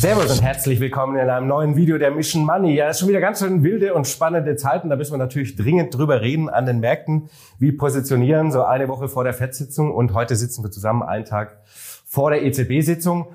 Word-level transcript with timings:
Servus 0.00 0.30
und 0.30 0.42
herzlich 0.42 0.80
willkommen 0.80 1.18
in 1.18 1.28
einem 1.28 1.46
neuen 1.46 1.76
Video 1.76 1.98
der 1.98 2.10
Mission 2.10 2.46
Money. 2.46 2.74
Ja, 2.74 2.86
es 2.86 2.96
ist 2.96 3.00
schon 3.00 3.10
wieder 3.10 3.20
ganz 3.20 3.40
schön 3.40 3.62
wilde 3.62 3.92
und 3.92 4.06
spannende 4.06 4.56
Zeiten. 4.56 4.88
Da 4.88 4.96
müssen 4.96 5.12
wir 5.12 5.18
natürlich 5.18 5.56
dringend 5.56 5.94
drüber 5.94 6.22
reden 6.22 6.48
an 6.48 6.64
den 6.64 6.80
Märkten. 6.80 7.28
Wie 7.58 7.70
positionieren, 7.70 8.50
so 8.50 8.64
eine 8.64 8.88
Woche 8.88 9.08
vor 9.08 9.24
der 9.24 9.34
FED-Sitzung 9.34 9.92
und 9.92 10.14
heute 10.14 10.36
sitzen 10.36 10.64
wir 10.64 10.70
zusammen 10.70 11.02
einen 11.02 11.26
Tag 11.26 11.58
vor 12.06 12.30
der 12.30 12.42
EZB-Sitzung. 12.46 13.26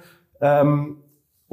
Ähm, 0.41 0.97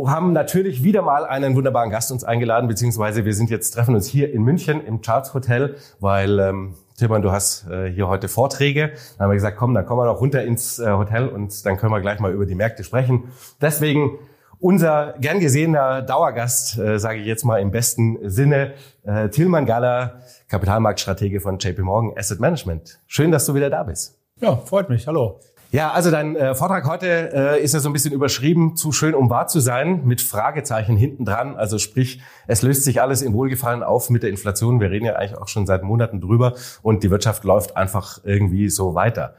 haben 0.03 0.33
natürlich 0.33 0.83
wieder 0.83 1.03
mal 1.03 1.27
einen 1.27 1.57
wunderbaren 1.57 1.91
Gast 1.91 2.11
uns 2.11 2.25
eingeladen, 2.25 2.67
beziehungsweise 2.67 3.27
wir 3.27 3.35
sind 3.35 3.51
jetzt, 3.51 3.73
treffen 3.73 3.95
uns 3.95 4.07
hier 4.07 4.33
in 4.33 4.43
München 4.43 4.83
im 4.83 5.03
Charles 5.03 5.35
Hotel, 5.35 5.77
weil 6.01 6.41
ähm, 6.41 6.75
Timon, 6.97 7.21
du 7.21 7.33
hast 7.33 7.69
äh, 7.69 7.91
hier 7.91 8.09
heute 8.09 8.29
Vorträge. 8.29 8.93
Dann 9.19 9.25
haben 9.25 9.31
wir 9.31 9.35
gesagt, 9.35 9.59
komm, 9.59 9.75
dann 9.75 9.85
kommen 9.85 10.01
wir 10.01 10.07
noch 10.07 10.23
runter 10.23 10.43
ins 10.43 10.79
äh, 10.79 10.91
Hotel 10.91 11.29
und 11.29 11.67
dann 11.67 11.77
können 11.77 11.93
wir 11.93 12.01
gleich 12.01 12.19
mal 12.19 12.33
über 12.33 12.47
die 12.47 12.55
Märkte 12.55 12.83
sprechen. 12.83 13.25
Deswegen 13.61 14.19
unser 14.63 15.15
gern 15.19 15.41
gesehener 15.41 16.03
Dauergast, 16.03 16.79
äh, 16.79 16.99
sage 16.99 17.19
ich 17.19 17.27
jetzt 17.27 17.45
mal 17.45 17.59
im 17.59 17.73
besten 17.73 18.19
Sinne, 18.31 18.75
äh, 19.03 19.29
Tilman 19.29 19.67
Galler, 19.67 20.21
Kapitalmarktstratege 20.49 21.41
von 21.41 21.59
JP 21.59 21.83
Morgan 21.83 22.13
Asset 22.17 22.39
Management. 22.39 23.01
Schön, 23.07 23.33
dass 23.33 23.45
du 23.45 23.55
wieder 23.55 23.71
da 23.71 23.83
bist. 23.83 24.19
Ja, 24.41 24.57
freut 24.57 24.89
mich. 24.89 25.07
Hallo. 25.09 25.41
Ja, 25.73 25.91
also 25.91 26.11
dein 26.11 26.37
äh, 26.37 26.55
Vortrag 26.55 26.87
heute 26.87 27.33
äh, 27.33 27.63
ist 27.63 27.75
ja 27.75 27.81
so 27.81 27.89
ein 27.89 27.93
bisschen 27.93 28.13
überschrieben, 28.13 28.77
zu 28.77 28.93
schön, 28.93 29.15
um 29.15 29.31
wahr 29.31 29.49
zu 29.49 29.59
sein, 29.59 30.03
mit 30.05 30.21
Fragezeichen 30.21 30.97
hinten 30.97 31.25
dran. 31.25 31.57
Also 31.57 31.79
sprich, 31.79 32.21
es 32.47 32.63
löst 32.63 32.85
sich 32.85 33.01
alles 33.03 33.23
im 33.23 33.33
Wohlgefallen 33.33 33.83
auf 33.83 34.11
mit 34.11 34.23
der 34.23 34.31
Inflation. 34.31 34.81
Wir 34.81 34.91
reden 34.91 35.07
ja 35.07 35.15
eigentlich 35.15 35.39
auch 35.39 35.49
schon 35.49 35.67
seit 35.67 35.83
Monaten 35.83 36.21
drüber 36.21 36.55
und 36.83 37.03
die 37.03 37.11
Wirtschaft 37.11 37.43
läuft 37.45 37.77
einfach 37.77 38.21
irgendwie 38.23 38.69
so 38.69 38.95
weiter. 38.95 39.35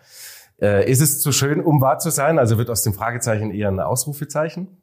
Äh, 0.59 0.89
ist 0.91 1.01
es 1.01 1.21
zu 1.21 1.31
schön, 1.31 1.61
um 1.61 1.79
wahr 1.81 1.99
zu 1.99 2.09
sein? 2.09 2.39
Also 2.39 2.57
wird 2.57 2.69
aus 2.69 2.83
dem 2.83 2.93
Fragezeichen 2.93 3.51
eher 3.51 3.69
ein 3.69 3.79
Ausrufezeichen? 3.79 4.82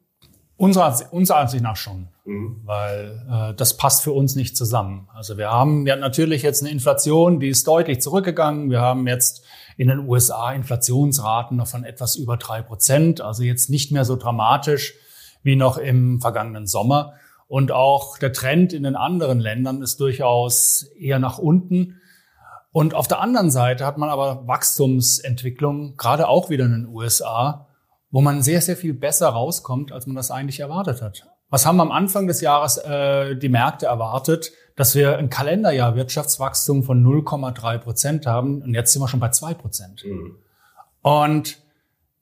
Unserer, 0.61 0.95
unserer 1.09 1.37
Ansicht 1.39 1.63
nach 1.63 1.75
schon, 1.75 2.07
mhm. 2.23 2.61
weil 2.65 3.25
äh, 3.31 3.53
das 3.55 3.77
passt 3.77 4.03
für 4.03 4.11
uns 4.11 4.35
nicht 4.35 4.55
zusammen. 4.55 5.09
Also 5.11 5.39
wir 5.39 5.49
haben 5.49 5.87
ja 5.87 5.95
natürlich 5.95 6.43
jetzt 6.43 6.61
eine 6.61 6.71
Inflation, 6.71 7.39
die 7.39 7.47
ist 7.49 7.65
deutlich 7.65 7.99
zurückgegangen. 7.99 8.69
Wir 8.69 8.79
haben 8.79 9.07
jetzt 9.07 9.43
in 9.77 9.87
den 9.87 10.07
USA 10.07 10.53
Inflationsraten 10.53 11.57
noch 11.57 11.65
von 11.65 11.83
etwas 11.83 12.15
über 12.15 12.37
drei 12.37 12.61
Prozent, 12.61 13.21
also 13.21 13.41
jetzt 13.41 13.71
nicht 13.71 13.91
mehr 13.91 14.05
so 14.05 14.15
dramatisch 14.15 14.93
wie 15.41 15.55
noch 15.55 15.79
im 15.79 16.21
vergangenen 16.21 16.67
Sommer. 16.67 17.13
Und 17.47 17.71
auch 17.71 18.19
der 18.19 18.31
Trend 18.31 18.71
in 18.71 18.83
den 18.83 18.95
anderen 18.95 19.39
Ländern 19.39 19.81
ist 19.81 19.99
durchaus 19.99 20.83
eher 20.95 21.17
nach 21.17 21.39
unten. 21.39 21.99
Und 22.71 22.93
auf 22.93 23.07
der 23.07 23.19
anderen 23.19 23.49
Seite 23.49 23.83
hat 23.83 23.97
man 23.97 24.09
aber 24.09 24.47
Wachstumsentwicklung, 24.47 25.97
gerade 25.97 26.27
auch 26.27 26.51
wieder 26.51 26.65
in 26.65 26.71
den 26.71 26.87
USA, 26.87 27.65
wo 28.11 28.21
man 28.21 28.43
sehr, 28.43 28.61
sehr 28.61 28.77
viel 28.77 28.93
besser 28.93 29.29
rauskommt, 29.29 29.91
als 29.91 30.05
man 30.05 30.15
das 30.15 30.31
eigentlich 30.31 30.59
erwartet 30.59 31.01
hat. 31.01 31.27
Was 31.49 31.65
haben 31.65 31.81
am 31.81 31.91
Anfang 31.91 32.27
des 32.27 32.41
Jahres 32.41 32.77
äh, 32.77 33.35
die 33.35 33.49
Märkte 33.49 33.85
erwartet? 33.85 34.51
Dass 34.75 34.95
wir 34.95 35.17
ein 35.17 35.29
Kalenderjahr 35.29 35.95
Wirtschaftswachstum 35.95 36.83
von 36.83 37.03
0,3 37.03 37.77
Prozent 37.77 38.25
haben 38.25 38.61
und 38.61 38.73
jetzt 38.73 38.93
sind 38.93 39.01
wir 39.01 39.07
schon 39.07 39.19
bei 39.19 39.29
2 39.29 39.53
Prozent. 39.55 40.03
Mhm. 40.05 40.37
Und 41.01 41.57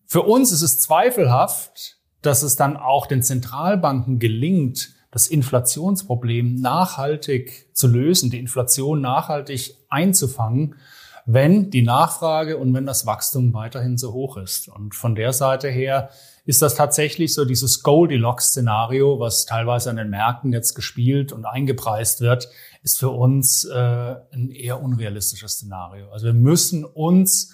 für 0.05 0.23
uns 0.23 0.51
ist 0.51 0.63
es 0.63 0.79
zweifelhaft, 0.79 1.97
dass 2.21 2.43
es 2.43 2.55
dann 2.55 2.75
auch 2.77 3.05
den 3.05 3.21
Zentralbanken 3.21 4.19
gelingt, 4.19 4.89
das 5.11 5.27
Inflationsproblem 5.27 6.55
nachhaltig 6.55 7.69
zu 7.73 7.87
lösen, 7.87 8.29
die 8.29 8.39
Inflation 8.39 9.01
nachhaltig 9.01 9.75
einzufangen, 9.89 10.75
wenn 11.25 11.69
die 11.69 11.81
Nachfrage 11.81 12.57
und 12.57 12.73
wenn 12.73 12.85
das 12.85 13.05
Wachstum 13.05 13.53
weiterhin 13.53 13.97
so 13.97 14.13
hoch 14.13 14.37
ist. 14.37 14.67
Und 14.69 14.95
von 14.95 15.15
der 15.15 15.33
Seite 15.33 15.69
her 15.69 16.09
ist 16.45 16.61
das 16.61 16.75
tatsächlich 16.75 17.33
so 17.33 17.45
dieses 17.45 17.83
Goldilocks-Szenario, 17.83 19.19
was 19.19 19.45
teilweise 19.45 19.89
an 19.89 19.97
den 19.97 20.09
Märkten 20.09 20.51
jetzt 20.51 20.73
gespielt 20.73 21.31
und 21.31 21.45
eingepreist 21.45 22.21
wird, 22.21 22.49
ist 22.81 22.97
für 22.97 23.09
uns 23.09 23.65
äh, 23.65 24.15
ein 24.31 24.49
eher 24.49 24.81
unrealistisches 24.81 25.53
Szenario. 25.53 26.09
Also 26.09 26.27
wir 26.27 26.33
müssen 26.33 26.85
uns 26.85 27.53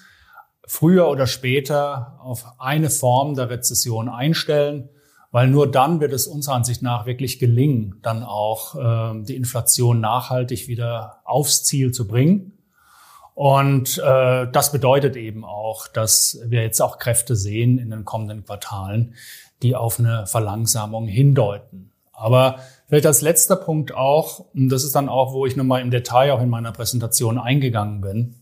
früher 0.68 1.08
oder 1.10 1.28
später 1.28 2.18
auf 2.22 2.46
eine 2.60 2.90
Form 2.90 3.36
der 3.36 3.50
Rezession 3.50 4.10
einstellen, 4.10 4.90
weil 5.32 5.48
nur 5.50 5.70
dann 5.70 6.00
wird 6.00 6.14
es 6.14 6.28
unserer 6.28 6.56
Ansicht 6.56 6.82
nach 6.82 7.06
wirklich 7.06 7.40
gelingen, 7.40 8.00
dann 8.02 8.24
auch 8.24 8.76
äh, 8.76 9.24
die 9.24 9.36
Inflation 9.36 10.00
nachhaltig 10.00 10.68
wieder 10.68 11.22
aufs 11.26 11.66
Ziel 11.66 11.92
zu 11.92 12.08
bringen. 12.08 12.55
Und 13.36 13.98
äh, 13.98 14.48
das 14.50 14.72
bedeutet 14.72 15.18
eben 15.18 15.44
auch, 15.44 15.88
dass 15.88 16.40
wir 16.46 16.64
jetzt 16.64 16.82
auch 16.82 16.98
Kräfte 16.98 17.36
sehen 17.36 17.78
in 17.78 17.90
den 17.90 18.06
kommenden 18.06 18.46
Quartalen, 18.46 19.14
die 19.62 19.76
auf 19.76 20.00
eine 20.00 20.26
Verlangsamung 20.26 21.06
hindeuten. 21.06 21.92
Aber 22.14 22.60
vielleicht 22.88 23.06
als 23.06 23.22
letzter 23.22 23.58
Punkt 23.58 23.94
auch, 23.94 24.40
und 24.54 24.70
das 24.70 24.86
ist 24.86 24.96
dann 24.96 25.10
auch, 25.10 25.34
wo 25.34 25.46
ich 25.46 25.58
nochmal 25.58 25.82
im 25.82 25.92
Detail 25.92 26.32
auch 26.32 26.42
in 26.42 26.50
meiner 26.50 26.72
Präsentation 26.72 27.38
eingegangen 27.38 28.00
bin, 28.00 28.36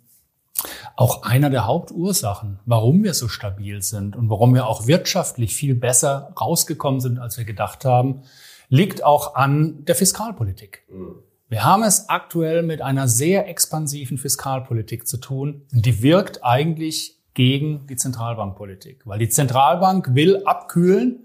auch 0.95 1.23
einer 1.23 1.49
der 1.49 1.65
Hauptursachen, 1.65 2.59
warum 2.67 3.03
wir 3.03 3.15
so 3.15 3.27
stabil 3.27 3.81
sind 3.81 4.15
und 4.15 4.29
warum 4.29 4.53
wir 4.53 4.67
auch 4.67 4.85
wirtschaftlich 4.85 5.55
viel 5.55 5.73
besser 5.73 6.31
rausgekommen 6.39 7.01
sind, 7.01 7.17
als 7.17 7.37
wir 7.39 7.45
gedacht 7.45 7.83
haben, 7.83 8.21
liegt 8.69 9.03
auch 9.03 9.33
an 9.33 9.85
der 9.85 9.95
Fiskalpolitik. 9.95 10.83
Mhm. 10.89 11.15
Wir 11.53 11.63
haben 11.63 11.83
es 11.83 12.09
aktuell 12.09 12.63
mit 12.63 12.81
einer 12.81 13.07
sehr 13.07 13.47
expansiven 13.47 14.17
Fiskalpolitik 14.17 15.07
zu 15.07 15.17
tun. 15.17 15.67
Die 15.69 16.01
wirkt 16.01 16.43
eigentlich 16.43 17.19
gegen 17.35 17.85
die 17.85 17.95
Zentralbankpolitik, 17.95 19.05
weil 19.05 19.19
die 19.19 19.29
Zentralbank 19.29 20.15
will 20.15 20.41
abkühlen 20.45 21.19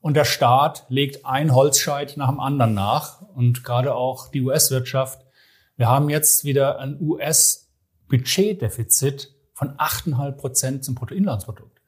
und 0.00 0.14
der 0.14 0.24
Staat 0.24 0.86
legt 0.88 1.26
ein 1.26 1.54
Holzscheit 1.54 2.16
nach 2.16 2.30
dem 2.30 2.40
anderen 2.40 2.72
nach 2.72 3.20
und 3.34 3.62
gerade 3.62 3.94
auch 3.94 4.30
die 4.30 4.40
US-Wirtschaft. 4.40 5.26
Wir 5.76 5.86
haben 5.86 6.08
jetzt 6.08 6.44
wieder 6.44 6.78
ein 6.78 6.96
US-Budgetdefizit 6.98 9.34
von 9.52 9.76
8,5 9.76 10.32
Prozent 10.32 10.82
zum 10.82 10.94
Bruttoinlandsprodukt. 10.94 11.78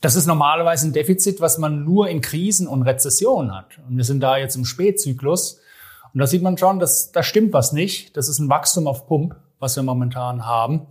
Das 0.00 0.14
ist 0.14 0.26
normalerweise 0.26 0.86
ein 0.86 0.92
Defizit, 0.92 1.40
was 1.40 1.58
man 1.58 1.82
nur 1.82 2.08
in 2.08 2.20
Krisen 2.20 2.68
und 2.68 2.82
Rezessionen 2.82 3.52
hat. 3.52 3.80
Und 3.88 3.96
wir 3.96 4.04
sind 4.04 4.20
da 4.20 4.36
jetzt 4.36 4.54
im 4.54 4.64
Spätzyklus. 4.64 5.58
Und 6.14 6.20
da 6.20 6.26
sieht 6.28 6.42
man 6.42 6.56
schon, 6.56 6.78
dass 6.78 7.10
da 7.10 7.22
stimmt 7.24 7.52
was 7.52 7.72
nicht. 7.72 8.16
Das 8.16 8.28
ist 8.28 8.38
ein 8.38 8.48
Wachstum 8.48 8.86
auf 8.86 9.06
Pump, 9.06 9.34
was 9.58 9.74
wir 9.74 9.82
momentan 9.82 10.46
haben. 10.46 10.86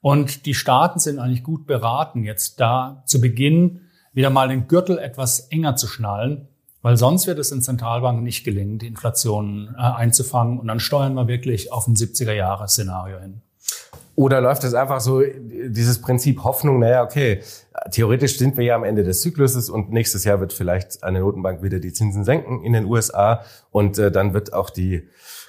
Und 0.00 0.44
die 0.44 0.54
Staaten 0.54 0.98
sind 0.98 1.20
eigentlich 1.20 1.44
gut 1.44 1.66
beraten, 1.66 2.24
jetzt 2.24 2.60
da 2.60 3.02
zu 3.06 3.20
Beginn 3.20 3.82
wieder 4.12 4.30
mal 4.30 4.48
den 4.48 4.66
Gürtel 4.66 4.98
etwas 4.98 5.40
enger 5.48 5.76
zu 5.76 5.86
schnallen, 5.86 6.48
weil 6.82 6.96
sonst 6.96 7.26
wird 7.26 7.38
es 7.38 7.50
den 7.50 7.62
Zentralbanken 7.62 8.24
nicht 8.24 8.44
gelingen, 8.44 8.78
die 8.78 8.86
Inflation 8.86 9.74
äh, 9.76 9.80
einzufangen. 9.80 10.58
Und 10.58 10.66
dann 10.66 10.80
steuern 10.80 11.14
wir 11.14 11.28
wirklich 11.28 11.72
auf 11.72 11.86
ein 11.86 11.94
70er-Jahre-Szenario 11.94 13.18
hin. 13.18 13.42
Oder 14.16 14.40
läuft 14.40 14.64
es 14.64 14.72
einfach 14.72 15.00
so, 15.00 15.22
dieses 15.22 16.00
Prinzip 16.00 16.42
Hoffnung, 16.42 16.78
naja, 16.78 17.04
okay, 17.04 17.42
theoretisch 17.90 18.38
sind 18.38 18.56
wir 18.56 18.64
ja 18.64 18.74
am 18.74 18.82
Ende 18.82 19.04
des 19.04 19.20
Zykluses 19.20 19.68
und 19.68 19.92
nächstes 19.92 20.24
Jahr 20.24 20.40
wird 20.40 20.54
vielleicht 20.54 21.04
eine 21.04 21.20
Notenbank 21.20 21.62
wieder 21.62 21.80
die 21.80 21.92
Zinsen 21.92 22.24
senken 22.24 22.64
in 22.64 22.72
den 22.72 22.86
USA 22.86 23.42
und 23.70 23.98
äh, 23.98 24.10
dann 24.10 24.32
wird 24.32 24.54
auch 24.54 24.70
die 24.70 25.06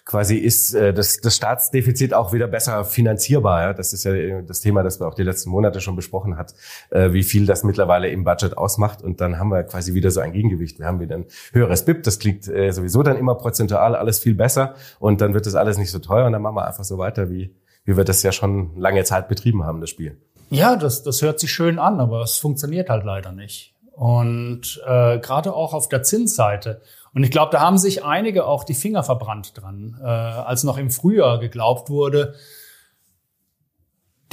quasi 0.08 0.38
ist 0.38 0.74
äh, 0.74 0.94
das, 0.94 1.18
das 1.18 1.36
Staatsdefizit 1.36 2.14
auch 2.14 2.32
wieder 2.32 2.48
besser 2.48 2.86
finanzierbar. 2.86 3.62
Ja? 3.62 3.74
Das 3.74 3.94
ist 3.94 4.06
ja 4.06 4.42
das 4.42 4.62
Thema, 4.62 4.82
das 4.82 5.00
wir 5.00 5.08
auch 5.08 5.14
die 5.14 5.24
letzten 5.24 5.50
Monate 5.50 5.82
schon 5.82 5.96
besprochen 5.96 6.38
hat, 6.38 6.54
äh, 6.90 7.12
wie 7.12 7.24
viel 7.24 7.46
das 7.46 7.64
mittlerweile 7.64 8.10
im 8.10 8.24
Budget 8.24 8.58
ausmacht. 8.58 9.02
Und 9.02 9.20
dann 9.20 9.38
haben 9.38 9.50
wir 9.50 9.64
quasi 9.64 9.94
wieder 9.94 10.10
so 10.10 10.22
ein 10.22 10.32
Gegengewicht. 10.32 10.80
Wir 10.80 10.88
haben 10.88 11.02
wieder 11.02 11.16
ein 11.16 11.26
höheres 11.52 11.84
BIP, 11.84 12.04
das 12.04 12.20
klingt 12.20 12.48
äh, 12.48 12.72
sowieso 12.72 13.04
dann 13.04 13.18
immer 13.18 13.36
prozentual 13.36 13.96
alles 13.96 14.20
viel 14.20 14.34
besser 14.34 14.76
und 15.00 15.20
dann 15.20 15.34
wird 15.34 15.46
das 15.46 15.56
alles 15.56 15.78
nicht 15.78 15.92
so 15.92 16.00
teuer 16.00 16.26
und 16.26 16.32
dann 16.32 16.42
machen 16.42 16.56
wir 16.56 16.68
einfach 16.68 16.86
so 16.86 16.98
weiter 16.98 17.30
wie 17.30 17.54
wie 17.88 17.98
wir 17.98 18.04
das 18.04 18.22
ja 18.22 18.32
schon 18.32 18.78
lange 18.78 19.04
Zeit 19.06 19.30
betrieben 19.30 19.64
haben, 19.64 19.82
das 19.82 19.90
Spiel. 19.90 20.18
Ja, 20.50 20.76
das, 20.76 21.04
das 21.04 21.22
hört 21.22 21.40
sich 21.40 21.52
schön 21.52 21.80
an, 21.80 22.00
aber 22.00 22.22
es 22.22 22.38
funktioniert 22.38 22.90
halt 22.90 23.06
leider 23.06 23.32
nicht. 23.32 23.74
Und 23.94 24.80
äh, 24.86 25.20
gerade 25.20 25.54
auch 25.54 25.74
auf 25.74 25.90
der 25.90 26.04
Zinsseite. 26.04 26.82
Und 27.14 27.24
ich 27.24 27.32
glaube, 27.32 27.52
da 27.52 27.62
haben 27.62 27.78
sich 27.78 28.04
einige 28.04 28.46
auch 28.46 28.66
die 28.66 28.76
Finger 28.76 29.04
verbrannt 29.04 29.54
dran, 29.56 29.98
äh, 30.02 30.06
als 30.06 30.64
noch 30.64 30.78
im 30.78 30.92
Frühjahr 30.92 31.40
geglaubt 31.40 31.90
wurde, 31.90 32.36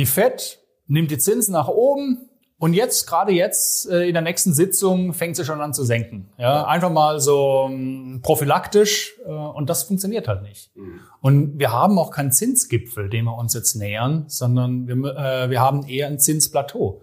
die 0.00 0.06
Fed 0.06 0.58
nimmt 0.88 1.12
die 1.12 1.18
Zinsen 1.18 1.52
nach 1.52 1.68
oben, 1.68 2.28
und 2.58 2.72
jetzt, 2.72 3.06
gerade 3.06 3.32
jetzt, 3.32 3.90
äh, 3.90 4.06
in 4.06 4.14
der 4.14 4.22
nächsten 4.22 4.54
Sitzung, 4.54 5.12
fängt 5.12 5.36
sie 5.36 5.44
schon 5.44 5.60
an 5.60 5.74
zu 5.74 5.84
senken. 5.84 6.30
Ja, 6.38 6.64
einfach 6.66 6.90
mal 6.90 7.20
so 7.20 7.66
ähm, 7.68 8.20
prophylaktisch. 8.22 9.16
Äh, 9.26 9.30
und 9.30 9.68
das 9.68 9.82
funktioniert 9.82 10.28
halt 10.28 10.42
nicht. 10.42 10.74
Mhm. 10.76 11.00
Und 11.20 11.58
wir 11.58 11.72
haben 11.72 11.98
auch 11.98 12.10
keinen 12.10 12.30
Zinsgipfel, 12.30 13.10
dem 13.10 13.24
wir 13.24 13.36
uns 13.36 13.54
jetzt 13.54 13.74
nähern, 13.74 14.24
sondern 14.28 14.86
wir, 14.86 14.94
äh, 14.94 15.50
wir 15.50 15.60
haben 15.60 15.86
eher 15.88 16.06
ein 16.06 16.20
Zinsplateau. 16.20 17.02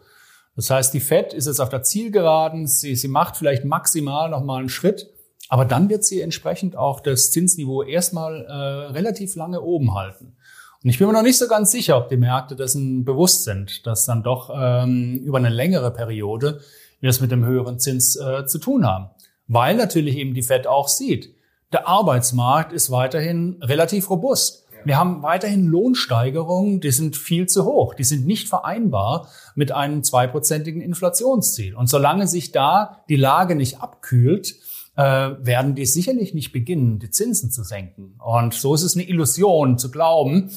Das 0.56 0.70
heißt, 0.70 0.94
die 0.94 1.00
Fed 1.00 1.34
ist 1.34 1.48
jetzt 1.48 1.60
auf 1.60 1.70
der 1.70 1.84
Zielgeraden. 1.84 2.66
Sie, 2.66 2.96
sie 2.96 3.08
macht 3.08 3.36
vielleicht 3.36 3.66
maximal 3.66 4.30
noch 4.30 4.44
mal 4.44 4.60
einen 4.60 4.70
Schritt. 4.70 5.10
Aber 5.50 5.66
dann 5.66 5.90
wird 5.90 6.06
sie 6.06 6.22
entsprechend 6.22 6.78
auch 6.78 7.02
das 7.02 7.32
Zinsniveau 7.32 7.84
erstmal 7.84 8.46
äh, 8.46 8.54
relativ 8.94 9.36
lange 9.36 9.62
oben 9.62 9.94
halten. 9.96 10.38
Und 10.84 10.90
ich 10.90 10.98
bin 10.98 11.08
mir 11.08 11.14
noch 11.14 11.22
nicht 11.22 11.38
so 11.38 11.48
ganz 11.48 11.72
sicher, 11.72 11.98
ob 11.98 12.10
die 12.10 12.18
Märkte 12.18 12.56
dessen 12.56 13.06
bewusst 13.06 13.44
sind, 13.44 13.86
dass 13.86 14.06
dann 14.06 14.24
doch 14.24 14.50
ähm, 14.54 15.22
über 15.24 15.38
eine 15.38 15.50
längere 15.50 15.92
Periode 15.92 16.62
wir 17.02 17.10
es 17.10 17.20
mit 17.20 17.32
dem 17.32 17.44
höheren 17.44 17.80
Zins 17.80 18.16
äh, 18.16 18.46
zu 18.46 18.60
tun 18.60 18.86
haben. 18.86 19.10
weil 19.48 19.76
natürlich 19.76 20.16
eben 20.16 20.34
die 20.34 20.44
Fed 20.44 20.66
auch 20.66 20.88
sieht, 20.88 21.36
der 21.74 21.88
Arbeitsmarkt 21.88 22.72
ist 22.72 22.90
weiterhin 22.90 23.58
relativ 23.62 24.10
robust. 24.10 24.66
Wir 24.86 24.98
haben 24.98 25.22
weiterhin 25.22 25.68
Lohnsteigerungen, 25.68 26.80
die 26.80 26.92
sind 26.92 27.18
viel 27.18 27.48
zu 27.48 27.66
hoch. 27.66 27.94
Die 27.94 28.04
sind 28.04 28.26
nicht 28.26 28.48
vereinbar 28.48 29.28
mit 29.56 29.72
einem 29.72 30.04
zweiprozentigen 30.04 30.82
Inflationsziel. 30.82 31.76
Und 31.76 31.88
solange 31.88 32.28
sich 32.28 32.52
da 32.52 33.04
die 33.10 33.16
Lage 33.16 33.56
nicht 33.56 33.82
abkühlt, 33.82 34.56
äh, 35.02 35.46
werden 35.46 35.74
die 35.74 35.86
sicherlich 35.86 36.34
nicht 36.34 36.52
beginnen, 36.52 37.00
die 37.00 37.10
Zinsen 37.10 37.50
zu 37.50 37.64
senken. 37.64 38.20
Und 38.20 38.54
so 38.54 38.76
ist 38.76 38.84
es 38.84 38.96
eine 38.96 39.08
Illusion 39.08 39.80
zu 39.80 39.90
glauben, 39.90 40.52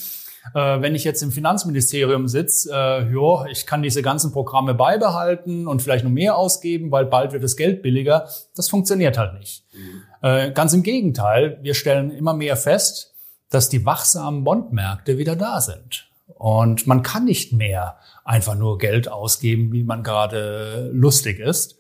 äh, 0.55 0.83
wenn 0.83 0.95
ich 0.95 1.05
jetzt 1.05 1.23
im 1.23 1.33
Finanzministerium 1.33 2.29
sitze, 2.29 2.71
äh, 2.71 3.11
jo, 3.11 3.47
ich 3.51 3.65
kann 3.65 3.83
diese 3.83 4.03
ganzen 4.03 4.33
Programme 4.33 4.75
beibehalten 4.75 5.67
und 5.67 5.81
vielleicht 5.81 6.05
noch 6.05 6.11
mehr 6.11 6.37
ausgeben, 6.37 6.91
weil 6.91 7.07
bald 7.07 7.33
wird 7.33 7.43
das 7.43 7.57
Geld 7.57 7.81
billiger. 7.81 8.29
Das 8.55 8.69
funktioniert 8.69 9.17
halt 9.17 9.39
nicht. 9.39 9.65
Mhm. 9.73 10.03
Äh, 10.21 10.51
ganz 10.53 10.75
im 10.75 10.83
Gegenteil, 10.83 11.59
wir 11.63 11.73
stellen 11.73 12.11
immer 12.11 12.35
mehr 12.35 12.57
fest, 12.57 13.15
dass 13.49 13.71
die 13.71 13.87
wachsamen 13.87 14.45
Bondmärkte 14.45 15.17
wieder 15.17 15.37
da 15.37 15.63
sind. 15.63 16.11
Und 16.27 16.87
man 16.87 17.03
kann 17.03 17.25
nicht 17.25 17.55
mehr 17.55 17.97
einfach 18.25 18.57
nur 18.57 18.77
Geld 18.77 19.09
ausgeben, 19.09 19.73
wie 19.73 19.85
man 19.85 20.03
gerade 20.03 20.91
lustig 20.93 21.39
ist. 21.39 21.77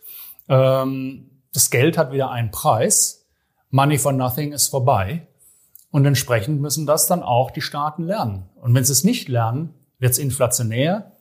Ähm, 0.49 1.34
das 1.55 1.71
Geld 1.71 1.97
hat 1.97 2.13
wieder 2.13 2.31
einen 2.31 2.51
Preis. 2.51 3.25
Money 3.71 3.97
for 3.97 4.13
nothing 4.13 4.53
ist 4.53 4.69
vorbei. 4.69 5.27
Und 5.91 6.05
entsprechend 6.05 6.61
müssen 6.61 6.87
das 6.87 7.07
dann 7.07 7.23
auch 7.23 7.53
die 7.53 7.61
Staaten 7.61 8.03
lernen. 8.03 8.51
Und 8.61 8.75
wenn 8.75 8.85
sie 8.85 8.93
es 8.93 9.05
nicht 9.05 9.29
lernen, 9.29 9.73
wird 10.01 10.13
es 10.13 10.19
inflationär 10.19 11.13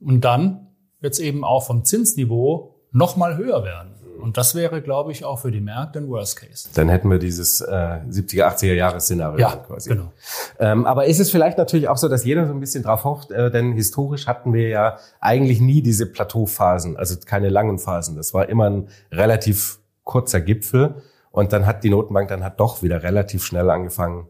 und 0.00 0.22
dann 0.22 0.66
wird 1.00 1.14
es 1.14 1.20
eben 1.20 1.44
auch 1.44 1.64
vom 1.64 1.84
Zinsniveau 1.84 2.74
noch 2.90 3.16
mal 3.16 3.36
höher 3.36 3.64
werden. 3.64 3.89
Und 4.20 4.36
das 4.36 4.54
wäre, 4.54 4.82
glaube 4.82 5.12
ich, 5.12 5.24
auch 5.24 5.40
für 5.40 5.50
die 5.50 5.60
Märkte 5.60 5.98
ein 5.98 6.08
Worst 6.08 6.36
Case. 6.36 6.68
Dann 6.74 6.88
hätten 6.88 7.10
wir 7.10 7.18
dieses 7.18 7.60
äh, 7.60 7.66
70er, 7.66 8.44
80er 8.44 8.74
Jahres 8.74 9.04
Szenario 9.04 9.38
ja, 9.38 9.56
quasi. 9.56 9.90
Genau. 9.90 10.12
Ähm, 10.58 10.86
aber 10.86 11.06
ist 11.06 11.20
es 11.20 11.30
vielleicht 11.30 11.58
natürlich 11.58 11.88
auch 11.88 11.96
so, 11.96 12.08
dass 12.08 12.24
jeder 12.24 12.46
so 12.46 12.52
ein 12.52 12.60
bisschen 12.60 12.82
drauf 12.82 13.04
hofft, 13.04 13.30
äh, 13.30 13.50
denn 13.50 13.72
historisch 13.72 14.26
hatten 14.26 14.52
wir 14.52 14.68
ja 14.68 14.98
eigentlich 15.20 15.60
nie 15.60 15.82
diese 15.82 16.06
Plateauphasen, 16.06 16.96
also 16.96 17.16
keine 17.24 17.48
langen 17.48 17.78
Phasen. 17.78 18.16
Das 18.16 18.34
war 18.34 18.48
immer 18.48 18.68
ein 18.68 18.88
relativ 19.10 19.80
kurzer 20.04 20.40
Gipfel. 20.40 21.02
Und 21.30 21.52
dann 21.52 21.66
hat 21.66 21.84
die 21.84 21.90
Notenbank 21.90 22.28
dann 22.28 22.42
hat 22.42 22.58
doch 22.58 22.82
wieder 22.82 23.02
relativ 23.02 23.44
schnell 23.44 23.70
angefangen, 23.70 24.26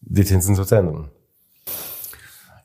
die 0.00 0.24
Zinsen 0.24 0.54
zu 0.54 0.64
senken. 0.64 1.10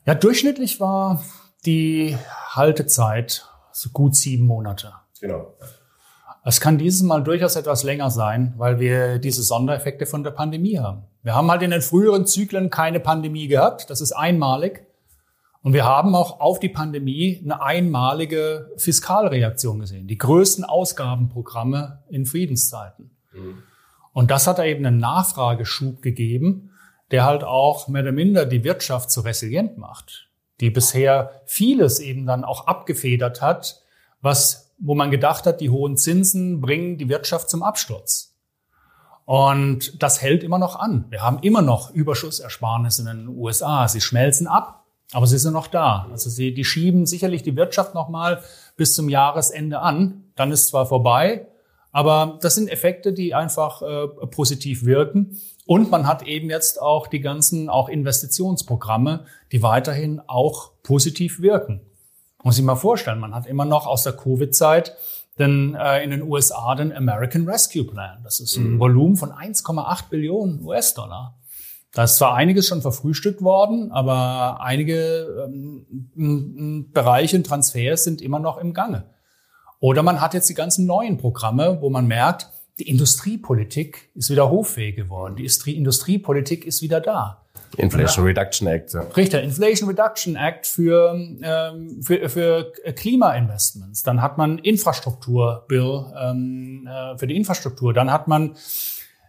Ja, 0.04 0.14
durchschnittlich 0.14 0.80
war 0.80 1.22
die 1.64 2.16
Haltezeit 2.50 3.46
so 3.72 3.90
gut 3.90 4.16
sieben 4.16 4.46
Monate. 4.46 4.92
Genau. 5.20 5.54
Es 6.48 6.60
kann 6.60 6.78
dieses 6.78 7.02
Mal 7.02 7.24
durchaus 7.24 7.56
etwas 7.56 7.82
länger 7.82 8.08
sein, 8.08 8.54
weil 8.56 8.78
wir 8.78 9.18
diese 9.18 9.42
Sondereffekte 9.42 10.06
von 10.06 10.22
der 10.22 10.30
Pandemie 10.30 10.78
haben. 10.78 11.02
Wir 11.24 11.34
haben 11.34 11.50
halt 11.50 11.62
in 11.62 11.72
den 11.72 11.82
früheren 11.82 12.24
Zyklen 12.24 12.70
keine 12.70 13.00
Pandemie 13.00 13.48
gehabt. 13.48 13.90
Das 13.90 14.00
ist 14.00 14.12
einmalig. 14.12 14.86
Und 15.62 15.72
wir 15.72 15.84
haben 15.84 16.14
auch 16.14 16.38
auf 16.38 16.60
die 16.60 16.68
Pandemie 16.68 17.40
eine 17.42 17.60
einmalige 17.60 18.70
Fiskalreaktion 18.76 19.80
gesehen. 19.80 20.06
Die 20.06 20.18
größten 20.18 20.62
Ausgabenprogramme 20.62 22.04
in 22.10 22.26
Friedenszeiten. 22.26 23.10
Mhm. 23.32 23.64
Und 24.12 24.30
das 24.30 24.46
hat 24.46 24.60
da 24.60 24.64
eben 24.64 24.86
einen 24.86 24.98
Nachfrageschub 24.98 26.00
gegeben, 26.00 26.70
der 27.10 27.24
halt 27.24 27.42
auch 27.42 27.88
mehr 27.88 28.02
oder 28.02 28.12
minder 28.12 28.46
die 28.46 28.62
Wirtschaft 28.62 29.10
so 29.10 29.22
resilient 29.22 29.78
macht, 29.78 30.28
die 30.60 30.70
bisher 30.70 31.42
vieles 31.44 31.98
eben 31.98 32.24
dann 32.24 32.44
auch 32.44 32.68
abgefedert 32.68 33.42
hat, 33.42 33.82
was, 34.20 34.65
wo 34.78 34.94
man 34.94 35.10
gedacht 35.10 35.46
hat, 35.46 35.60
die 35.60 35.70
hohen 35.70 35.96
Zinsen 35.96 36.60
bringen 36.60 36.98
die 36.98 37.08
Wirtschaft 37.08 37.48
zum 37.48 37.62
Absturz. 37.62 38.34
Und 39.24 40.02
das 40.02 40.22
hält 40.22 40.44
immer 40.44 40.58
noch 40.58 40.76
an. 40.76 41.06
Wir 41.10 41.22
haben 41.22 41.40
immer 41.40 41.60
noch 41.60 41.90
Überschussersparnisse 41.90 43.02
in 43.02 43.08
den 43.08 43.28
USA. 43.28 43.88
Sie 43.88 44.00
schmelzen 44.00 44.46
ab, 44.46 44.84
aber 45.12 45.26
sie 45.26 45.38
sind 45.38 45.52
noch 45.52 45.66
da. 45.66 46.06
Also 46.12 46.30
sie, 46.30 46.54
die 46.54 46.64
schieben 46.64 47.06
sicherlich 47.06 47.42
die 47.42 47.56
Wirtschaft 47.56 47.94
noch 47.94 48.08
mal 48.08 48.42
bis 48.76 48.94
zum 48.94 49.08
Jahresende 49.08 49.80
an. 49.80 50.24
Dann 50.36 50.52
ist 50.52 50.68
zwar 50.68 50.86
vorbei, 50.86 51.48
aber 51.90 52.38
das 52.40 52.54
sind 52.54 52.68
Effekte, 52.68 53.12
die 53.12 53.34
einfach 53.34 53.82
äh, 53.82 54.06
positiv 54.26 54.84
wirken. 54.84 55.40
Und 55.64 55.90
man 55.90 56.06
hat 56.06 56.22
eben 56.22 56.48
jetzt 56.48 56.80
auch 56.80 57.08
die 57.08 57.20
ganzen 57.20 57.68
auch 57.68 57.88
Investitionsprogramme, 57.88 59.24
die 59.50 59.62
weiterhin 59.62 60.20
auch 60.28 60.70
positiv 60.84 61.40
wirken. 61.40 61.80
Muss 62.46 62.58
ich 62.58 62.64
mal 62.64 62.76
vorstellen, 62.76 63.18
man 63.18 63.34
hat 63.34 63.46
immer 63.46 63.64
noch 63.64 63.86
aus 63.86 64.04
der 64.04 64.12
Covid-Zeit 64.12 64.96
denn 65.38 65.74
äh, 65.74 66.02
in 66.02 66.10
den 66.10 66.22
USA 66.22 66.74
den 66.74 66.92
American 66.92 67.48
Rescue 67.48 67.84
Plan. 67.84 68.20
Das 68.22 68.40
ist 68.40 68.56
ein 68.56 68.74
mhm. 68.74 68.78
Volumen 68.78 69.16
von 69.16 69.32
1,8 69.32 70.08
Billionen 70.08 70.64
US-Dollar. 70.64 71.36
Da 71.92 72.04
ist 72.04 72.16
zwar 72.16 72.34
einiges 72.34 72.68
schon 72.68 72.82
verfrühstückt 72.82 73.42
worden, 73.42 73.90
aber 73.90 74.60
einige 74.60 75.48
ähm, 76.14 76.90
Bereiche 76.92 77.36
und 77.36 77.46
Transfers 77.46 78.04
sind 78.04 78.22
immer 78.22 78.38
noch 78.38 78.58
im 78.58 78.74
Gange. 78.74 79.10
Oder 79.80 80.02
man 80.02 80.20
hat 80.20 80.32
jetzt 80.32 80.48
die 80.48 80.54
ganzen 80.54 80.86
neuen 80.86 81.18
Programme, 81.18 81.78
wo 81.80 81.90
man 81.90 82.06
merkt, 82.06 82.48
die 82.78 82.88
Industriepolitik 82.88 84.10
ist 84.14 84.30
wieder 84.30 84.50
hoffähig 84.50 84.96
geworden. 84.96 85.36
Die 85.36 85.76
Industriepolitik 85.76 86.64
ist 86.64 86.80
wieder 86.80 87.00
da. 87.00 87.45
Inflation 87.76 88.24
Reduction 88.24 88.68
Act. 88.68 88.94
Ja. 88.94 89.00
Richtig, 89.16 89.42
Inflation 89.42 89.88
Reduction 89.88 90.36
Act 90.36 90.66
für, 90.66 91.14
ähm, 91.14 92.02
für, 92.02 92.28
für 92.28 92.72
Klimainvestments. 92.94 94.02
Dann 94.02 94.22
hat 94.22 94.38
man 94.38 94.58
Infrastrukturbill 94.58 96.06
ähm, 96.18 96.88
äh, 96.90 97.18
für 97.18 97.26
die 97.26 97.36
Infrastruktur. 97.36 97.92
Dann 97.92 98.10
hat 98.12 98.28
man, 98.28 98.54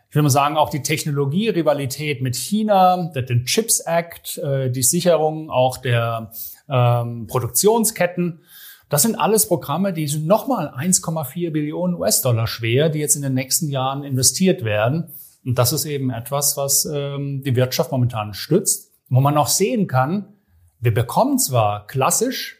ich 0.09 0.15
will 0.15 0.21
mal 0.21 0.29
sagen, 0.29 0.57
auch 0.57 0.69
die 0.69 0.81
Technologierivalität 0.81 2.21
mit 2.21 2.35
China, 2.35 3.11
den 3.13 3.45
Chips 3.45 3.81
Act, 3.81 4.38
äh, 4.38 4.69
die 4.69 4.83
Sicherung 4.83 5.50
auch 5.50 5.77
der 5.77 6.31
ähm, 6.69 7.27
Produktionsketten. 7.27 8.41
Das 8.89 9.01
sind 9.01 9.15
alles 9.15 9.47
Programme, 9.47 9.91
die 9.91 10.07
sind 10.07 10.27
nochmal 10.27 10.69
1,4 10.69 11.51
Billionen 11.51 11.95
US-Dollar 11.95 12.47
schwer, 12.47 12.88
die 12.88 13.00
jetzt 13.00 13.17
in 13.17 13.21
den 13.21 13.33
nächsten 13.33 13.69
Jahren 13.69 14.03
investiert 14.03 14.63
werden. 14.63 15.11
Und 15.47 15.57
das 15.57 15.71
ist 15.71 15.85
eben 15.85 16.09
etwas, 16.09 16.57
was 16.57 16.83
ähm, 16.83 17.41
die 17.41 17.55
Wirtschaft 17.55 17.94
momentan 17.94 18.33
stützt, 18.33 18.91
wo 19.07 19.21
man 19.21 19.38
auch 19.38 19.47
sehen 19.47 19.88
kann, 19.88 20.33
wir 20.81 20.94
bekommen 20.94 21.39
zwar 21.39 21.88
klassisch 21.88 22.59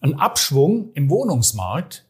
einen 0.00 0.14
Abschwung 0.14 0.92
im 0.94 1.10
Wohnungsmarkt, 1.10 2.06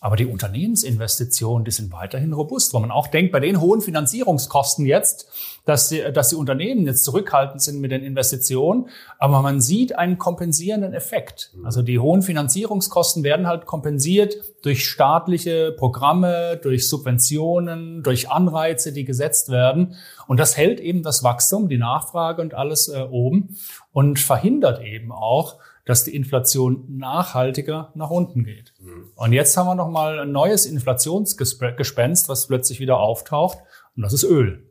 aber 0.00 0.16
die 0.16 0.26
Unternehmensinvestitionen, 0.26 1.64
die 1.64 1.70
sind 1.70 1.92
weiterhin 1.92 2.32
robust, 2.32 2.74
wo 2.74 2.80
man 2.80 2.90
auch 2.90 3.06
denkt, 3.06 3.30
bei 3.32 3.40
den 3.40 3.60
hohen 3.60 3.80
Finanzierungskosten 3.80 4.86
jetzt, 4.86 5.30
dass 5.64 5.88
die, 5.88 6.02
dass 6.12 6.28
die 6.28 6.36
Unternehmen 6.36 6.86
jetzt 6.86 7.04
zurückhaltend 7.04 7.62
sind 7.62 7.80
mit 7.80 7.90
den 7.90 8.02
Investitionen, 8.02 8.88
aber 9.18 9.40
man 9.40 9.60
sieht 9.60 9.96
einen 9.96 10.18
kompensierenden 10.18 10.92
Effekt. 10.92 11.52
Mhm. 11.54 11.64
Also 11.64 11.82
die 11.82 11.98
hohen 11.98 12.22
Finanzierungskosten 12.22 13.24
werden 13.24 13.46
halt 13.46 13.66
kompensiert 13.66 14.36
durch 14.62 14.88
staatliche 14.88 15.72
Programme, 15.72 16.58
durch 16.62 16.88
Subventionen, 16.88 18.02
durch 18.02 18.30
Anreize, 18.30 18.92
die 18.92 19.04
gesetzt 19.04 19.48
werden. 19.50 19.96
Und 20.26 20.38
das 20.38 20.56
hält 20.56 20.80
eben 20.80 21.02
das 21.02 21.22
Wachstum, 21.22 21.68
die 21.68 21.78
Nachfrage 21.78 22.42
und 22.42 22.54
alles 22.54 22.88
äh, 22.88 23.00
oben 23.00 23.56
und 23.92 24.18
verhindert 24.18 24.82
eben 24.82 25.12
auch, 25.12 25.56
dass 25.86 26.04
die 26.04 26.14
Inflation 26.14 26.84
nachhaltiger 26.88 27.90
nach 27.94 28.10
unten 28.10 28.44
geht. 28.44 28.72
Mhm. 28.80 29.10
Und 29.16 29.32
jetzt 29.32 29.56
haben 29.56 29.66
wir 29.66 29.74
nochmal 29.74 30.20
ein 30.20 30.32
neues 30.32 30.66
Inflationsgespenst, 30.66 32.28
was 32.28 32.46
plötzlich 32.46 32.80
wieder 32.80 32.98
auftaucht, 32.98 33.58
und 33.96 34.02
das 34.02 34.12
ist 34.12 34.24
Öl. 34.24 34.64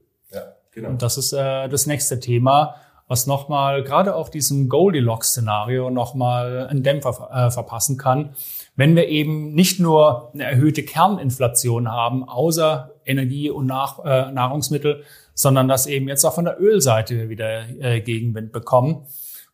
Genau. 0.73 0.89
Und 0.89 1.01
das 1.01 1.17
ist 1.17 1.33
äh, 1.33 1.67
das 1.69 1.85
nächste 1.85 2.19
Thema, 2.19 2.75
was 3.07 3.27
nochmal 3.27 3.83
gerade 3.83 4.15
auf 4.15 4.29
diesem 4.29 4.69
Goldilocks-Szenario 4.69 5.89
nochmal 5.89 6.67
einen 6.67 6.83
Dämpfer 6.83 7.29
äh, 7.31 7.51
verpassen 7.51 7.97
kann. 7.97 8.35
Wenn 8.75 8.95
wir 8.95 9.07
eben 9.07 9.53
nicht 9.53 9.79
nur 9.79 10.31
eine 10.33 10.45
erhöhte 10.45 10.83
Kerninflation 10.83 11.91
haben, 11.91 12.27
außer 12.27 12.91
Energie 13.05 13.49
und 13.49 13.65
Nach 13.67 13.99
äh, 14.03 14.31
Nahrungsmittel, 14.31 15.03
sondern 15.33 15.67
dass 15.67 15.85
eben 15.85 16.07
jetzt 16.07 16.23
auch 16.25 16.33
von 16.33 16.45
der 16.45 16.59
Ölseite 16.59 17.29
wieder 17.29 17.69
äh, 17.79 18.01
Gegenwind 18.01 18.51
bekommen. 18.51 19.05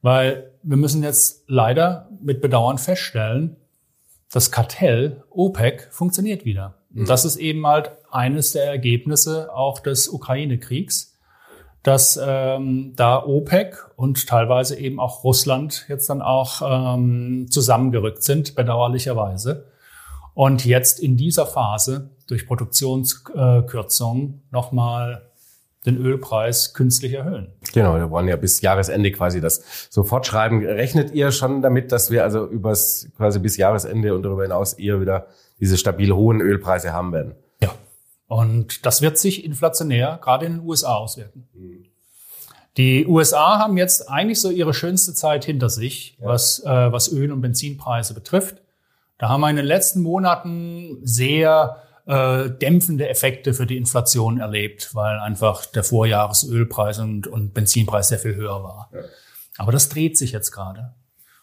Weil 0.01 0.51
wir 0.63 0.77
müssen 0.77 1.03
jetzt 1.03 1.43
leider 1.47 2.07
mit 2.21 2.41
Bedauern 2.41 2.77
feststellen, 2.77 3.57
das 4.31 4.51
Kartell 4.51 5.23
OPEC 5.31 5.89
funktioniert 5.91 6.45
wieder. 6.45 6.75
Und 6.93 7.01
mhm. 7.01 7.05
das 7.05 7.25
ist 7.25 7.35
eben 7.37 7.65
halt 7.65 7.91
eines 8.11 8.51
der 8.51 8.65
Ergebnisse 8.65 9.53
auch 9.53 9.79
des 9.79 10.07
Ukraine-Kriegs 10.07 11.09
dass 11.83 12.19
ähm, 12.21 12.93
da 12.95 13.23
OPEC 13.23 13.75
und 13.95 14.27
teilweise 14.27 14.77
eben 14.77 14.99
auch 14.99 15.23
Russland 15.23 15.85
jetzt 15.87 16.09
dann 16.09 16.21
auch 16.21 16.61
ähm, 16.63 17.47
zusammengerückt 17.49 18.23
sind, 18.23 18.55
bedauerlicherweise. 18.55 19.67
Und 20.33 20.65
jetzt 20.65 20.99
in 20.99 21.17
dieser 21.17 21.45
Phase 21.45 22.11
durch 22.27 22.47
Produktionskürzungen 22.47 24.43
nochmal 24.51 25.23
den 25.85 25.97
Ölpreis 25.97 26.73
künstlich 26.73 27.13
erhöhen. 27.13 27.53
Genau, 27.73 27.95
wir 27.95 28.11
wollen 28.11 28.27
ja 28.27 28.35
bis 28.35 28.59
Jahresende 28.59 29.11
quasi 29.11 29.39
das 29.39 29.87
so 29.89 30.03
fortschreiben. 30.03 30.65
Rechnet 30.65 31.13
ihr 31.13 31.31
schon 31.31 31.61
damit, 31.61 31.93
dass 31.93 32.11
wir 32.11 32.23
also 32.23 32.45
übers 32.45 33.09
quasi 33.15 33.39
bis 33.39 33.55
Jahresende 33.55 34.13
und 34.13 34.23
darüber 34.23 34.43
hinaus 34.43 34.73
eher 34.73 34.99
wieder 34.99 35.27
diese 35.61 35.77
stabil 35.77 36.11
hohen 36.11 36.41
Ölpreise 36.41 36.91
haben 36.91 37.13
werden? 37.13 37.35
Und 38.29 38.85
das 38.85 39.01
wird 39.01 39.17
sich 39.17 39.43
inflationär 39.43 40.19
gerade 40.21 40.45
in 40.45 40.57
den 40.57 40.61
USA 40.61 40.95
auswirken. 40.95 41.49
Die 42.77 43.07
USA 43.07 43.57
haben 43.57 43.75
jetzt 43.75 44.07
eigentlich 44.07 44.39
so 44.39 44.51
ihre 44.51 44.75
schönste 44.75 45.15
Zeit 45.15 45.45
hinter 45.45 45.69
sich, 45.69 46.15
ja. 46.21 46.27
was, 46.27 46.63
äh, 46.63 46.91
was 46.91 47.11
Öl- 47.11 47.31
und 47.31 47.41
Benzinpreise 47.41 48.13
betrifft. 48.13 48.61
Da 49.17 49.29
haben 49.29 49.41
wir 49.41 49.49
in 49.49 49.55
den 49.55 49.65
letzten 49.65 50.03
Monaten 50.03 50.99
sehr 51.01 51.81
äh, 52.05 52.51
dämpfende 52.51 53.09
Effekte 53.09 53.55
für 53.55 53.65
die 53.65 53.77
Inflation 53.77 54.39
erlebt, 54.39 54.93
weil 54.93 55.19
einfach 55.19 55.65
der 55.65 55.83
Vorjahresölpreis 55.83 56.99
und, 56.99 57.25
und 57.25 57.55
Benzinpreis 57.55 58.09
sehr 58.09 58.19
viel 58.19 58.35
höher 58.35 58.63
war. 58.63 58.91
Ja. 58.93 58.99
Aber 59.57 59.71
das 59.71 59.89
dreht 59.89 60.19
sich 60.19 60.33
jetzt 60.33 60.51
gerade. 60.51 60.93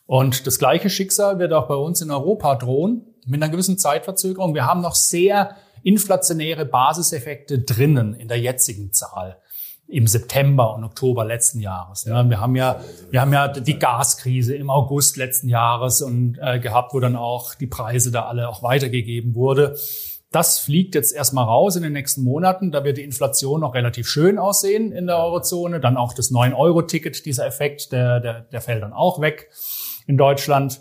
Und 0.07 0.47
das 0.47 0.61
gleiche 0.61 0.88
Schicksal 0.88 1.40
wird 1.40 1.52
auch 1.52 1.66
bei 1.66 1.75
uns 1.75 2.00
in 2.00 2.12
Europa 2.12 2.55
drohen, 2.55 3.02
mit 3.26 3.43
einer 3.43 3.50
gewissen 3.50 3.76
Zeitverzögerung. 3.76 4.55
Wir 4.55 4.66
haben 4.66 4.83
noch 4.83 4.95
sehr 4.95 5.57
inflationäre 5.87 6.66
Basiseffekte 6.66 7.61
drinnen 7.61 8.14
in 8.14 8.26
der 8.26 8.40
jetzigen 8.40 8.93
Zahl 8.93 9.40
im 9.87 10.09
September 10.09 10.75
und 10.75 10.83
Oktober 10.83 11.25
letzten 11.25 11.61
Jahres. 11.61 12.05
Ja, 12.05 12.28
wir 12.28 12.40
haben 12.40 12.57
ja, 12.57 12.81
wir 13.11 13.21
haben 13.21 13.33
ja 13.33 13.47
die 13.47 13.78
Gaskrise 13.78 14.57
im 14.57 14.69
August 14.69 15.16
letzten 15.16 15.49
Jahres 15.49 16.02
und 16.02 16.38
äh, 16.43 16.59
gehabt, 16.59 16.93
wo 16.93 16.99
dann 16.99 17.14
auch 17.14 17.55
die 17.55 17.69
Preise 17.69 18.11
da 18.11 18.26
alle 18.26 18.49
auch 18.49 18.64
weitergegeben 18.64 19.37
wurde. 19.37 19.76
Das 20.33 20.59
fliegt 20.59 20.97
jetzt 20.97 21.14
erstmal 21.14 21.45
raus 21.45 21.76
in 21.76 21.85
den 21.85 21.93
nächsten 21.93 22.25
Monaten. 22.25 22.73
Da 22.73 22.83
wird 22.83 22.97
die 22.97 23.05
Inflation 23.05 23.61
noch 23.61 23.75
relativ 23.75 24.09
schön 24.09 24.40
aussehen 24.40 24.90
in 24.90 25.07
der 25.07 25.19
Eurozone. 25.19 25.78
Dann 25.78 25.97
auch 25.97 26.14
das 26.14 26.33
9-Euro-Ticket, 26.33 27.25
dieser 27.25 27.47
Effekt, 27.47 27.93
der, 27.93 28.19
der, 28.19 28.40
der 28.40 28.61
fällt 28.61 28.83
dann 28.83 28.93
auch 28.93 29.21
weg 29.21 29.50
in 30.09 30.19
Deutschland. 30.19 30.81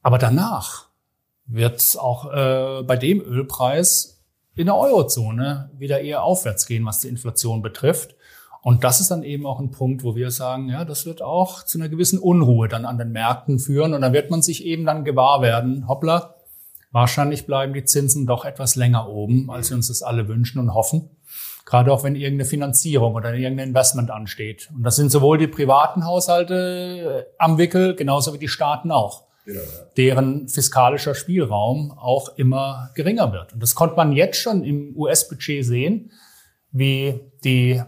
Aber 0.00 0.18
danach 0.18 0.86
wird 1.44 1.98
auch 1.98 2.32
äh, 2.32 2.84
bei 2.84 2.96
dem 2.96 3.20
Ölpreis 3.20 4.17
in 4.58 4.66
der 4.66 4.76
Eurozone 4.76 5.70
wieder 5.78 6.00
eher 6.00 6.24
aufwärts 6.24 6.66
gehen, 6.66 6.84
was 6.84 7.00
die 7.00 7.08
Inflation 7.08 7.62
betrifft. 7.62 8.16
Und 8.60 8.82
das 8.82 9.00
ist 9.00 9.12
dann 9.12 9.22
eben 9.22 9.46
auch 9.46 9.60
ein 9.60 9.70
Punkt, 9.70 10.02
wo 10.02 10.16
wir 10.16 10.32
sagen, 10.32 10.68
ja, 10.68 10.84
das 10.84 11.06
wird 11.06 11.22
auch 11.22 11.62
zu 11.62 11.78
einer 11.78 11.88
gewissen 11.88 12.18
Unruhe 12.18 12.66
dann 12.66 12.84
an 12.84 12.98
den 12.98 13.12
Märkten 13.12 13.60
führen. 13.60 13.94
Und 13.94 14.00
dann 14.00 14.12
wird 14.12 14.32
man 14.32 14.42
sich 14.42 14.64
eben 14.64 14.84
dann 14.84 15.04
gewahr 15.04 15.42
werden, 15.42 15.86
hoppla, 15.86 16.34
wahrscheinlich 16.90 17.46
bleiben 17.46 17.72
die 17.72 17.84
Zinsen 17.84 18.26
doch 18.26 18.44
etwas 18.44 18.74
länger 18.74 19.08
oben, 19.08 19.48
als 19.48 19.70
wir 19.70 19.76
uns 19.76 19.86
das 19.86 20.02
alle 20.02 20.26
wünschen 20.26 20.58
und 20.58 20.74
hoffen. 20.74 21.08
Gerade 21.64 21.92
auch 21.92 22.02
wenn 22.02 22.16
irgendeine 22.16 22.48
Finanzierung 22.48 23.14
oder 23.14 23.32
irgendein 23.34 23.68
Investment 23.68 24.10
ansteht. 24.10 24.70
Und 24.74 24.82
das 24.82 24.96
sind 24.96 25.12
sowohl 25.12 25.38
die 25.38 25.46
privaten 25.46 26.04
Haushalte 26.04 27.26
äh, 27.28 27.34
am 27.38 27.58
Wickel, 27.58 27.94
genauso 27.94 28.34
wie 28.34 28.38
die 28.38 28.48
Staaten 28.48 28.90
auch 28.90 29.27
deren 29.96 30.48
fiskalischer 30.48 31.14
Spielraum 31.14 31.90
auch 31.92 32.36
immer 32.36 32.90
geringer 32.94 33.32
wird. 33.32 33.52
Und 33.52 33.62
das 33.62 33.74
konnte 33.74 33.96
man 33.96 34.12
jetzt 34.12 34.38
schon 34.38 34.62
im 34.64 34.96
US-Budget 34.96 35.64
sehen, 35.64 36.12
wie 36.70 37.20
die 37.44 37.82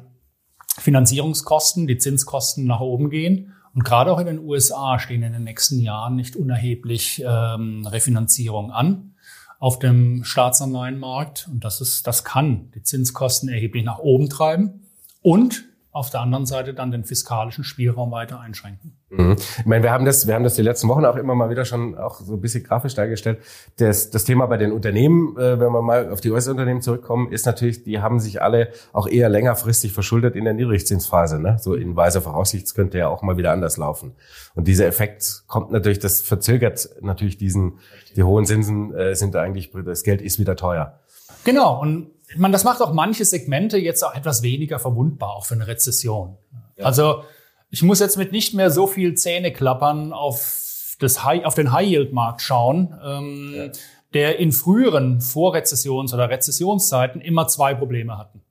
Finanzierungskosten, 0.78 1.86
die 1.86 1.98
Zinskosten 1.98 2.66
nach 2.66 2.80
oben 2.80 3.10
gehen. 3.10 3.52
Und 3.74 3.84
gerade 3.84 4.10
auch 4.10 4.18
in 4.18 4.26
den 4.26 4.40
USA 4.40 4.98
stehen 4.98 5.22
in 5.22 5.32
den 5.32 5.44
nächsten 5.44 5.78
Jahren 5.80 6.16
nicht 6.16 6.34
unerheblich 6.34 7.22
ähm, 7.24 7.86
Refinanzierung 7.86 8.72
an 8.72 9.14
auf 9.58 9.78
dem 9.78 10.24
Staatsanleihenmarkt. 10.24 11.48
Und 11.52 11.64
das 11.64 11.80
ist, 11.80 12.06
das 12.06 12.24
kann 12.24 12.70
die 12.74 12.82
Zinskosten 12.82 13.48
erheblich 13.48 13.84
nach 13.84 13.98
oben 13.98 14.28
treiben. 14.28 14.86
Und 15.22 15.69
auf 15.92 16.10
der 16.10 16.20
anderen 16.20 16.46
Seite 16.46 16.72
dann 16.72 16.92
den 16.92 17.04
fiskalischen 17.04 17.64
Spielraum 17.64 18.12
weiter 18.12 18.38
einschränken. 18.38 18.96
Mhm. 19.10 19.36
Ich 19.58 19.66
meine, 19.66 19.82
wir 19.82 19.90
haben 19.90 20.04
das, 20.04 20.26
wir 20.28 20.34
haben 20.34 20.44
das 20.44 20.54
die 20.54 20.62
letzten 20.62 20.88
Wochen 20.88 21.04
auch 21.04 21.16
immer 21.16 21.34
mal 21.34 21.50
wieder 21.50 21.64
schon 21.64 21.98
auch 21.98 22.20
so 22.20 22.34
ein 22.34 22.40
bisschen 22.40 22.62
grafisch 22.62 22.94
dargestellt. 22.94 23.40
Das, 23.78 24.10
das 24.10 24.24
Thema 24.24 24.46
bei 24.46 24.56
den 24.56 24.70
Unternehmen, 24.70 25.36
äh, 25.36 25.58
wenn 25.58 25.72
wir 25.72 25.82
mal 25.82 26.10
auf 26.10 26.20
die 26.20 26.30
US-Unternehmen 26.30 26.80
zurückkommen, 26.80 27.32
ist 27.32 27.44
natürlich, 27.44 27.82
die 27.82 28.00
haben 28.00 28.20
sich 28.20 28.40
alle 28.40 28.68
auch 28.92 29.08
eher 29.08 29.28
längerfristig 29.28 29.92
verschuldet 29.92 30.36
in 30.36 30.44
der 30.44 30.54
Niedrigzinsphase. 30.54 31.40
Ne? 31.40 31.56
So 31.60 31.74
in 31.74 31.96
weiser 31.96 32.22
Voraussicht 32.22 32.72
könnte 32.74 32.98
ja 32.98 33.08
auch 33.08 33.22
mal 33.22 33.36
wieder 33.36 33.50
anders 33.50 33.76
laufen. 33.76 34.12
Und 34.54 34.68
dieser 34.68 34.86
Effekt 34.86 35.42
kommt 35.48 35.72
natürlich, 35.72 35.98
das 35.98 36.22
verzögert 36.22 36.88
natürlich 37.00 37.36
diesen, 37.36 37.80
die 38.14 38.22
hohen 38.22 38.44
Zinsen 38.46 38.94
äh, 38.94 39.16
sind 39.16 39.34
eigentlich, 39.34 39.72
das 39.84 40.04
Geld 40.04 40.22
ist 40.22 40.38
wieder 40.38 40.54
teuer. 40.54 41.00
Genau. 41.44 41.80
Und 41.80 42.10
meine, 42.36 42.52
das 42.52 42.64
macht 42.64 42.80
auch 42.80 42.92
manche 42.92 43.24
Segmente 43.24 43.78
jetzt 43.78 44.02
auch 44.02 44.14
etwas 44.14 44.42
weniger 44.42 44.78
verwundbar, 44.78 45.34
auch 45.36 45.46
für 45.46 45.54
eine 45.54 45.66
Rezession. 45.66 46.36
Ja. 46.76 46.84
Also 46.84 47.24
ich 47.70 47.82
muss 47.82 48.00
jetzt 48.00 48.16
mit 48.16 48.32
nicht 48.32 48.54
mehr 48.54 48.70
so 48.70 48.86
viel 48.86 49.14
Zähne 49.14 49.52
klappern 49.52 50.12
auf, 50.12 50.96
das 50.98 51.24
High, 51.24 51.44
auf 51.44 51.54
den 51.54 51.72
High-Yield-Markt 51.72 52.42
schauen, 52.42 52.98
ähm, 53.04 53.54
ja. 53.54 53.72
der 54.14 54.38
in 54.38 54.52
früheren 54.52 55.20
Vorrezessions- 55.20 56.12
oder 56.12 56.28
Rezessionszeiten 56.28 57.20
immer 57.20 57.48
zwei 57.48 57.74
Probleme 57.74 58.18
hatten. 58.18 58.42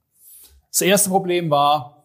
Das 0.72 0.82
erste 0.82 1.10
Problem 1.10 1.50
war, 1.50 2.00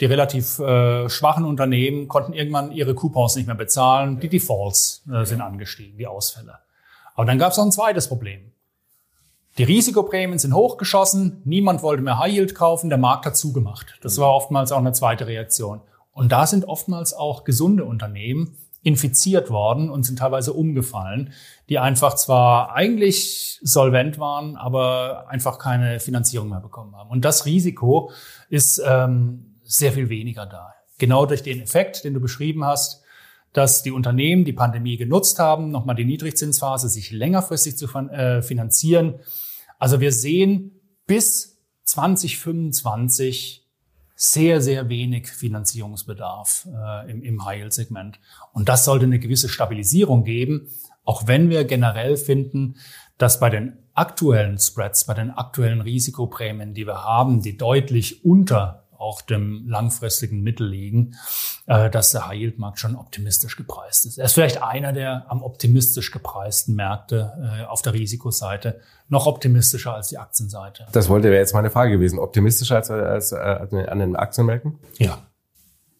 die 0.00 0.06
relativ 0.06 0.58
äh, 0.60 1.08
schwachen 1.08 1.44
Unternehmen 1.44 2.08
konnten 2.08 2.32
irgendwann 2.32 2.72
ihre 2.72 2.94
Coupons 2.94 3.34
nicht 3.36 3.46
mehr 3.46 3.56
bezahlen. 3.56 4.20
Die 4.20 4.28
Defaults 4.28 5.04
äh, 5.12 5.24
sind 5.24 5.40
angestiegen, 5.40 5.98
die 5.98 6.06
Ausfälle. 6.06 6.58
Aber 7.14 7.26
dann 7.26 7.38
gab 7.38 7.50
es 7.50 7.58
noch 7.58 7.64
ein 7.64 7.72
zweites 7.72 8.08
Problem. 8.08 8.52
Die 9.58 9.64
Risikoprämien 9.64 10.38
sind 10.38 10.54
hochgeschossen, 10.54 11.42
niemand 11.44 11.82
wollte 11.82 12.00
mehr 12.00 12.20
High 12.20 12.32
Yield 12.32 12.54
kaufen, 12.54 12.90
der 12.90 12.98
Markt 12.98 13.26
hat 13.26 13.36
zugemacht. 13.36 13.98
Das 14.02 14.16
war 14.18 14.32
oftmals 14.32 14.70
auch 14.70 14.78
eine 14.78 14.92
zweite 14.92 15.26
Reaktion. 15.26 15.80
Und 16.12 16.30
da 16.30 16.46
sind 16.46 16.66
oftmals 16.66 17.12
auch 17.12 17.42
gesunde 17.42 17.84
Unternehmen 17.84 18.56
infiziert 18.84 19.50
worden 19.50 19.90
und 19.90 20.04
sind 20.04 20.20
teilweise 20.20 20.52
umgefallen, 20.52 21.32
die 21.68 21.80
einfach 21.80 22.14
zwar 22.14 22.72
eigentlich 22.76 23.58
solvent 23.60 24.20
waren, 24.20 24.56
aber 24.56 25.26
einfach 25.28 25.58
keine 25.58 25.98
Finanzierung 25.98 26.50
mehr 26.50 26.60
bekommen 26.60 26.94
haben. 26.94 27.10
Und 27.10 27.24
das 27.24 27.44
Risiko 27.44 28.12
ist 28.48 28.80
ähm, 28.86 29.56
sehr 29.64 29.90
viel 29.90 30.08
weniger 30.08 30.46
da. 30.46 30.74
Genau 30.98 31.26
durch 31.26 31.42
den 31.42 31.60
Effekt, 31.60 32.04
den 32.04 32.14
du 32.14 32.20
beschrieben 32.20 32.64
hast, 32.64 33.02
dass 33.52 33.82
die 33.82 33.90
Unternehmen 33.90 34.44
die 34.44 34.52
Pandemie 34.52 34.96
genutzt 34.96 35.40
haben, 35.40 35.72
nochmal 35.72 35.96
die 35.96 36.04
Niedrigzinsphase 36.04 36.88
sich 36.88 37.10
längerfristig 37.10 37.76
zu 37.76 37.88
äh, 37.88 38.40
finanzieren 38.40 39.18
also 39.78 40.00
wir 40.00 40.12
sehen 40.12 40.80
bis 41.06 41.58
2025 41.84 43.64
sehr, 44.14 44.60
sehr 44.60 44.88
wenig 44.88 45.28
Finanzierungsbedarf 45.28 46.66
äh, 46.66 47.10
im, 47.10 47.22
im 47.22 47.44
High-Yield-Segment. 47.44 48.18
Und 48.52 48.68
das 48.68 48.84
sollte 48.84 49.04
eine 49.04 49.20
gewisse 49.20 49.48
Stabilisierung 49.48 50.24
geben, 50.24 50.68
auch 51.04 51.28
wenn 51.28 51.50
wir 51.50 51.64
generell 51.64 52.16
finden, 52.16 52.76
dass 53.16 53.38
bei 53.38 53.48
den 53.48 53.78
aktuellen 53.94 54.58
Spreads, 54.58 55.06
bei 55.06 55.14
den 55.14 55.30
aktuellen 55.30 55.80
Risikoprämien, 55.80 56.74
die 56.74 56.86
wir 56.86 57.04
haben, 57.04 57.42
die 57.42 57.56
deutlich 57.56 58.24
unter 58.24 58.87
auch 58.98 59.22
dem 59.22 59.64
langfristigen 59.66 60.42
Mittel 60.42 60.68
liegen, 60.68 61.14
äh, 61.66 61.88
dass 61.88 62.12
der 62.12 62.26
High-Yield-Markt 62.26 62.80
schon 62.80 62.96
optimistisch 62.96 63.56
gepreist 63.56 64.06
ist. 64.06 64.18
Er 64.18 64.24
ist 64.24 64.34
vielleicht 64.34 64.62
einer 64.62 64.92
der 64.92 65.26
am 65.28 65.42
optimistisch 65.42 66.10
gepreisten 66.10 66.74
Märkte 66.74 67.32
äh, 67.60 67.64
auf 67.64 67.82
der 67.82 67.94
Risikoseite, 67.94 68.80
noch 69.08 69.26
optimistischer 69.26 69.94
als 69.94 70.08
die 70.08 70.18
Aktienseite. 70.18 70.86
Das 70.92 71.08
wollte 71.08 71.28
wäre 71.28 71.40
jetzt 71.40 71.54
meine 71.54 71.70
Frage 71.70 71.92
gewesen. 71.92 72.18
Optimistischer 72.18 72.76
als, 72.76 72.90
als, 72.90 73.32
als 73.32 73.72
an 73.72 73.98
den 73.98 74.16
Aktienmärkten? 74.16 74.78
Ja. 74.98 75.18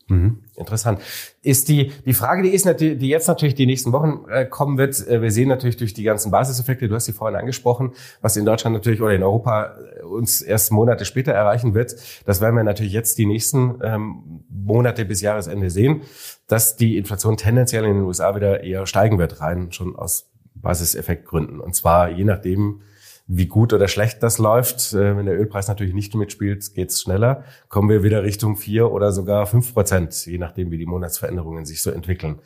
Mhm. 0.09 0.39
Interessant. 0.57 1.01
Ist 1.43 1.69
die, 1.69 1.93
die 2.07 2.15
Frage, 2.15 2.43
die 2.43 2.49
ist 2.49 2.65
natürlich, 2.65 2.99
die 2.99 3.09
jetzt 3.09 3.29
natürlich 3.29 3.55
die 3.55 3.67
nächsten 3.67 3.93
Wochen 3.93 4.25
äh, 4.31 4.47
kommen 4.47 4.79
wird, 4.79 5.07
äh, 5.07 5.21
wir 5.21 5.31
sehen 5.31 5.49
natürlich 5.49 5.77
durch 5.77 5.93
die 5.93 6.03
ganzen 6.03 6.31
Basiseffekte, 6.31 6.89
du 6.89 6.95
hast 6.95 7.05
sie 7.05 7.13
vorhin 7.13 7.39
angesprochen, 7.39 7.93
was 8.23 8.37
in 8.37 8.47
Deutschland 8.47 8.75
natürlich 8.75 9.03
oder 9.03 9.15
in 9.15 9.23
Europa 9.23 9.77
äh, 10.01 10.03
uns 10.05 10.41
erst 10.41 10.73
Monate 10.73 11.05
später 11.05 11.33
erreichen 11.33 11.75
wird. 11.75 11.95
Das 12.25 12.41
werden 12.41 12.57
wir 12.57 12.65
natürlich 12.65 12.93
jetzt 12.93 13.19
die 13.19 13.27
nächsten 13.27 13.81
ähm, 13.83 14.45
Monate 14.49 15.05
bis 15.05 15.21
Jahresende 15.21 15.69
sehen, 15.71 16.03
dass 16.47 16.77
die 16.77 16.97
Inflation 16.97 17.37
tendenziell 17.37 17.85
in 17.85 17.95
den 17.95 18.05
USA 18.05 18.35
wieder 18.35 18.65
eher 18.65 18.87
steigen 18.87 19.19
wird, 19.19 19.43
rein 19.43 19.73
schon 19.73 19.95
aus 19.95 20.31
Basiseffektgründen. 20.55 21.61
Und 21.61 21.75
zwar 21.75 22.11
je 22.11 22.25
nachdem, 22.25 22.81
wie 23.29 23.47
gut 23.47 23.75
oder 23.75 23.89
schlecht 23.89 24.23
das 24.23 24.39
läuft. 24.39 24.95
Äh, 24.95 25.17
wenn 25.17 25.27
der 25.27 25.39
Ölpreis 25.39 25.69
natürlich 25.69 25.95
nicht 25.95 26.15
mitspielt, 26.15 26.75
geht's 26.75 27.03
schneller. 27.03 27.45
Kommen 27.69 27.89
wir 27.89 28.03
wieder 28.03 28.25
Richtung 28.25 28.57
vier 28.57 28.91
oder 28.91 29.13
sogar 29.13 29.47
fünf 29.47 29.75
Prozent, 29.75 30.27
je 30.27 30.39
nachdem, 30.39 30.71
wie 30.71 30.79
die 30.79 30.87
Monatsveränderungen 30.87 31.65
sich 31.65 31.83
so 31.83 31.91
entwickeln. 31.91 32.41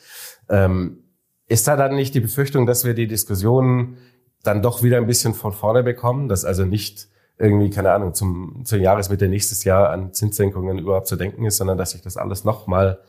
Ähm, 0.51 1.05
ist 1.47 1.69
da 1.69 1.77
dann 1.77 1.95
nicht 1.95 2.15
die 2.15 2.21
Befürchtung, 2.21 2.67
dass 2.67 2.85
wir 2.85 2.95
die 2.95 3.07
Diskussionen 3.07 3.97
dann 4.43 4.61
doch 4.61 4.83
wieder 4.83 4.97
ein 4.97 5.07
bisschen 5.07 5.35
von 5.35 5.53
vorne 5.53 5.85
bekommen, 5.85 6.29
dass 6.29 6.45
also 6.45 6.65
nicht 6.65 7.09
irgendwie, 7.39 7.71
keine 7.71 7.93
Ahnung, 7.93 8.13
zum, 8.15 8.63
zur 8.65 8.79
Jahresmitte 8.79 9.29
nächstes 9.29 9.65
Jahr 9.65 9.91
an 9.91 10.13
Zinssenkungen 10.13 10.79
überhaupt 10.79 11.07
zu 11.07 11.17
denken 11.17 11.45
ist, 11.45 11.59
sondern 11.59 11.79
dass 11.79 11.93
sich 11.93 12.03
das 12.03 12.17
alles 12.17 12.45
nochmal 12.45 13.01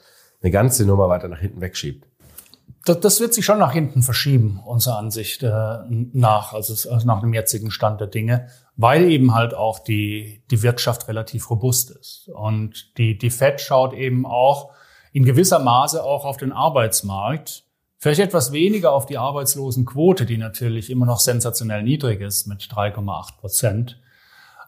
eine 0.41 0.51
ganze 0.51 0.85
Nummer 0.85 1.09
weiter 1.09 1.27
nach 1.27 1.39
hinten 1.39 1.61
wegschiebt? 1.61 2.07
Das 2.85 3.19
wird 3.21 3.33
sich 3.33 3.45
schon 3.45 3.59
nach 3.59 3.71
hinten 3.71 4.01
verschieben, 4.01 4.59
unserer 4.65 4.97
Ansicht 4.97 5.41
äh, 5.41 5.77
nach, 5.89 6.53
also, 6.53 6.73
also 6.91 7.07
nach 7.07 7.21
dem 7.21 7.33
jetzigen 7.33 7.71
Stand 7.71 8.01
der 8.01 8.07
Dinge, 8.07 8.47
weil 8.75 9.09
eben 9.09 9.33
halt 9.33 9.53
auch 9.53 9.79
die, 9.79 10.43
die 10.51 10.63
Wirtschaft 10.63 11.07
relativ 11.07 11.49
robust 11.49 11.91
ist. 11.91 12.29
Und 12.33 12.97
die, 12.97 13.17
die 13.17 13.29
Fed 13.29 13.61
schaut 13.61 13.93
eben 13.93 14.25
auch 14.25 14.71
in 15.13 15.23
gewisser 15.23 15.59
Maße 15.59 16.03
auch 16.03 16.25
auf 16.25 16.37
den 16.37 16.51
Arbeitsmarkt, 16.51 17.63
vielleicht 17.99 18.19
etwas 18.19 18.51
weniger 18.51 18.91
auf 18.91 19.05
die 19.05 19.17
Arbeitslosenquote, 19.17 20.25
die 20.25 20.37
natürlich 20.37 20.89
immer 20.89 21.05
noch 21.05 21.19
sensationell 21.19 21.83
niedrig 21.83 22.19
ist 22.19 22.47
mit 22.47 22.63
3,8 22.63 23.37
Prozent. 23.37 23.99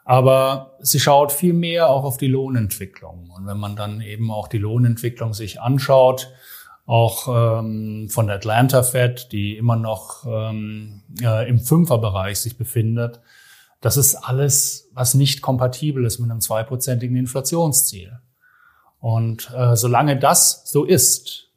Aber 0.06 0.78
sie 0.80 1.00
schaut 1.00 1.32
viel 1.32 1.54
mehr 1.54 1.90
auch 1.90 2.04
auf 2.04 2.18
die 2.18 2.28
Lohnentwicklung. 2.28 3.32
Und 3.36 3.48
wenn 3.48 3.58
man 3.58 3.76
dann 3.76 4.00
eben 4.02 4.32
auch 4.32 4.48
die 4.48 4.60
Lohnentwicklung 4.60 5.34
sich 5.34 5.60
anschaut, 5.60 6.32
auch 6.86 7.60
ähm, 7.60 8.08
von 8.10 8.28
der 8.28 8.36
Atlanta 8.36 8.84
Fed, 8.84 9.32
die 9.32 9.58
immer 9.58 9.76
noch 9.76 10.26
ähm, 10.26 11.04
äh, 11.22 11.50
im 11.50 11.60
Fünferbereich 11.60 12.40
sich 12.40 12.58
befindet, 12.58 13.22
das 13.82 13.98
ist 13.98 14.16
alles, 14.16 14.90
was 14.94 15.14
nicht 15.14 15.42
kompatibel 15.42 16.06
ist 16.06 16.20
mit 16.20 16.30
einem 16.30 16.42
zweiprozentigen 16.42 17.16
Inflationsziel. 17.18 18.20
Und 19.00 19.52
äh, 19.56 19.76
solange 19.76 20.18
das 20.18 20.64
so 20.66 20.84
ist, 20.86 21.52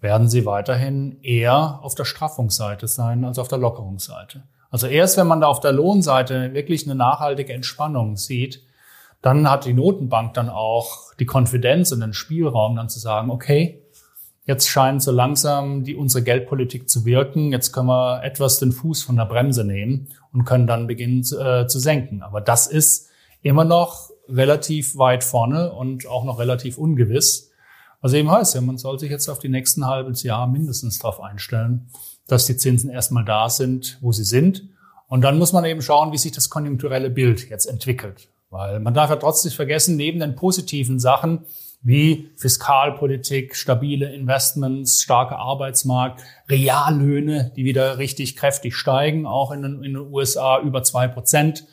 werden 0.00 0.28
sie 0.28 0.46
weiterhin 0.46 1.20
eher 1.22 1.80
auf 1.82 1.94
der 1.94 2.04
Straffungsseite 2.04 2.88
sein 2.88 3.24
als 3.24 3.38
auf 3.38 3.48
der 3.48 3.58
Lockerungsseite. 3.58 4.42
Also 4.70 4.86
erst 4.86 5.16
wenn 5.16 5.26
man 5.26 5.40
da 5.40 5.48
auf 5.48 5.60
der 5.60 5.72
Lohnseite 5.72 6.54
wirklich 6.54 6.84
eine 6.84 6.94
nachhaltige 6.94 7.52
Entspannung 7.52 8.16
sieht, 8.16 8.62
dann 9.20 9.50
hat 9.50 9.66
die 9.66 9.74
Notenbank 9.74 10.34
dann 10.34 10.48
auch 10.48 11.14
die 11.18 11.26
Konfidenz 11.26 11.92
und 11.92 12.00
den 12.00 12.14
Spielraum 12.14 12.76
dann 12.76 12.88
zu 12.88 12.98
sagen, 13.00 13.30
okay, 13.30 13.82
jetzt 14.50 14.68
scheint 14.68 15.00
so 15.00 15.12
langsam 15.12 15.84
die, 15.84 15.94
unsere 15.94 16.24
Geldpolitik 16.24 16.90
zu 16.90 17.04
wirken, 17.04 17.52
jetzt 17.52 17.70
können 17.72 17.86
wir 17.86 18.24
etwas 18.24 18.58
den 18.58 18.72
Fuß 18.72 19.04
von 19.04 19.14
der 19.14 19.24
Bremse 19.26 19.64
nehmen 19.64 20.08
und 20.32 20.44
können 20.44 20.66
dann 20.66 20.88
beginnen 20.88 21.22
zu, 21.22 21.38
äh, 21.38 21.68
zu 21.68 21.78
senken. 21.78 22.22
Aber 22.22 22.40
das 22.40 22.66
ist 22.66 23.08
immer 23.42 23.64
noch 23.64 24.10
relativ 24.28 24.98
weit 24.98 25.22
vorne 25.22 25.72
und 25.72 26.08
auch 26.08 26.24
noch 26.24 26.40
relativ 26.40 26.78
ungewiss. 26.78 27.52
Was 28.00 28.12
eben 28.12 28.28
heißt 28.28 28.56
ja, 28.56 28.60
man 28.60 28.76
soll 28.76 28.98
sich 28.98 29.10
jetzt 29.10 29.28
auf 29.28 29.38
die 29.38 29.48
nächsten 29.48 29.86
halbes 29.86 30.24
Jahr 30.24 30.48
mindestens 30.48 30.98
darauf 30.98 31.20
einstellen, 31.20 31.88
dass 32.26 32.46
die 32.46 32.56
Zinsen 32.56 32.90
erstmal 32.90 33.24
da 33.24 33.48
sind, 33.50 33.98
wo 34.00 34.10
sie 34.10 34.24
sind. 34.24 34.64
Und 35.06 35.22
dann 35.22 35.38
muss 35.38 35.52
man 35.52 35.64
eben 35.64 35.80
schauen, 35.80 36.10
wie 36.10 36.18
sich 36.18 36.32
das 36.32 36.50
konjunkturelle 36.50 37.10
Bild 37.10 37.48
jetzt 37.48 37.66
entwickelt. 37.66 38.28
Weil 38.50 38.80
man 38.80 38.94
darf 38.94 39.10
ja 39.10 39.16
trotzdem 39.16 39.52
vergessen, 39.52 39.94
neben 39.94 40.18
den 40.18 40.34
positiven 40.34 40.98
Sachen 40.98 41.44
wie 41.82 42.30
Fiskalpolitik, 42.36 43.56
stabile 43.56 44.12
Investments, 44.12 45.02
starker 45.02 45.38
Arbeitsmarkt, 45.38 46.22
Reallöhne, 46.48 47.52
die 47.56 47.64
wieder 47.64 47.98
richtig 47.98 48.36
kräftig 48.36 48.74
steigen, 48.74 49.26
auch 49.26 49.50
in 49.50 49.62
den, 49.62 49.74
in 49.82 49.94
den 49.94 50.12
USA 50.12 50.60
über 50.60 50.82
zwei 50.82 51.08
Prozent, 51.08 51.66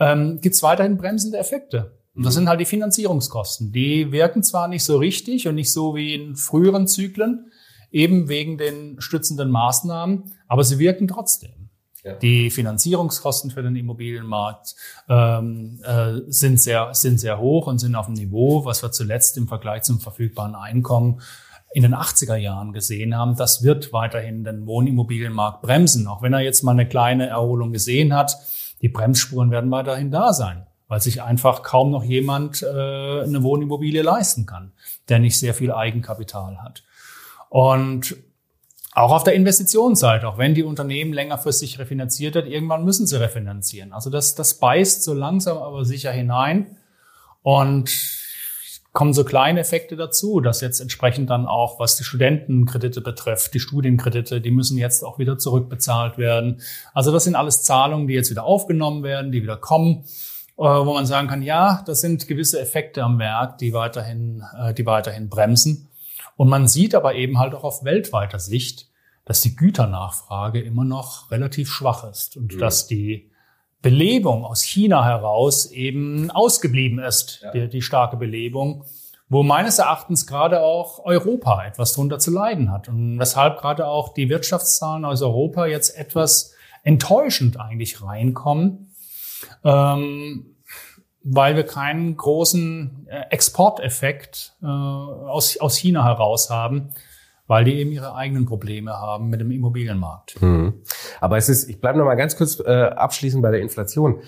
ähm, 0.00 0.40
gibt 0.40 0.56
es 0.56 0.62
weiterhin 0.62 0.96
bremsende 0.96 1.38
Effekte. 1.38 1.98
Und 2.14 2.24
das 2.24 2.34
mhm. 2.34 2.40
sind 2.40 2.48
halt 2.48 2.60
die 2.60 2.64
Finanzierungskosten. 2.64 3.72
Die 3.72 4.10
wirken 4.12 4.42
zwar 4.42 4.68
nicht 4.68 4.84
so 4.84 4.98
richtig 4.98 5.46
und 5.46 5.54
nicht 5.54 5.72
so 5.72 5.94
wie 5.94 6.14
in 6.14 6.36
früheren 6.36 6.86
Zyklen, 6.86 7.50
eben 7.90 8.28
wegen 8.28 8.58
den 8.58 9.00
stützenden 9.00 9.50
Maßnahmen, 9.50 10.32
aber 10.48 10.64
sie 10.64 10.78
wirken 10.80 11.06
trotzdem. 11.06 11.63
Die 12.20 12.50
Finanzierungskosten 12.50 13.50
für 13.50 13.62
den 13.62 13.76
Immobilienmarkt 13.76 14.74
ähm, 15.08 15.80
äh, 15.82 16.20
sind, 16.26 16.60
sehr, 16.60 16.92
sind 16.92 17.18
sehr 17.18 17.38
hoch 17.38 17.66
und 17.66 17.78
sind 17.78 17.94
auf 17.94 18.06
einem 18.06 18.16
Niveau, 18.16 18.64
was 18.64 18.82
wir 18.82 18.92
zuletzt 18.92 19.38
im 19.38 19.48
Vergleich 19.48 19.82
zum 19.82 20.00
verfügbaren 20.00 20.54
Einkommen 20.54 21.22
in 21.72 21.82
den 21.82 21.94
80er 21.94 22.36
Jahren 22.36 22.72
gesehen 22.72 23.16
haben. 23.16 23.36
Das 23.36 23.62
wird 23.62 23.92
weiterhin 23.92 24.44
den 24.44 24.66
Wohnimmobilienmarkt 24.66 25.62
bremsen, 25.62 26.06
auch 26.06 26.22
wenn 26.22 26.32
er 26.32 26.40
jetzt 26.40 26.62
mal 26.62 26.72
eine 26.72 26.86
kleine 26.86 27.26
Erholung 27.26 27.72
gesehen 27.72 28.14
hat. 28.14 28.36
Die 28.82 28.88
Bremsspuren 28.88 29.50
werden 29.50 29.70
weiterhin 29.70 30.10
da 30.10 30.32
sein, 30.34 30.66
weil 30.88 31.00
sich 31.00 31.22
einfach 31.22 31.62
kaum 31.62 31.90
noch 31.90 32.04
jemand 32.04 32.62
äh, 32.62 32.66
eine 33.22 33.42
Wohnimmobilie 33.42 34.02
leisten 34.02 34.44
kann, 34.44 34.72
der 35.08 35.20
nicht 35.20 35.38
sehr 35.38 35.54
viel 35.54 35.72
Eigenkapital 35.72 36.62
hat. 36.62 36.84
Und 37.48 38.16
auch 38.94 39.10
auf 39.10 39.24
der 39.24 39.34
Investitionsseite, 39.34 40.28
auch 40.28 40.38
wenn 40.38 40.54
die 40.54 40.62
Unternehmen 40.62 41.12
längerfristig 41.12 41.78
refinanziert 41.80 42.36
hat, 42.36 42.46
irgendwann 42.46 42.84
müssen 42.84 43.06
sie 43.06 43.20
refinanzieren. 43.20 43.92
Also 43.92 44.08
das, 44.08 44.36
das 44.36 44.54
beißt 44.54 45.02
so 45.02 45.14
langsam 45.14 45.58
aber 45.58 45.84
sicher 45.84 46.12
hinein 46.12 46.76
und 47.42 47.90
kommen 48.92 49.12
so 49.12 49.24
kleine 49.24 49.58
Effekte 49.58 49.96
dazu, 49.96 50.40
dass 50.40 50.60
jetzt 50.60 50.80
entsprechend 50.80 51.28
dann 51.28 51.46
auch, 51.46 51.80
was 51.80 51.96
die 51.96 52.04
Studentenkredite 52.04 53.00
betrifft, 53.00 53.52
die 53.52 53.58
Studienkredite, 53.58 54.40
die 54.40 54.52
müssen 54.52 54.78
jetzt 54.78 55.02
auch 55.02 55.18
wieder 55.18 55.36
zurückbezahlt 55.36 56.16
werden. 56.16 56.62
Also 56.94 57.10
das 57.10 57.24
sind 57.24 57.34
alles 57.34 57.64
Zahlungen, 57.64 58.06
die 58.06 58.14
jetzt 58.14 58.30
wieder 58.30 58.44
aufgenommen 58.44 59.02
werden, 59.02 59.32
die 59.32 59.42
wieder 59.42 59.56
kommen, 59.56 60.04
äh, 60.56 60.62
wo 60.62 60.94
man 60.94 61.06
sagen 61.06 61.26
kann, 61.26 61.42
ja, 61.42 61.82
das 61.86 62.00
sind 62.00 62.28
gewisse 62.28 62.60
Effekte 62.60 63.02
am 63.02 63.18
Werk, 63.18 63.58
die 63.58 63.72
weiterhin, 63.72 64.44
äh, 64.56 64.72
die 64.72 64.86
weiterhin 64.86 65.28
bremsen. 65.28 65.88
Und 66.36 66.48
man 66.48 66.66
sieht 66.68 66.94
aber 66.94 67.14
eben 67.14 67.38
halt 67.38 67.54
auch 67.54 67.64
auf 67.64 67.84
weltweiter 67.84 68.38
Sicht, 68.38 68.88
dass 69.24 69.40
die 69.40 69.56
Güternachfrage 69.56 70.60
immer 70.60 70.84
noch 70.84 71.30
relativ 71.30 71.70
schwach 71.70 72.08
ist 72.08 72.36
und 72.36 72.54
mhm. 72.54 72.58
dass 72.58 72.86
die 72.86 73.30
Belebung 73.80 74.44
aus 74.44 74.62
China 74.62 75.04
heraus 75.04 75.70
eben 75.70 76.30
ausgeblieben 76.30 76.98
ist, 76.98 77.40
ja. 77.42 77.52
die, 77.52 77.68
die 77.68 77.82
starke 77.82 78.16
Belebung, 78.16 78.84
wo 79.28 79.42
meines 79.42 79.78
Erachtens 79.78 80.26
gerade 80.26 80.62
auch 80.62 81.04
Europa 81.04 81.64
etwas 81.66 81.92
drunter 81.92 82.18
zu 82.18 82.30
leiden 82.30 82.70
hat 82.70 82.88
und 82.88 83.18
weshalb 83.18 83.58
gerade 83.58 83.86
auch 83.86 84.14
die 84.14 84.28
Wirtschaftszahlen 84.28 85.04
aus 85.04 85.22
Europa 85.22 85.66
jetzt 85.66 85.96
etwas 85.98 86.54
enttäuschend 86.82 87.58
eigentlich 87.60 88.02
reinkommen. 88.02 88.94
Ähm, 89.64 90.53
weil 91.24 91.56
wir 91.56 91.64
keinen 91.64 92.16
großen 92.16 93.06
äh, 93.08 93.22
Exporteffekt 93.30 94.54
äh, 94.62 94.66
aus, 94.66 95.56
aus 95.56 95.76
China 95.76 96.04
heraus 96.04 96.50
haben, 96.50 96.90
weil 97.46 97.64
die 97.64 97.74
eben 97.74 97.90
ihre 97.92 98.14
eigenen 98.14 98.44
Probleme 98.44 98.92
haben 98.92 99.30
mit 99.30 99.40
dem 99.40 99.50
Immobilienmarkt. 99.50 100.36
Hm. 100.40 100.82
Aber 101.20 101.38
es 101.38 101.48
ist, 101.48 101.68
ich 101.68 101.80
bleibe 101.80 101.98
noch 101.98 102.04
mal 102.04 102.14
ganz 102.14 102.36
kurz 102.36 102.60
äh, 102.60 102.70
abschließend 102.70 103.42
bei 103.42 103.50
der 103.50 103.60
Inflation. 103.60 104.20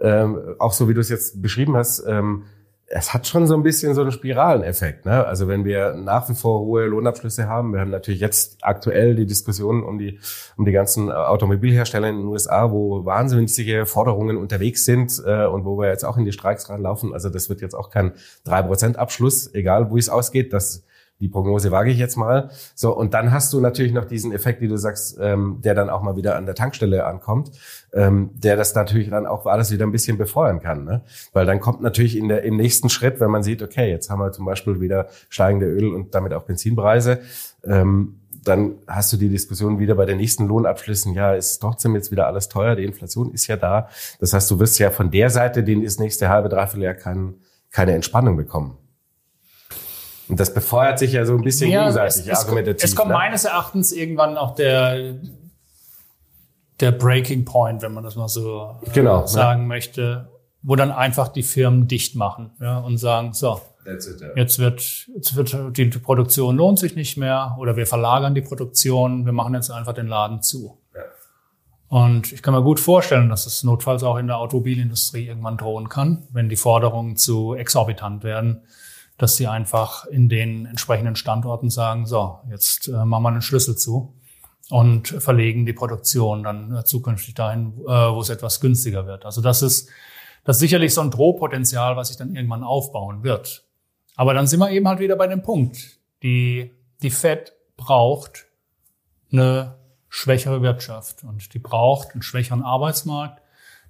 Ähm, 0.00 0.56
auch 0.58 0.72
so 0.72 0.88
wie 0.88 0.94
du 0.94 1.00
es 1.00 1.08
jetzt 1.10 1.42
beschrieben 1.42 1.76
hast, 1.76 2.04
ähm, 2.06 2.44
es 2.90 3.12
hat 3.12 3.26
schon 3.26 3.46
so 3.46 3.54
ein 3.54 3.62
bisschen 3.62 3.94
so 3.94 4.00
einen 4.00 4.12
Spiraleneffekt. 4.12 5.04
Ne? 5.04 5.26
Also 5.26 5.46
wenn 5.46 5.64
wir 5.64 5.92
nach 5.94 6.28
wie 6.30 6.34
vor 6.34 6.60
hohe 6.60 6.86
Lohnabschlüsse 6.86 7.46
haben, 7.46 7.72
wir 7.72 7.80
haben 7.80 7.90
natürlich 7.90 8.20
jetzt 8.20 8.58
aktuell 8.62 9.14
die 9.14 9.26
Diskussion 9.26 9.82
um 9.82 9.98
die, 9.98 10.18
um 10.56 10.64
die 10.64 10.72
ganzen 10.72 11.12
Automobilhersteller 11.12 12.08
in 12.08 12.16
den 12.16 12.26
USA, 12.26 12.70
wo 12.70 13.04
wahnsinnige 13.04 13.84
Forderungen 13.84 14.38
unterwegs 14.38 14.86
sind 14.86 15.22
äh, 15.26 15.46
und 15.46 15.66
wo 15.66 15.78
wir 15.78 15.88
jetzt 15.88 16.04
auch 16.04 16.16
in 16.16 16.24
die 16.24 16.32
Streiks 16.32 16.70
ranlaufen. 16.70 17.12
Also 17.12 17.28
das 17.28 17.50
wird 17.50 17.60
jetzt 17.60 17.74
auch 17.74 17.90
kein 17.90 18.12
3% 18.46 18.96
Abschluss, 18.96 19.52
egal 19.54 19.90
wo 19.90 19.98
es 19.98 20.08
ausgeht. 20.08 20.54
Das 20.54 20.84
die 21.20 21.28
Prognose 21.28 21.70
wage 21.70 21.90
ich 21.90 21.98
jetzt 21.98 22.16
mal. 22.16 22.50
So, 22.74 22.96
und 22.96 23.14
dann 23.14 23.32
hast 23.32 23.52
du 23.52 23.60
natürlich 23.60 23.92
noch 23.92 24.04
diesen 24.04 24.32
Effekt, 24.32 24.60
wie 24.60 24.68
du 24.68 24.76
sagst, 24.76 25.18
ähm, 25.20 25.60
der 25.62 25.74
dann 25.74 25.90
auch 25.90 26.02
mal 26.02 26.16
wieder 26.16 26.36
an 26.36 26.46
der 26.46 26.54
Tankstelle 26.54 27.04
ankommt, 27.06 27.50
ähm, 27.92 28.30
der 28.34 28.56
das 28.56 28.74
natürlich 28.74 29.10
dann 29.10 29.26
auch 29.26 29.46
alles 29.46 29.70
wieder 29.72 29.86
ein 29.86 29.92
bisschen 29.92 30.18
befeuern 30.18 30.60
kann. 30.60 30.84
Ne? 30.84 31.02
Weil 31.32 31.46
dann 31.46 31.60
kommt 31.60 31.82
natürlich 31.82 32.16
in 32.16 32.28
der, 32.28 32.44
im 32.44 32.56
nächsten 32.56 32.88
Schritt, 32.88 33.20
wenn 33.20 33.30
man 33.30 33.42
sieht, 33.42 33.62
okay, 33.62 33.90
jetzt 33.90 34.10
haben 34.10 34.20
wir 34.20 34.32
zum 34.32 34.44
Beispiel 34.44 34.80
wieder 34.80 35.08
steigende 35.28 35.66
Öl- 35.66 35.94
und 35.94 36.14
damit 36.14 36.32
auch 36.32 36.44
Benzinpreise, 36.44 37.20
ähm, 37.64 38.20
dann 38.44 38.76
hast 38.86 39.12
du 39.12 39.16
die 39.16 39.28
Diskussion 39.28 39.78
wieder 39.78 39.94
bei 39.94 40.06
den 40.06 40.16
nächsten 40.16 40.46
Lohnabschlüssen, 40.46 41.12
ja, 41.14 41.34
ist 41.34 41.58
trotzdem 41.58 41.94
jetzt 41.94 42.10
wieder 42.10 42.26
alles 42.26 42.48
teuer, 42.48 42.76
die 42.76 42.84
Inflation 42.84 43.32
ist 43.32 43.46
ja 43.46 43.56
da. 43.56 43.88
Das 44.20 44.32
heißt, 44.32 44.50
du 44.50 44.58
wirst 44.58 44.78
ja 44.78 44.90
von 44.90 45.10
der 45.10 45.28
Seite, 45.30 45.62
den 45.64 45.84
das 45.84 45.98
nächste 45.98 46.28
halbe, 46.28 46.48
dreiviertel 46.48 46.84
Jahr 46.84 46.94
kein, 46.94 47.34
keine 47.70 47.92
Entspannung 47.92 48.36
bekommen. 48.36 48.78
Und 50.28 50.38
das 50.38 50.52
befeuert 50.52 50.98
sich 50.98 51.12
ja 51.12 51.24
so 51.24 51.34
ein 51.34 51.42
bisschen 51.42 51.70
ja, 51.70 51.80
gegenseitig 51.80 52.28
es, 52.28 52.38
argumentativ. 52.38 52.84
Es 52.84 52.94
kommt 52.94 53.08
ne? 53.08 53.14
meines 53.14 53.44
Erachtens 53.44 53.92
irgendwann 53.92 54.36
auch 54.36 54.54
der, 54.54 55.14
der 56.80 56.92
Breaking 56.92 57.44
Point, 57.44 57.82
wenn 57.82 57.92
man 57.92 58.04
das 58.04 58.16
mal 58.16 58.28
so 58.28 58.76
genau, 58.92 59.26
sagen 59.26 59.62
ne? 59.62 59.68
möchte, 59.68 60.28
wo 60.62 60.76
dann 60.76 60.90
einfach 60.90 61.28
die 61.28 61.42
Firmen 61.42 61.88
dicht 61.88 62.14
machen 62.14 62.50
ja, 62.60 62.78
und 62.78 62.98
sagen, 62.98 63.32
so, 63.32 63.60
it, 63.86 64.04
jetzt, 64.36 64.58
wird, 64.58 65.08
jetzt 65.14 65.34
wird 65.34 65.76
die 65.78 65.86
Produktion 65.86 66.56
lohnt 66.56 66.78
sich 66.78 66.94
nicht 66.94 67.16
mehr 67.16 67.56
oder 67.58 67.76
wir 67.76 67.86
verlagern 67.86 68.34
die 68.34 68.42
Produktion, 68.42 69.24
wir 69.24 69.32
machen 69.32 69.54
jetzt 69.54 69.70
einfach 69.70 69.94
den 69.94 70.08
Laden 70.08 70.42
zu. 70.42 70.78
Ja. 70.94 71.00
Und 71.88 72.32
ich 72.32 72.42
kann 72.42 72.52
mir 72.52 72.62
gut 72.62 72.80
vorstellen, 72.80 73.30
dass 73.30 73.46
es 73.46 73.64
notfalls 73.64 74.02
auch 74.02 74.18
in 74.18 74.26
der 74.26 74.36
Automobilindustrie 74.36 75.26
irgendwann 75.26 75.56
drohen 75.56 75.88
kann, 75.88 76.24
wenn 76.30 76.50
die 76.50 76.56
Forderungen 76.56 77.16
zu 77.16 77.54
exorbitant 77.54 78.24
werden 78.24 78.60
dass 79.18 79.36
sie 79.36 79.48
einfach 79.48 80.06
in 80.06 80.28
den 80.28 80.64
entsprechenden 80.64 81.16
Standorten 81.16 81.70
sagen, 81.70 82.06
so, 82.06 82.38
jetzt 82.48 82.88
äh, 82.88 83.04
machen 83.04 83.24
wir 83.24 83.28
einen 83.28 83.42
Schlüssel 83.42 83.76
zu 83.76 84.14
und 84.70 85.08
verlegen 85.08 85.66
die 85.66 85.72
Produktion 85.72 86.44
dann 86.44 86.74
äh, 86.74 86.84
zukünftig 86.84 87.34
dahin, 87.34 87.74
äh, 87.80 87.86
wo 87.86 88.20
es 88.20 88.30
etwas 88.30 88.60
günstiger 88.60 89.06
wird. 89.06 89.24
Also 89.24 89.40
das 89.40 89.62
ist, 89.62 89.90
das 90.44 90.56
ist 90.56 90.60
sicherlich 90.60 90.94
so 90.94 91.00
ein 91.00 91.10
Drohpotenzial, 91.10 91.96
was 91.96 92.08
sich 92.08 92.16
dann 92.16 92.34
irgendwann 92.34 92.62
aufbauen 92.62 93.24
wird. 93.24 93.64
Aber 94.14 94.34
dann 94.34 94.46
sind 94.46 94.60
wir 94.60 94.70
eben 94.70 94.86
halt 94.86 95.00
wieder 95.00 95.16
bei 95.16 95.26
dem 95.26 95.42
Punkt. 95.42 95.98
Die, 96.22 96.72
die 97.02 97.10
Fed 97.10 97.52
braucht 97.76 98.46
eine 99.32 99.78
schwächere 100.08 100.62
Wirtschaft 100.62 101.24
und 101.24 101.54
die 101.54 101.58
braucht 101.58 102.12
einen 102.12 102.22
schwächeren 102.22 102.62
Arbeitsmarkt 102.62 103.42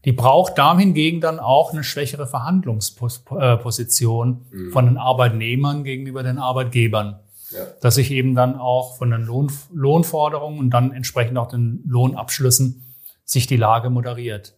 die 0.05 0.13
braucht 0.13 0.59
da 0.59 0.79
hingegen 0.79 1.21
dann 1.21 1.41
auch 1.41 1.73
eine 1.73 1.83
schwächere 1.83 2.27
Verhandlungsposition 2.27 4.47
mhm. 4.51 4.73
von 4.73 4.87
den 4.87 4.97
Arbeitnehmern 4.97 5.85
gegenüber 5.85 6.23
den 6.23 6.39
Arbeitgebern. 6.39 7.21
Ja. 7.51 7.61
Dass 7.81 7.97
sich 7.97 8.11
eben 8.11 8.35
dann 8.35 8.59
auch 8.59 8.99
von 8.99 9.11
den 9.11 9.23
Lohn, 9.23 9.51
Lohnforderungen 9.73 10.59
und 10.59 10.69
dann 10.71 10.93
entsprechend 10.93 11.39
auch 11.39 11.49
den 11.49 11.83
Lohnabschlüssen 11.87 12.83
sich 13.25 13.47
die 13.47 13.57
Lage 13.57 13.89
moderiert. 13.91 14.55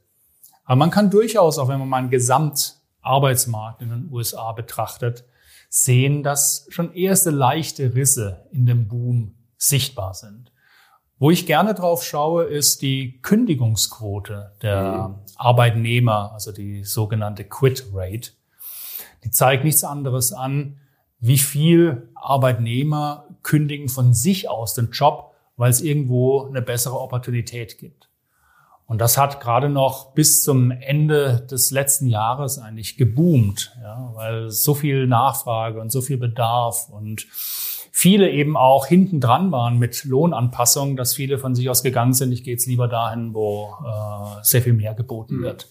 Aber 0.65 0.77
man 0.77 0.91
kann 0.91 1.11
durchaus, 1.11 1.59
auch 1.59 1.69
wenn 1.69 1.79
man 1.79 1.89
mal 1.89 1.99
einen 1.99 2.11
Gesamtarbeitsmarkt 2.11 3.83
in 3.83 3.91
den 3.91 4.09
USA 4.13 4.53
betrachtet, 4.53 5.25
sehen, 5.69 6.23
dass 6.23 6.67
schon 6.71 6.93
erste 6.93 7.31
leichte 7.31 7.95
Risse 7.95 8.47
in 8.51 8.67
dem 8.67 8.89
Boom 8.89 9.35
sichtbar 9.57 10.15
sind. 10.15 10.50
Wo 11.21 11.31
ich 11.31 11.45
gerne 11.45 11.75
drauf 11.75 12.03
schaue, 12.03 12.45
ist 12.45 12.81
die 12.81 13.21
Kündigungsquote 13.21 14.53
der 14.63 15.09
mhm. 15.09 15.15
Arbeitnehmer, 15.37 16.33
also 16.33 16.51
die 16.51 16.83
sogenannte 16.83 17.45
Quit 17.45 17.89
Rate. 17.93 18.31
Die 19.23 19.31
zeigt 19.31 19.63
nichts 19.63 19.85
anderes 19.85 20.33
an, 20.33 20.79
wie 21.21 21.37
viel 21.37 22.09
Arbeitnehmer 22.15 23.27
kündigen 23.43 23.91
von 23.91 24.15
sich 24.15 24.49
aus 24.49 24.73
den 24.73 24.93
Job, 24.93 25.35
weil 25.59 25.71
es 25.71 25.83
irgendwo 25.83 26.47
eine 26.47 26.63
bessere 26.63 26.99
Opportunität 26.99 27.77
gibt. 27.77 28.09
Und 28.87 29.03
das 29.03 29.19
hat 29.19 29.41
gerade 29.41 29.69
noch 29.69 30.15
bis 30.15 30.43
zum 30.43 30.71
Ende 30.71 31.47
des 31.51 31.71
letzten 31.71 32.07
Jahres 32.07 32.59
eigentlich 32.59 32.97
geboomt, 32.97 33.77
ja, 33.83 34.11
weil 34.15 34.51
so 34.51 34.73
viel 34.73 35.07
Nachfrage 35.07 35.83
und 35.83 35.93
so 35.93 36.01
viel 36.01 36.17
Bedarf 36.17 36.89
und 36.89 37.27
viele 37.91 38.31
eben 38.31 38.57
auch 38.57 38.87
hinten 38.87 39.21
dran 39.21 39.53
waren 39.53 39.79
mit 39.79 40.05
Lohnanpassungen, 40.05 40.97
dass 40.97 41.15
viele 41.15 41.39
von 41.39 41.55
sich 41.55 41.69
aus 41.69 41.83
gegangen 41.83 42.15
sind, 42.15 42.33
ich 42.33 42.45
gehe 42.45 42.55
jetzt 42.55 42.67
lieber 42.67 42.89
dahin, 42.89 43.35
wo 43.35 43.75
äh, 43.85 44.43
sehr 44.43 44.63
viel 44.63 44.73
mehr 44.73 44.95
geboten 44.95 45.39
mhm. 45.39 45.43
wird. 45.43 45.69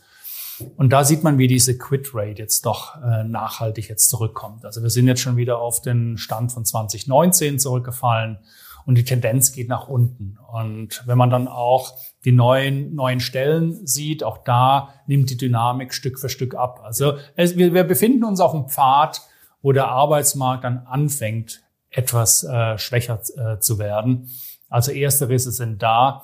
Und 0.75 0.91
da 0.91 1.03
sieht 1.03 1.23
man, 1.23 1.37
wie 1.37 1.47
diese 1.47 1.77
Quit 1.77 2.09
Rate 2.13 2.41
jetzt 2.41 2.65
doch 2.65 3.01
äh, 3.01 3.23
nachhaltig 3.23 3.87
jetzt 3.87 4.09
zurückkommt. 4.09 4.65
Also 4.65 4.81
wir 4.81 4.89
sind 4.89 5.07
jetzt 5.07 5.21
schon 5.21 5.37
wieder 5.37 5.59
auf 5.59 5.81
den 5.81 6.17
Stand 6.17 6.51
von 6.51 6.65
2019 6.65 7.59
zurückgefallen 7.59 8.39
und 8.85 8.95
die 8.95 9.03
Tendenz 9.03 9.51
geht 9.51 9.69
nach 9.69 9.87
unten. 9.87 10.37
Und 10.51 11.03
wenn 11.05 11.17
man 11.17 11.29
dann 11.29 11.47
auch 11.47 11.93
die 12.25 12.31
neuen, 12.31 12.95
neuen 12.95 13.19
Stellen 13.19 13.85
sieht, 13.85 14.23
auch 14.23 14.39
da 14.39 14.93
nimmt 15.07 15.29
die 15.29 15.37
Dynamik 15.37 15.93
Stück 15.93 16.19
für 16.19 16.29
Stück 16.29 16.55
ab. 16.55 16.81
Also 16.83 17.13
es, 17.35 17.55
wir, 17.55 17.73
wir 17.73 17.83
befinden 17.83 18.23
uns 18.23 18.39
auf 18.39 18.53
einem 18.53 18.67
Pfad, 18.67 19.21
wo 19.61 19.71
der 19.71 19.89
Arbeitsmarkt 19.89 20.63
dann 20.63 20.79
anfängt, 20.87 21.61
etwas 21.89 22.43
äh, 22.43 22.77
schwächer 22.77 23.21
äh, 23.35 23.59
zu 23.59 23.79
werden. 23.79 24.29
Also 24.69 24.91
erste 24.91 25.29
Risse 25.29 25.51
sind 25.51 25.81
da. 25.81 26.23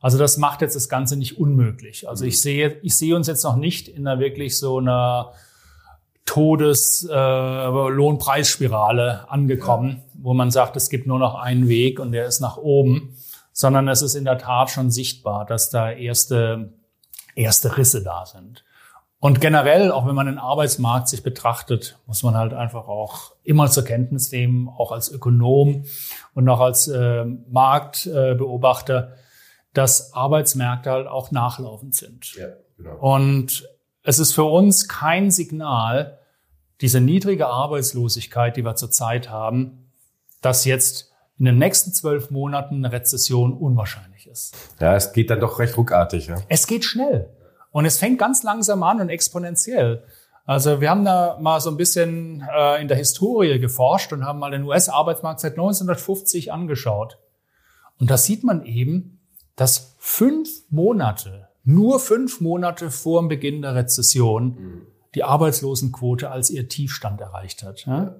Also 0.00 0.18
das 0.18 0.36
macht 0.36 0.62
jetzt 0.62 0.74
das 0.74 0.88
Ganze 0.88 1.16
nicht 1.16 1.38
unmöglich. 1.38 2.08
Also 2.08 2.24
ich 2.24 2.40
sehe, 2.40 2.78
ich 2.82 2.96
sehe 2.96 3.14
uns 3.14 3.26
jetzt 3.26 3.44
noch 3.44 3.56
nicht 3.56 3.88
in 3.88 4.06
einer 4.06 4.20
wirklich 4.20 4.58
so 4.58 4.78
einer 4.78 5.32
Todes 6.24 7.06
äh, 7.10 7.14
Lohnpreisspirale 7.14 9.30
angekommen, 9.30 10.02
wo 10.14 10.34
man 10.34 10.50
sagt, 10.50 10.76
es 10.76 10.88
gibt 10.88 11.06
nur 11.06 11.18
noch 11.18 11.34
einen 11.34 11.68
Weg 11.68 12.00
und 12.00 12.12
der 12.12 12.26
ist 12.26 12.40
nach 12.40 12.56
oben, 12.56 13.16
sondern 13.52 13.88
es 13.88 14.02
ist 14.02 14.14
in 14.14 14.24
der 14.24 14.38
Tat 14.38 14.70
schon 14.70 14.90
sichtbar, 14.90 15.44
dass 15.44 15.70
da 15.70 15.90
erste 15.90 16.72
erste 17.34 17.76
Risse 17.76 18.02
da 18.02 18.26
sind. 18.26 18.64
Und 19.22 19.40
generell, 19.40 19.92
auch 19.92 20.04
wenn 20.04 20.16
man 20.16 20.26
den 20.26 20.40
Arbeitsmarkt 20.40 21.06
sich 21.06 21.22
betrachtet, 21.22 21.96
muss 22.06 22.24
man 22.24 22.34
halt 22.34 22.52
einfach 22.52 22.88
auch 22.88 23.36
immer 23.44 23.70
zur 23.70 23.84
Kenntnis 23.84 24.32
nehmen, 24.32 24.68
auch 24.68 24.90
als 24.90 25.12
Ökonom 25.12 25.84
und 26.34 26.48
auch 26.48 26.58
als 26.58 26.88
äh, 26.88 27.24
Marktbeobachter, 27.24 29.12
dass 29.74 30.12
Arbeitsmärkte 30.12 30.90
halt 30.90 31.06
auch 31.06 31.30
nachlaufend 31.30 31.94
sind. 31.94 32.34
Ja, 32.34 32.48
genau. 32.76 32.96
Und 32.96 33.68
es 34.02 34.18
ist 34.18 34.32
für 34.32 34.42
uns 34.42 34.88
kein 34.88 35.30
Signal, 35.30 36.18
diese 36.80 37.00
niedrige 37.00 37.46
Arbeitslosigkeit, 37.46 38.56
die 38.56 38.64
wir 38.64 38.74
zurzeit 38.74 39.30
haben, 39.30 39.92
dass 40.40 40.64
jetzt 40.64 41.12
in 41.38 41.44
den 41.44 41.58
nächsten 41.58 41.92
zwölf 41.92 42.32
Monaten 42.32 42.84
eine 42.84 42.92
Rezession 42.92 43.52
unwahrscheinlich 43.52 44.26
ist. 44.26 44.56
Ja, 44.80 44.96
es 44.96 45.12
geht 45.12 45.30
dann 45.30 45.38
doch 45.38 45.60
recht 45.60 45.76
ruckartig. 45.76 46.26
Ja? 46.26 46.38
Es 46.48 46.66
geht 46.66 46.84
schnell. 46.84 47.30
Und 47.72 47.86
es 47.86 47.98
fängt 47.98 48.18
ganz 48.18 48.42
langsam 48.42 48.82
an 48.82 49.00
und 49.00 49.08
exponentiell. 49.08 50.04
Also 50.44 50.80
wir 50.80 50.90
haben 50.90 51.04
da 51.04 51.38
mal 51.40 51.60
so 51.60 51.70
ein 51.70 51.76
bisschen 51.76 52.46
äh, 52.54 52.80
in 52.80 52.88
der 52.88 52.96
Historie 52.96 53.58
geforscht 53.58 54.12
und 54.12 54.24
haben 54.24 54.38
mal 54.38 54.50
den 54.50 54.64
US-Arbeitsmarkt 54.64 55.40
seit 55.40 55.52
1950 55.52 56.52
angeschaut. 56.52 57.18
Und 57.98 58.10
da 58.10 58.16
sieht 58.16 58.44
man 58.44 58.64
eben, 58.64 59.20
dass 59.56 59.94
fünf 59.98 60.48
Monate, 60.70 61.48
nur 61.64 62.00
fünf 62.00 62.40
Monate 62.40 62.90
vor 62.90 63.20
dem 63.20 63.28
Beginn 63.28 63.62
der 63.62 63.74
Rezession, 63.74 64.46
mhm. 64.46 64.86
die 65.14 65.22
Arbeitslosenquote 65.22 66.30
als 66.30 66.50
ihr 66.50 66.68
Tiefstand 66.68 67.20
erreicht 67.20 67.62
hat. 67.62 67.86
Ja? 67.86 68.16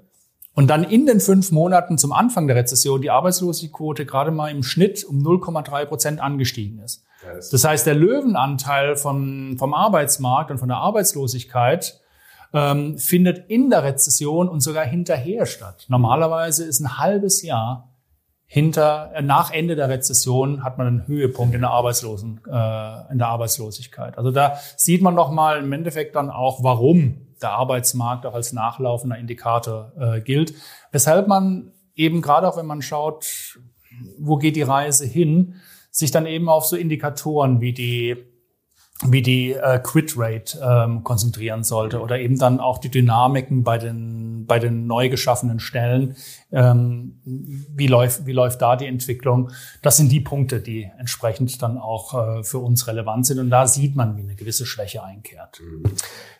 Und 0.54 0.68
dann 0.68 0.84
in 0.84 1.06
den 1.06 1.18
fünf 1.18 1.50
Monaten 1.50 1.98
zum 1.98 2.12
Anfang 2.12 2.46
der 2.46 2.56
Rezession 2.56 3.02
die 3.02 3.10
Arbeitslosenquote 3.10 4.06
gerade 4.06 4.30
mal 4.30 4.50
im 4.50 4.62
Schnitt 4.62 5.04
um 5.04 5.18
0,3 5.18 5.86
Prozent 5.86 6.20
angestiegen 6.20 6.78
ist. 6.80 7.04
Das 7.50 7.64
heißt, 7.64 7.86
der 7.86 7.94
Löwenanteil 7.94 8.96
vom, 8.96 9.56
vom 9.58 9.74
Arbeitsmarkt 9.74 10.50
und 10.50 10.58
von 10.58 10.68
der 10.68 10.78
Arbeitslosigkeit 10.78 12.00
ähm, 12.52 12.98
findet 12.98 13.48
in 13.48 13.70
der 13.70 13.84
Rezession 13.84 14.48
und 14.48 14.60
sogar 14.60 14.84
hinterher 14.84 15.46
statt. 15.46 15.86
Normalerweise 15.88 16.64
ist 16.64 16.80
ein 16.80 16.98
halbes 16.98 17.42
Jahr 17.42 17.92
hinter, 18.46 19.12
äh, 19.14 19.22
nach 19.22 19.50
Ende 19.50 19.76
der 19.76 19.88
Rezession 19.88 20.62
hat 20.62 20.76
man 20.76 20.86
einen 20.86 21.06
Höhepunkt 21.06 21.54
in 21.54 21.62
der 21.62 21.70
Arbeitslosen, 21.70 22.40
äh, 22.46 23.12
in 23.12 23.18
der 23.18 23.28
Arbeitslosigkeit. 23.28 24.18
Also 24.18 24.30
da 24.30 24.58
sieht 24.76 25.00
man 25.00 25.14
noch 25.14 25.30
mal 25.30 25.60
im 25.60 25.72
Endeffekt 25.72 26.16
dann 26.16 26.30
auch, 26.30 26.62
warum 26.62 27.28
der 27.40 27.52
Arbeitsmarkt 27.52 28.26
auch 28.26 28.34
als 28.34 28.52
nachlaufender 28.52 29.16
Indikator 29.16 29.92
äh, 29.98 30.20
gilt. 30.20 30.54
Weshalb 30.90 31.28
man 31.28 31.72
eben 31.94 32.20
gerade 32.20 32.46
auch, 32.46 32.56
wenn 32.56 32.66
man 32.66 32.82
schaut, 32.82 33.58
wo 34.18 34.36
geht 34.36 34.56
die 34.56 34.62
Reise 34.62 35.06
hin, 35.06 35.54
sich 35.92 36.10
dann 36.10 36.26
eben 36.26 36.48
auf 36.48 36.64
so 36.64 36.74
Indikatoren 36.74 37.60
wie 37.60 37.72
die 37.72 38.16
wie 39.04 39.22
die 39.22 39.52
äh, 39.52 39.80
Quit 39.80 40.14
Rate 40.16 40.58
ähm, 40.62 41.02
konzentrieren 41.02 41.64
sollte 41.64 42.00
oder 42.00 42.20
eben 42.20 42.38
dann 42.38 42.60
auch 42.60 42.78
die 42.78 42.90
Dynamiken 42.90 43.64
bei 43.64 43.78
den 43.78 44.46
bei 44.46 44.58
den 44.58 44.86
neu 44.86 45.08
geschaffenen 45.08 45.60
Stellen. 45.60 46.16
Ähm, 46.50 47.20
wie 47.24 47.86
läuft 47.86 48.26
wie 48.26 48.32
läuft 48.32 48.62
da 48.62 48.76
die 48.76 48.86
Entwicklung? 48.86 49.50
Das 49.82 49.96
sind 49.96 50.12
die 50.12 50.20
Punkte, 50.20 50.60
die 50.60 50.88
entsprechend 50.98 51.62
dann 51.62 51.78
auch 51.78 52.38
äh, 52.38 52.44
für 52.44 52.58
uns 52.58 52.86
relevant 52.86 53.26
sind 53.26 53.38
und 53.38 53.50
da 53.50 53.66
sieht 53.66 53.96
man, 53.96 54.16
wie 54.16 54.22
eine 54.22 54.34
gewisse 54.34 54.66
Schwäche 54.66 55.02
einkehrt. 55.02 55.60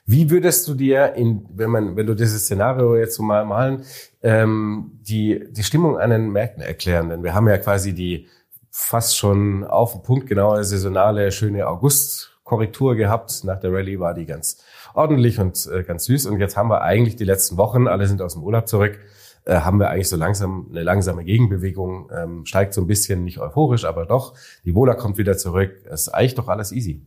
Wie 0.06 0.30
würdest 0.30 0.68
du 0.68 0.74
dir 0.74 1.14
in 1.14 1.48
wenn 1.52 1.70
man 1.70 1.96
wenn 1.96 2.06
du 2.06 2.14
dieses 2.14 2.44
Szenario 2.44 2.96
jetzt 2.96 3.16
so 3.16 3.22
mal 3.22 3.44
malen 3.44 3.82
ähm, 4.22 5.00
die 5.02 5.44
die 5.50 5.64
Stimmung 5.64 5.98
an 5.98 6.10
den 6.10 6.30
Märkten 6.30 6.62
erklären? 6.62 7.08
Denn 7.08 7.24
wir 7.24 7.34
haben 7.34 7.48
ja 7.48 7.58
quasi 7.58 7.92
die 7.92 8.28
fast 8.72 9.18
schon 9.18 9.64
auf 9.64 9.92
den 9.92 10.02
Punkt 10.02 10.26
genaue 10.26 10.64
saisonale 10.64 11.30
schöne 11.30 11.68
August 11.68 12.30
Korrektur 12.42 12.96
gehabt. 12.96 13.44
Nach 13.44 13.60
der 13.60 13.72
Rallye 13.72 14.00
war 14.00 14.14
die 14.14 14.26
ganz 14.26 14.58
ordentlich 14.94 15.38
und 15.38 15.68
äh, 15.72 15.84
ganz 15.84 16.06
süß. 16.06 16.26
Und 16.26 16.40
jetzt 16.40 16.56
haben 16.56 16.68
wir 16.68 16.80
eigentlich 16.80 17.14
die 17.16 17.24
letzten 17.24 17.58
Wochen, 17.58 17.86
alle 17.86 18.06
sind 18.06 18.22
aus 18.22 18.32
dem 18.32 18.42
Urlaub 18.42 18.66
zurück, 18.66 18.98
äh, 19.44 19.56
haben 19.56 19.78
wir 19.78 19.90
eigentlich 19.90 20.08
so 20.08 20.16
langsam 20.16 20.68
eine 20.70 20.82
langsame 20.82 21.22
Gegenbewegung. 21.24 22.10
Ähm, 22.14 22.46
steigt 22.46 22.72
so 22.72 22.80
ein 22.80 22.86
bisschen, 22.86 23.24
nicht 23.24 23.38
euphorisch, 23.38 23.84
aber 23.84 24.06
doch. 24.06 24.34
Die 24.64 24.74
Wohler 24.74 24.94
kommt 24.94 25.18
wieder 25.18 25.36
zurück. 25.36 25.72
Es 25.84 26.02
ist 26.02 26.08
eigentlich 26.08 26.34
doch 26.34 26.48
alles 26.48 26.72
easy. 26.72 27.06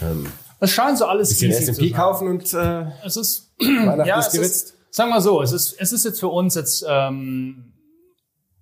Ähm, 0.00 0.26
es 0.60 0.70
scheint 0.70 0.96
so 0.96 1.04
alles 1.04 1.28
bisschen 1.28 1.50
easy 1.50 1.70
S&P 1.70 1.90
kaufen 1.90 2.28
und 2.28 2.54
äh, 2.54 2.86
es 3.04 3.16
ist, 3.16 3.52
ja, 3.60 4.18
ist 4.18 4.32
geritzt. 4.32 4.74
sagen 4.90 5.10
wir 5.10 5.20
so, 5.20 5.42
es 5.42 5.52
ist, 5.52 5.76
es 5.78 5.92
ist 5.92 6.04
jetzt 6.06 6.20
für 6.20 6.28
uns 6.28 6.54
jetzt 6.54 6.84
ähm, 6.88 7.72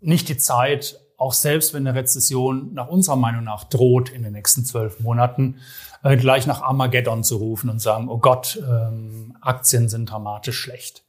nicht 0.00 0.28
die 0.28 0.36
Zeit, 0.36 0.98
auch 1.24 1.32
selbst 1.32 1.72
wenn 1.72 1.86
eine 1.86 1.98
Rezession 1.98 2.74
nach 2.74 2.88
unserer 2.88 3.16
Meinung 3.16 3.44
nach 3.44 3.64
droht 3.64 4.10
in 4.10 4.22
den 4.22 4.34
nächsten 4.34 4.64
zwölf 4.64 5.00
Monaten, 5.00 5.56
äh, 6.02 6.18
gleich 6.18 6.46
nach 6.46 6.60
Armageddon 6.60 7.24
zu 7.24 7.36
rufen 7.36 7.70
und 7.70 7.80
sagen, 7.80 8.10
oh 8.10 8.18
Gott, 8.18 8.62
ähm, 8.62 9.34
Aktien 9.40 9.88
sind 9.88 10.10
dramatisch 10.10 10.58
schlecht. 10.58 11.02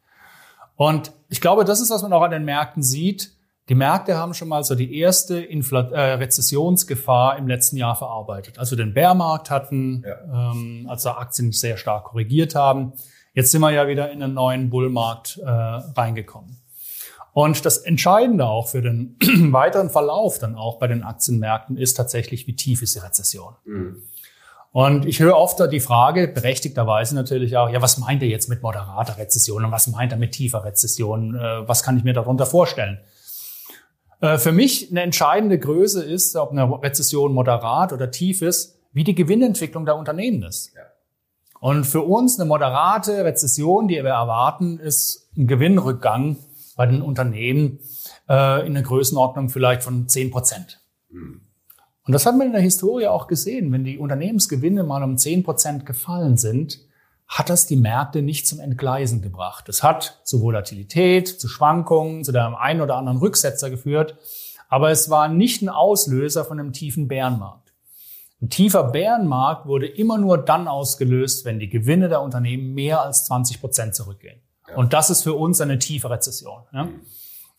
Und 0.77 1.11
ich 1.27 1.41
glaube, 1.41 1.65
das 1.65 1.81
ist, 1.81 1.91
was 1.91 2.01
man 2.01 2.13
auch 2.13 2.21
an 2.21 2.31
den 2.31 2.45
Märkten 2.45 2.81
sieht. 2.81 3.33
Die 3.67 3.75
Märkte 3.75 4.15
haben 4.15 4.33
schon 4.33 4.47
mal 4.47 4.63
so 4.63 4.73
die 4.73 4.97
erste 4.97 5.37
Infl 5.39 5.75
äh, 5.75 5.99
Rezessionsgefahr 6.13 7.37
im 7.37 7.47
letzten 7.47 7.75
Jahr 7.75 7.97
verarbeitet. 7.97 8.57
Also 8.57 8.77
den 8.77 8.93
Bärmarkt 8.93 9.49
hatten, 9.49 10.05
ja. 10.07 10.51
ähm, 10.51 10.85
als 10.89 11.03
da 11.03 11.17
Aktien 11.17 11.51
sehr 11.51 11.75
stark 11.75 12.05
korrigiert 12.05 12.55
haben. 12.55 12.93
Jetzt 13.33 13.51
sind 13.51 13.59
wir 13.59 13.71
ja 13.71 13.87
wieder 13.89 14.11
in 14.11 14.23
einen 14.23 14.33
neuen 14.33 14.69
Bullmarkt 14.69 15.39
äh, 15.39 15.49
reingekommen. 15.49 16.61
Und 17.35 17.65
das 17.65 17.79
Entscheidende 17.79 18.45
auch 18.45 18.69
für 18.69 18.81
den 18.81 19.17
weiteren 19.51 19.89
Verlauf 19.89 20.39
dann 20.39 20.55
auch 20.55 20.79
bei 20.79 20.87
den 20.87 21.03
Aktienmärkten 21.03 21.75
ist 21.75 21.95
tatsächlich, 21.95 22.47
wie 22.47 22.55
tief 22.55 22.81
ist 22.81 22.95
die 22.95 22.99
Rezession. 22.99 23.55
Mhm. 23.65 24.03
Und 24.71 25.05
ich 25.05 25.19
höre 25.19 25.35
oft 25.35 25.59
die 25.69 25.81
Frage, 25.81 26.29
berechtigterweise 26.29 27.13
natürlich 27.13 27.57
auch, 27.57 27.69
ja, 27.69 27.81
was 27.81 27.97
meint 27.97 28.23
er 28.23 28.29
jetzt 28.29 28.47
mit 28.47 28.63
moderater 28.63 29.17
Rezession 29.17 29.65
und 29.65 29.71
was 29.73 29.87
meint 29.87 30.13
er 30.13 30.17
mit 30.17 30.31
tiefer 30.31 30.63
Rezession? 30.63 31.35
Äh, 31.35 31.67
was 31.67 31.83
kann 31.83 31.97
ich 31.97 32.05
mir 32.05 32.13
darunter 32.13 32.45
vorstellen? 32.45 32.99
Äh, 34.21 34.37
für 34.37 34.53
mich 34.53 34.89
eine 34.89 35.01
entscheidende 35.01 35.59
Größe 35.59 36.05
ist, 36.05 36.37
ob 36.37 36.51
eine 36.51 36.63
Rezession 36.63 37.33
moderat 37.33 37.91
oder 37.91 38.11
tief 38.11 38.43
ist, 38.43 38.79
wie 38.93 39.03
die 39.03 39.13
Gewinnentwicklung 39.13 39.85
der 39.85 39.97
Unternehmen 39.97 40.41
ist. 40.43 40.73
Ja. 40.73 40.83
Und 41.59 41.83
für 41.83 42.03
uns 42.03 42.39
eine 42.39 42.47
moderate 42.47 43.25
Rezession, 43.25 43.89
die 43.89 43.95
wir 43.95 44.11
erwarten, 44.11 44.79
ist 44.79 45.27
ein 45.35 45.47
Gewinnrückgang 45.47 46.37
bei 46.75 46.85
den 46.85 47.01
Unternehmen 47.01 47.79
äh, 48.29 48.65
in 48.65 48.73
der 48.73 48.83
Größenordnung 48.83 49.49
vielleicht 49.49 49.83
von 49.83 50.07
10 50.07 50.31
Prozent. 50.31 50.81
Mhm. 51.09 51.41
Und 52.05 52.13
das 52.13 52.25
hat 52.25 52.37
man 52.37 52.47
in 52.47 52.53
der 52.53 52.61
Historie 52.61 53.07
auch 53.07 53.27
gesehen. 53.27 53.71
Wenn 53.71 53.83
die 53.83 53.97
Unternehmensgewinne 53.97 54.83
mal 54.83 55.03
um 55.03 55.17
10 55.17 55.43
Prozent 55.43 55.85
gefallen 55.85 56.37
sind, 56.37 56.79
hat 57.27 57.49
das 57.49 57.65
die 57.65 57.75
Märkte 57.75 58.21
nicht 58.21 58.47
zum 58.47 58.59
Entgleisen 58.59 59.21
gebracht. 59.21 59.67
Es 59.69 59.81
hat 59.81 60.21
zu 60.23 60.41
Volatilität, 60.41 61.27
zu 61.27 61.47
Schwankungen, 61.47 62.23
zu 62.23 62.31
dem 62.31 62.55
einen 62.55 62.81
oder 62.81 62.97
anderen 62.97 63.17
Rücksetzer 63.17 63.71
geführt. 63.71 64.17
Aber 64.69 64.91
es 64.91 65.09
war 65.09 65.27
nicht 65.27 65.61
ein 65.61 65.69
Auslöser 65.69 66.45
von 66.45 66.59
einem 66.59 66.73
tiefen 66.73 67.07
Bärenmarkt. 67.07 67.73
Ein 68.41 68.49
tiefer 68.49 68.83
Bärenmarkt 68.83 69.65
wurde 69.65 69.87
immer 69.87 70.17
nur 70.17 70.37
dann 70.37 70.67
ausgelöst, 70.67 71.45
wenn 71.45 71.57
die 71.57 71.69
Gewinne 71.69 72.09
der 72.09 72.21
Unternehmen 72.21 72.73
mehr 72.73 73.01
als 73.01 73.25
20 73.25 73.61
Prozent 73.61 73.95
zurückgehen. 73.95 74.41
Ja. 74.69 74.75
Und 74.75 74.93
das 74.93 75.09
ist 75.09 75.23
für 75.23 75.33
uns 75.33 75.61
eine 75.61 75.79
tiefe 75.79 76.09
Rezession. 76.09 76.63
Ja? 76.73 76.89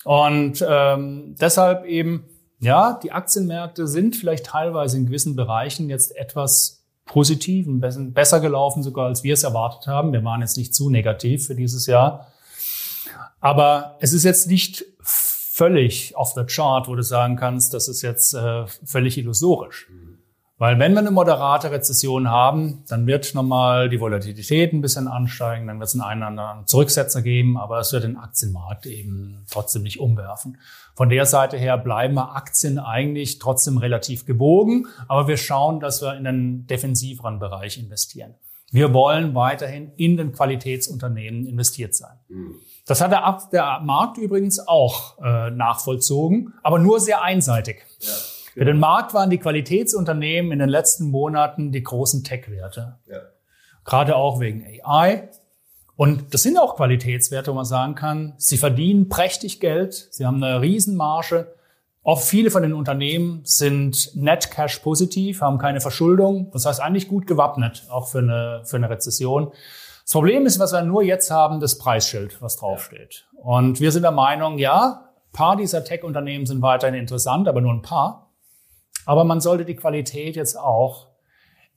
Und 0.04 0.64
ähm, 0.68 1.34
deshalb 1.40 1.84
eben, 1.84 2.24
ja, 2.60 2.98
die 3.02 3.12
Aktienmärkte 3.12 3.86
sind 3.86 4.16
vielleicht 4.16 4.46
teilweise 4.46 4.96
in 4.96 5.06
gewissen 5.06 5.36
Bereichen 5.36 5.90
jetzt 5.90 6.16
etwas 6.16 6.84
positiv 7.04 7.66
und 7.68 7.80
besser 7.80 8.40
gelaufen 8.40 8.82
sogar, 8.82 9.06
als 9.06 9.22
wir 9.22 9.34
es 9.34 9.44
erwartet 9.44 9.86
haben. 9.86 10.12
Wir 10.12 10.24
waren 10.24 10.40
jetzt 10.40 10.56
nicht 10.56 10.74
zu 10.74 10.90
negativ 10.90 11.46
für 11.46 11.54
dieses 11.54 11.86
Jahr. 11.86 12.32
Aber 13.40 13.96
es 14.00 14.12
ist 14.12 14.24
jetzt 14.24 14.48
nicht 14.48 14.84
völlig 15.00 16.16
off 16.16 16.32
the 16.34 16.44
chart, 16.44 16.88
wo 16.88 16.94
du 16.94 17.02
sagen 17.02 17.36
kannst, 17.36 17.72
das 17.72 17.88
ist 17.88 18.02
jetzt 18.02 18.34
äh, 18.34 18.66
völlig 18.84 19.16
illusorisch. 19.18 19.88
Weil 20.58 20.78
wenn 20.78 20.94
wir 20.94 21.00
eine 21.00 21.10
moderate 21.10 21.70
Rezession 21.70 22.30
haben, 22.30 22.82
dann 22.88 23.06
wird 23.06 23.34
nochmal 23.34 23.90
die 23.90 24.00
Volatilität 24.00 24.72
ein 24.72 24.80
bisschen 24.80 25.06
ansteigen, 25.06 25.66
dann 25.66 25.78
wird 25.78 25.90
es 25.90 26.00
einen 26.00 26.22
oder 26.22 26.28
anderen 26.28 26.66
Zurücksetzer 26.66 27.20
geben, 27.20 27.58
aber 27.58 27.78
es 27.78 27.92
wird 27.92 28.04
den 28.04 28.16
Aktienmarkt 28.16 28.86
eben 28.86 29.44
trotzdem 29.50 29.82
nicht 29.82 30.00
umwerfen. 30.00 30.56
Von 30.94 31.10
der 31.10 31.26
Seite 31.26 31.58
her 31.58 31.76
bleiben 31.76 32.14
wir 32.14 32.34
Aktien 32.34 32.78
eigentlich 32.78 33.38
trotzdem 33.38 33.76
relativ 33.76 34.24
gewogen, 34.24 34.86
aber 35.08 35.28
wir 35.28 35.36
schauen, 35.36 35.78
dass 35.78 36.00
wir 36.00 36.16
in 36.16 36.24
den 36.24 36.66
defensiveren 36.66 37.38
Bereich 37.38 37.78
investieren. 37.78 38.34
Wir 38.70 38.94
wollen 38.94 39.34
weiterhin 39.34 39.92
in 39.96 40.16
den 40.16 40.32
Qualitätsunternehmen 40.32 41.46
investiert 41.46 41.94
sein. 41.94 42.16
Mhm. 42.28 42.54
Das 42.86 43.02
hat 43.02 43.12
der, 43.12 43.42
der 43.52 43.80
Markt 43.80 44.16
übrigens 44.16 44.58
auch 44.66 45.18
äh, 45.22 45.50
nachvollzogen, 45.50 46.54
aber 46.62 46.78
nur 46.78 46.98
sehr 46.98 47.22
einseitig. 47.22 47.84
Ja. 48.00 48.12
Für 48.56 48.64
den 48.64 48.78
Markt 48.78 49.12
waren 49.12 49.28
die 49.28 49.36
Qualitätsunternehmen 49.36 50.50
in 50.50 50.60
den 50.60 50.70
letzten 50.70 51.10
Monaten 51.10 51.72
die 51.72 51.82
großen 51.82 52.24
Tech-Werte. 52.24 52.96
Ja. 53.06 53.18
Gerade 53.84 54.16
auch 54.16 54.40
wegen 54.40 54.64
AI. 54.82 55.28
Und 55.94 56.32
das 56.32 56.42
sind 56.42 56.56
auch 56.56 56.76
Qualitätswerte, 56.76 57.50
wo 57.50 57.54
man 57.54 57.66
sagen 57.66 57.94
kann, 57.94 58.32
sie 58.38 58.56
verdienen 58.56 59.10
prächtig 59.10 59.60
Geld, 59.60 60.08
sie 60.10 60.24
haben 60.24 60.42
eine 60.42 60.62
Riesenmarge. 60.62 61.54
Auch 62.02 62.22
viele 62.22 62.50
von 62.50 62.62
den 62.62 62.72
Unternehmen 62.72 63.42
sind 63.44 64.16
net 64.16 64.50
cash 64.50 64.78
positiv, 64.78 65.42
haben 65.42 65.58
keine 65.58 65.82
Verschuldung. 65.82 66.50
Das 66.52 66.64
heißt 66.64 66.80
eigentlich 66.80 67.08
gut 67.08 67.26
gewappnet, 67.26 67.84
auch 67.90 68.08
für 68.08 68.20
eine, 68.20 68.62
für 68.64 68.76
eine 68.76 68.88
Rezession. 68.88 69.52
Das 70.02 70.12
Problem 70.12 70.46
ist, 70.46 70.58
was 70.58 70.72
wir 70.72 70.80
nur 70.80 71.02
jetzt 71.02 71.30
haben, 71.30 71.60
das 71.60 71.76
Preisschild, 71.76 72.40
was 72.40 72.56
draufsteht. 72.56 73.26
Und 73.34 73.80
wir 73.80 73.92
sind 73.92 74.02
der 74.02 74.12
Meinung, 74.12 74.56
ja, 74.56 75.10
ein 75.26 75.32
paar 75.32 75.56
dieser 75.56 75.84
Tech-Unternehmen 75.84 76.46
sind 76.46 76.62
weiterhin 76.62 76.94
interessant, 76.94 77.48
aber 77.48 77.60
nur 77.60 77.74
ein 77.74 77.82
paar. 77.82 78.25
Aber 79.06 79.24
man 79.24 79.40
sollte 79.40 79.64
die 79.64 79.76
Qualität 79.76 80.36
jetzt 80.36 80.58
auch 80.58 81.06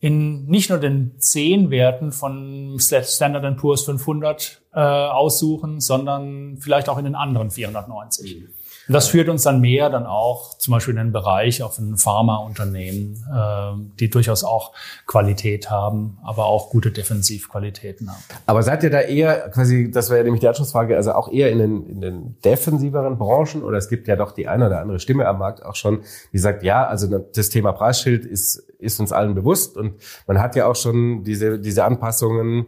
in 0.01 0.45
nicht 0.45 0.69
nur 0.69 0.79
den 0.79 1.15
zehn 1.19 1.71
Werten 1.71 2.11
von 2.11 2.77
Standard 2.79 3.57
Poor's 3.57 3.83
500 3.83 4.61
äh, 4.73 4.79
aussuchen, 4.79 5.79
sondern 5.79 6.57
vielleicht 6.57 6.89
auch 6.89 6.97
in 6.97 7.05
den 7.05 7.15
anderen 7.15 7.51
490. 7.51 8.35
Mhm. 8.35 8.47
Und 8.89 8.93
das 8.93 9.07
führt 9.07 9.29
uns 9.29 9.43
dann 9.43 9.61
mehr 9.61 9.91
dann 9.91 10.07
auch 10.07 10.57
zum 10.57 10.71
Beispiel 10.71 10.93
in 10.93 10.97
den 10.97 11.11
Bereich 11.11 11.61
auf 11.61 11.77
ein 11.77 11.95
Pharmaunternehmen, 11.95 13.23
äh, 13.31 13.95
die 13.99 14.09
durchaus 14.09 14.43
auch 14.43 14.73
Qualität 15.05 15.69
haben, 15.69 16.17
aber 16.23 16.45
auch 16.45 16.71
gute 16.71 16.89
Defensivqualitäten 16.89 18.09
haben. 18.09 18.23
Aber 18.47 18.63
seid 18.63 18.81
ihr 18.81 18.89
da 18.89 19.01
eher 19.01 19.51
quasi, 19.51 19.91
das 19.91 20.09
wäre 20.09 20.21
ja 20.21 20.23
nämlich 20.23 20.41
die 20.41 20.47
Anschlussfrage, 20.47 20.95
also 20.95 21.11
auch 21.11 21.31
eher 21.31 21.51
in 21.51 21.59
den, 21.59 21.85
in 21.87 22.01
den 22.01 22.37
defensiveren 22.43 23.19
Branchen 23.19 23.61
oder 23.61 23.77
es 23.77 23.89
gibt 23.89 24.07
ja 24.07 24.15
doch 24.15 24.31
die 24.31 24.47
eine 24.47 24.65
oder 24.65 24.79
andere 24.79 24.99
Stimme 24.99 25.27
am 25.27 25.37
Markt 25.37 25.63
auch 25.63 25.75
schon, 25.75 26.01
die 26.33 26.39
sagt, 26.39 26.63
ja, 26.63 26.87
also 26.87 27.19
das 27.19 27.49
Thema 27.49 27.73
Preisschild 27.73 28.25
ist, 28.25 28.55
ist 28.79 28.99
uns 28.99 29.11
allen 29.11 29.35
bewusst 29.35 29.77
und 29.77 30.01
man 30.25 30.41
hat 30.41 30.55
ja 30.55 30.65
auch 30.65 30.75
schon 30.75 31.23
diese, 31.23 31.59
diese 31.59 31.83
Anpassungen 31.83 32.65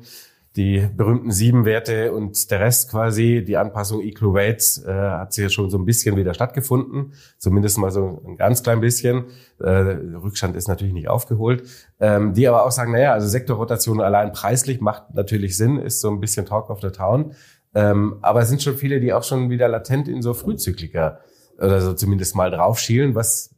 die 0.57 0.85
berühmten 0.95 1.31
sieben 1.31 1.63
Werte 1.63 2.11
und 2.11 2.51
der 2.51 2.59
Rest 2.59 2.91
quasi, 2.91 3.43
die 3.45 3.55
Anpassung 3.55 4.01
Equal 4.01 4.33
Weights, 4.33 4.83
äh, 4.83 4.91
hat 4.91 5.31
sich 5.31 5.43
ja 5.43 5.49
schon 5.49 5.69
so 5.69 5.77
ein 5.77 5.85
bisschen 5.85 6.17
wieder 6.17 6.33
stattgefunden, 6.33 7.13
zumindest 7.37 7.77
mal 7.77 7.89
so 7.89 8.21
ein 8.25 8.35
ganz 8.35 8.61
klein 8.61 8.81
bisschen. 8.81 9.25
Äh, 9.59 9.69
Rückstand 9.69 10.57
ist 10.57 10.67
natürlich 10.67 10.93
nicht 10.93 11.07
aufgeholt. 11.07 11.63
Ähm, 12.01 12.33
die 12.33 12.47
aber 12.49 12.65
auch 12.65 12.71
sagen, 12.71 12.91
naja, 12.91 13.13
also 13.13 13.27
Sektorrotation 13.27 14.01
allein 14.01 14.33
preislich 14.33 14.81
macht 14.81 15.13
natürlich 15.13 15.55
Sinn, 15.55 15.77
ist 15.77 16.01
so 16.01 16.09
ein 16.09 16.19
bisschen 16.19 16.45
Talk 16.45 16.69
of 16.69 16.81
the 16.81 16.89
Town. 16.89 17.33
Ähm, 17.73 18.17
aber 18.21 18.41
es 18.41 18.49
sind 18.49 18.61
schon 18.61 18.75
viele, 18.75 18.99
die 18.99 19.13
auch 19.13 19.23
schon 19.23 19.49
wieder 19.49 19.69
latent 19.69 20.09
in 20.09 20.21
so 20.21 20.33
Frühzykliker 20.33 21.19
oder 21.57 21.79
so 21.79 21.93
zumindest 21.93 22.35
mal 22.35 22.51
draufschielen, 22.51 23.15
was 23.15 23.55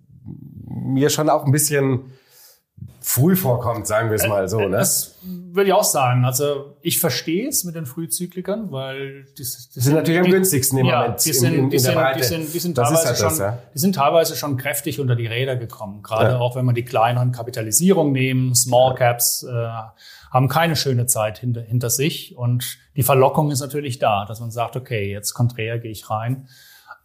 mir 0.68 1.10
schon 1.10 1.30
auch 1.30 1.46
ein 1.46 1.52
bisschen 1.52 2.12
früh 3.02 3.36
vorkommt, 3.36 3.86
sagen 3.86 4.10
wir 4.10 4.16
es 4.16 4.28
mal 4.28 4.48
so. 4.48 4.60
Ne? 4.60 4.78
Das 4.78 5.16
würde 5.24 5.68
ich 5.68 5.74
auch 5.74 5.84
sagen. 5.84 6.26
Also 6.26 6.78
ich 6.82 7.00
verstehe 7.00 7.48
es 7.48 7.64
mit 7.64 7.76
den 7.76 7.86
Frühzyklikern, 7.86 8.72
weil 8.72 9.26
die, 9.26 9.34
die 9.36 9.44
sind, 9.44 9.84
sind 9.84 9.94
natürlich 9.96 10.22
am 10.22 10.32
günstigsten 10.32 10.80
im 10.80 10.86
ja, 10.86 11.02
Moment 11.02 11.26
die 11.26 11.34
sind, 11.34 11.54
in, 11.54 11.60
in, 11.66 11.70
die, 11.70 11.80
sind, 11.80 11.98
die, 12.16 12.24
sind, 12.24 12.54
die, 12.54 12.60
sind 12.60 12.76
teilweise 12.76 13.08
halt 13.08 13.18
schon, 13.18 13.30
das, 13.30 13.40
ja? 13.40 13.60
die 13.74 13.80
sind 13.80 13.96
teilweise 13.96 14.36
schon 14.36 14.58
kräftig 14.58 15.00
unter 15.00 15.16
die 15.16 15.28
Räder 15.28 15.56
gekommen. 15.56 16.02
Gerade 16.02 16.32
ja. 16.32 16.40
auch 16.40 16.56
wenn 16.56 16.66
man 16.66 16.76
die 16.76 16.86
kleineren 16.86 17.32
Kapitalisierung 17.32 18.12
nehmen, 18.12 18.56
Small 18.56 18.96
Caps 18.96 19.44
äh, 19.44 19.68
haben 20.32 20.48
keine 20.48 20.76
schöne 20.76 21.06
Zeit 21.06 21.38
hinter, 21.38 21.62
hinter 21.62 21.90
sich 21.90 22.36
und 22.38 22.78
die 22.96 23.04
Verlockung 23.04 23.52
ist 23.52 23.60
natürlich 23.60 24.00
da, 24.00 24.26
dass 24.26 24.40
man 24.40 24.50
sagt, 24.50 24.76
okay, 24.76 25.12
jetzt 25.12 25.34
konträr 25.34 25.78
gehe 25.78 25.92
ich 25.92 26.10
rein, 26.10 26.48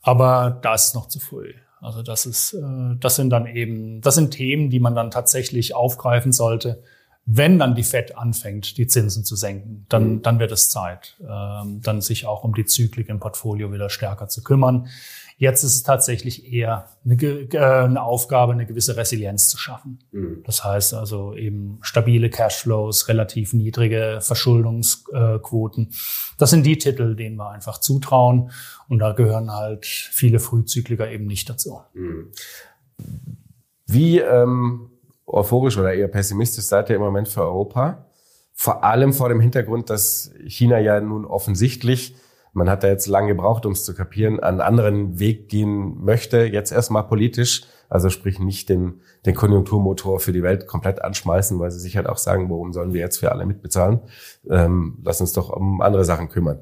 aber 0.03 0.59
da 0.62 0.75
ist 0.75 0.87
es 0.87 0.95
noch 0.95 1.09
zu 1.09 1.21
früh. 1.21 1.53
Also 1.81 2.03
das 2.03 2.27
ist, 2.27 2.55
äh, 2.55 2.97
das 2.99 3.17
sind 3.17 3.31
dann 3.31 3.47
eben, 3.47 4.01
das 4.01 4.14
sind 4.14 4.31
Themen, 4.31 4.71
die 4.71 4.81
man 4.81 4.95
dann 4.95 5.11
tatsächlich 5.11 5.75
aufgreifen 5.75 6.33
sollte. 6.33 6.83
Wenn 7.25 7.59
dann 7.59 7.75
die 7.75 7.83
Fed 7.83 8.17
anfängt, 8.17 8.79
die 8.79 8.87
Zinsen 8.87 9.25
zu 9.25 9.37
senken, 9.37 9.85
dann, 9.88 10.14
mhm. 10.14 10.23
dann 10.23 10.38
wird 10.38 10.51
es 10.51 10.71
Zeit, 10.71 11.17
ähm, 11.21 11.81
dann 11.83 12.01
sich 12.01 12.27
auch 12.27 12.43
um 12.43 12.55
die 12.55 12.64
Zyklik 12.64 13.09
im 13.11 13.21
Portfolio 13.21 13.73
wieder 13.73 13.91
stärker 13.91 14.29
zu 14.29 14.43
kümmern. 14.43 14.88
Jetzt 15.40 15.62
ist 15.62 15.77
es 15.77 15.83
tatsächlich 15.85 16.53
eher 16.53 16.88
eine, 17.05 17.14
äh, 17.14 17.59
eine 17.59 18.03
Aufgabe, 18.03 18.53
eine 18.53 18.66
gewisse 18.66 18.96
Resilienz 18.96 19.48
zu 19.48 19.57
schaffen. 19.57 20.01
Mhm. 20.11 20.42
Das 20.44 20.64
heißt 20.64 20.94
also 20.94 21.33
eben 21.33 21.79
stabile 21.81 22.29
Cashflows, 22.29 23.07
relativ 23.07 23.53
niedrige 23.53 24.18
Verschuldungsquoten. 24.20 25.90
Das 26.38 26.51
sind 26.51 26.66
die 26.66 26.77
Titel, 26.77 27.14
denen 27.14 27.37
wir 27.37 27.51
einfach 27.51 27.79
zutrauen. 27.79 28.51
Und 28.88 28.98
da 28.98 29.12
gehören 29.12 29.53
halt 29.53 29.87
viele 29.87 30.40
Frühzykliker 30.40 31.09
eben 31.09 31.27
nicht 31.27 31.48
dazu. 31.48 31.83
Mhm. 31.94 32.33
Wie 33.87 34.18
ähm, 34.18 34.90
euphorisch 35.24 35.79
oder 35.79 35.94
eher 35.94 36.09
pessimistisch 36.09 36.64
seid 36.64 36.90
ihr 36.90 36.96
im 36.96 37.03
Moment 37.03 37.29
für 37.29 37.42
Europa? 37.42 38.07
Vor 38.55 38.83
allem 38.83 39.12
vor 39.12 39.29
dem 39.29 39.40
Hintergrund, 39.40 39.88
dass 39.88 40.33
China 40.44 40.81
ja 40.81 41.01
nun 41.01 41.24
offensichtlich 41.24 42.16
man 42.59 42.68
hat 42.68 42.83
da 42.83 42.88
jetzt 42.88 43.07
lange 43.07 43.29
gebraucht, 43.29 43.64
um 43.64 43.73
es 43.73 43.85
zu 43.85 43.94
kapieren, 43.94 44.40
einen 44.40 44.61
anderen 44.61 45.18
Weg 45.18 45.49
gehen 45.49 46.05
möchte, 46.05 46.44
jetzt 46.44 46.73
erstmal 46.73 47.05
politisch, 47.05 47.62
also 47.88 48.11
sprich 48.11 48.38
nicht 48.38 48.68
den, 48.68 49.01
den 49.25 49.35
Konjunkturmotor 49.35 50.21
für 50.21 50.33
die 50.33 50.42
Welt 50.42 50.66
komplett 50.66 51.03
anschmeißen, 51.03 51.59
weil 51.59 51.71
sie 51.71 51.79
sich 51.79 51.97
halt 51.97 52.09
auch 52.09 52.18
sagen, 52.18 52.51
warum 52.51 52.73
sollen 52.73 52.92
wir 52.92 53.01
jetzt 53.01 53.18
für 53.18 53.33
alle 53.33 53.47
mitbezahlen? 53.47 54.01
Ähm, 54.51 54.99
lass 55.03 55.21
uns 55.23 55.33
doch 55.33 55.49
um 55.49 55.81
andere 55.81 56.05
Sachen 56.05 56.29
kümmern. 56.29 56.61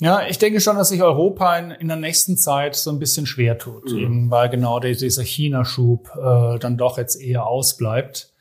Ja, 0.00 0.22
ich 0.28 0.38
denke 0.38 0.60
schon, 0.60 0.76
dass 0.76 0.90
sich 0.90 1.02
Europa 1.02 1.56
in, 1.56 1.70
in 1.72 1.88
der 1.88 1.96
nächsten 1.96 2.36
Zeit 2.36 2.76
so 2.76 2.90
ein 2.90 3.00
bisschen 3.00 3.26
schwer 3.26 3.58
tut, 3.58 3.90
mhm. 3.90 3.98
eben 3.98 4.30
weil 4.30 4.48
genau 4.48 4.78
dieser 4.80 5.22
China-Schub 5.22 6.10
äh, 6.16 6.58
dann 6.58 6.78
doch 6.78 6.98
jetzt 6.98 7.20
eher 7.20 7.46
ausbleibt. 7.46 8.32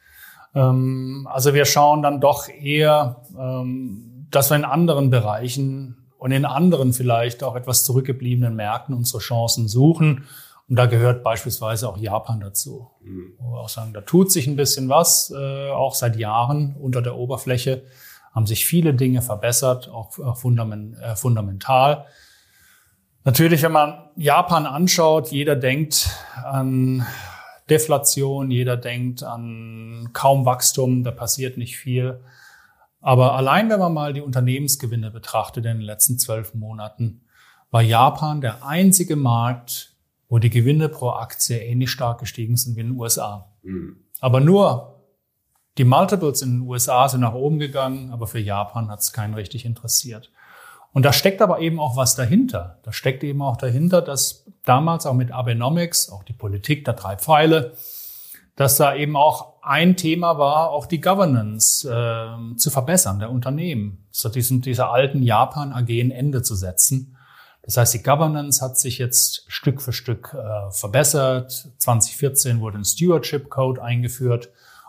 Ähm, 0.53 1.27
also 1.31 1.53
wir 1.53 1.65
schauen 1.65 2.03
dann 2.03 2.21
doch 2.21 2.47
eher, 2.47 3.23
ähm, 3.37 4.27
dass 4.29 4.51
wir 4.51 4.57
in 4.57 4.65
anderen 4.65 5.09
Bereichen 5.09 5.96
und 6.17 6.31
in 6.31 6.45
anderen 6.45 6.93
vielleicht 6.93 7.43
auch 7.43 7.55
etwas 7.55 7.83
zurückgebliebenen 7.83 8.55
Märkten 8.55 8.95
unsere 8.95 9.19
Chancen 9.19 9.67
suchen. 9.67 10.25
Und 10.69 10.75
da 10.75 10.85
gehört 10.85 11.23
beispielsweise 11.23 11.87
auch 11.87 11.97
Japan 11.97 12.39
dazu. 12.39 12.89
Mhm. 13.01 13.33
Wo 13.39 13.53
wir 13.53 13.59
auch 13.59 13.69
sagen, 13.69 13.93
da 13.93 14.01
tut 14.01 14.31
sich 14.31 14.47
ein 14.47 14.55
bisschen 14.55 14.89
was, 14.89 15.33
äh, 15.35 15.69
auch 15.69 15.95
seit 15.95 16.17
Jahren 16.17 16.75
unter 16.75 17.01
der 17.01 17.15
Oberfläche 17.15 17.83
haben 18.33 18.45
sich 18.45 18.67
viele 18.67 18.93
Dinge 18.93 19.23
verbessert, 19.23 19.89
auch 19.89 20.17
äh, 20.19 20.35
fundament, 20.35 20.95
äh, 20.99 21.15
fundamental. 21.15 22.05
Natürlich, 23.23 23.63
wenn 23.63 23.71
man 23.71 24.09
Japan 24.15 24.65
anschaut, 24.65 25.31
jeder 25.31 25.55
denkt 25.55 26.09
an 26.43 27.05
Deflation, 27.69 28.51
jeder 28.51 28.77
denkt 28.77 29.23
an 29.23 30.09
kaum 30.13 30.45
Wachstum, 30.45 31.03
da 31.03 31.11
passiert 31.11 31.57
nicht 31.57 31.77
viel. 31.77 32.19
Aber 33.07 33.35
allein 33.35 33.69
wenn 33.69 33.79
man 33.79 33.93
mal 33.93 34.11
die 34.11 34.19
Unternehmensgewinne 34.19 35.11
betrachtet 35.11 35.63
in 35.65 35.77
den 35.77 35.81
letzten 35.81 36.19
zwölf 36.19 36.53
Monaten, 36.53 37.21
war 37.71 37.81
Japan 37.81 38.41
der 38.41 38.65
einzige 38.65 39.15
Markt, 39.15 39.95
wo 40.27 40.39
die 40.39 40.49
Gewinne 40.49 40.89
pro 40.89 41.11
Aktie 41.11 41.57
ähnlich 41.57 41.89
stark 41.89 42.19
gestiegen 42.19 42.57
sind 42.57 42.75
wie 42.75 42.81
in 42.81 42.87
den 42.87 42.99
USA. 42.99 43.55
Mhm. 43.63 44.03
Aber 44.19 44.41
nur 44.41 45.05
die 45.77 45.85
Multiples 45.85 46.41
in 46.41 46.59
den 46.59 46.67
USA 46.67 47.07
sind 47.07 47.21
nach 47.21 47.33
oben 47.33 47.59
gegangen, 47.59 48.11
aber 48.11 48.27
für 48.27 48.39
Japan 48.39 48.89
hat 48.89 48.99
es 48.99 49.13
keinen 49.13 49.35
richtig 49.35 49.63
interessiert. 49.63 50.29
Und 50.91 51.03
da 51.03 51.13
steckt 51.13 51.41
aber 51.41 51.61
eben 51.61 51.79
auch 51.79 51.95
was 51.95 52.15
dahinter. 52.15 52.79
Da 52.83 52.91
steckt 52.91 53.23
eben 53.23 53.41
auch 53.41 53.55
dahinter, 53.55 54.01
dass 54.01 54.43
damals 54.65 55.05
auch 55.05 55.13
mit 55.13 55.31
Abenomics, 55.31 56.09
auch 56.09 56.25
die 56.25 56.33
Politik 56.33 56.83
der 56.83 56.95
drei 56.95 57.15
Pfeile, 57.15 57.71
dass 58.57 58.75
da 58.75 58.95
eben 58.95 59.15
auch 59.15 59.53
ein 59.61 59.95
Thema 59.95 60.37
war, 60.37 60.71
auch 60.71 60.87
die 60.87 60.99
Governance 60.99 61.87
äh, 61.87 62.55
zu 62.57 62.69
verbessern 62.71 63.19
der 63.19 63.29
Unternehmen, 63.29 64.07
so 64.11 64.29
diesem, 64.29 64.61
dieser 64.61 64.91
alten 64.91 65.21
Japan 65.21 65.71
AG 65.71 65.89
ein 65.89 66.11
Ende 66.11 66.41
zu 66.41 66.55
setzen. 66.55 67.15
Das 67.61 67.77
heißt, 67.77 67.93
die 67.93 68.03
Governance 68.03 68.63
hat 68.63 68.79
sich 68.79 68.97
jetzt 68.97 69.45
Stück 69.47 69.81
für 69.81 69.93
Stück 69.93 70.33
äh, 70.33 70.71
verbessert. 70.71 71.69
2014 71.77 72.59
wurde 72.59 72.79
ein 72.79 72.85
Stewardship 72.85 73.49
Code 73.49 73.83
eingeführt. 73.83 74.47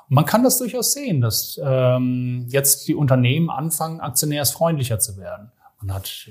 Und 0.09 0.15
man 0.15 0.25
kann 0.25 0.45
das 0.45 0.59
durchaus 0.59 0.93
sehen, 0.93 1.21
dass 1.21 1.61
ähm, 1.63 2.47
jetzt 2.49 2.89
die 2.89 2.95
Unternehmen 2.95 3.51
anfangen, 3.51 4.01
aktionärsfreundlicher 4.01 4.99
zu 4.99 5.19
werden. 5.19 5.53
Man 5.83 5.95
hat 5.95 6.31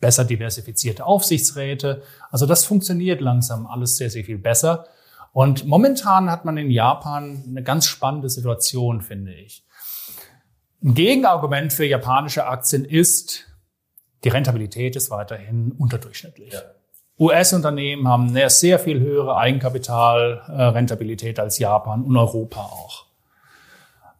besser 0.00 0.24
diversifizierte 0.24 1.04
Aufsichtsräte. 1.04 2.02
Also 2.30 2.46
das 2.46 2.64
funktioniert 2.64 3.20
langsam 3.20 3.66
alles 3.66 3.96
sehr, 3.96 4.08
sehr 4.08 4.24
viel 4.24 4.38
besser. 4.38 4.86
Und 5.34 5.66
momentan 5.66 6.30
hat 6.30 6.44
man 6.44 6.56
in 6.56 6.70
Japan 6.70 7.42
eine 7.46 7.64
ganz 7.64 7.86
spannende 7.86 8.30
Situation, 8.30 9.02
finde 9.02 9.34
ich. 9.34 9.66
Ein 10.80 10.94
Gegenargument 10.94 11.72
für 11.72 11.84
japanische 11.84 12.46
Aktien 12.46 12.84
ist, 12.84 13.48
die 14.22 14.28
Rentabilität 14.28 14.94
ist 14.94 15.10
weiterhin 15.10 15.72
unterdurchschnittlich. 15.72 16.52
Ja. 16.52 16.60
US-Unternehmen 17.18 18.06
haben 18.06 18.28
eine 18.28 18.48
sehr 18.48 18.78
viel 18.78 19.00
höhere 19.00 19.36
Eigenkapitalrentabilität 19.36 21.40
als 21.40 21.58
Japan 21.58 22.04
und 22.04 22.16
Europa 22.16 22.60
auch. 22.60 23.06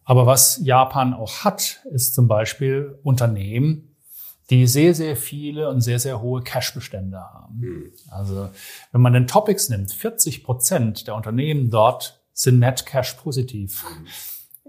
Aber 0.04 0.26
was 0.26 0.58
Japan 0.64 1.14
auch 1.14 1.44
hat, 1.44 1.78
ist 1.92 2.16
zum 2.16 2.26
Beispiel 2.26 2.98
Unternehmen, 3.04 3.93
die 4.50 4.66
sehr, 4.66 4.94
sehr 4.94 5.16
viele 5.16 5.68
und 5.68 5.80
sehr, 5.80 5.98
sehr 5.98 6.20
hohe 6.20 6.42
Cash-Bestände 6.42 7.18
haben. 7.18 7.58
Mhm. 7.58 7.92
Also 8.08 8.50
wenn 8.92 9.00
man 9.00 9.12
den 9.12 9.26
Topics 9.26 9.68
nimmt, 9.68 9.92
40 9.92 10.44
Prozent 10.44 11.06
der 11.06 11.14
Unternehmen 11.14 11.70
dort 11.70 12.20
sind 12.32 12.58
net 12.58 12.84
Cash 12.84 13.14
positiv. 13.14 13.84
Mhm. 13.84 14.06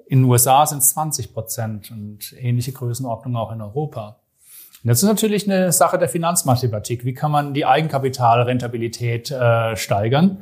In 0.07 0.19
den 0.19 0.29
USA 0.29 0.65
sind 0.65 0.79
es 0.79 0.91
20 0.91 1.33
Prozent 1.33 1.91
und 1.91 2.33
ähnliche 2.37 2.71
Größenordnung 2.71 3.35
auch 3.35 3.51
in 3.51 3.61
Europa. 3.61 4.19
Und 4.83 4.89
das 4.89 5.01
ist 5.01 5.09
natürlich 5.09 5.49
eine 5.49 5.71
Sache 5.71 5.97
der 5.97 6.07
Finanzmathematik. 6.07 7.05
Wie 7.05 7.15
kann 7.15 7.31
man 7.31 7.55
die 7.55 7.65
Eigenkapitalrentabilität 7.65 9.31
äh, 9.31 9.75
steigern? 9.75 10.37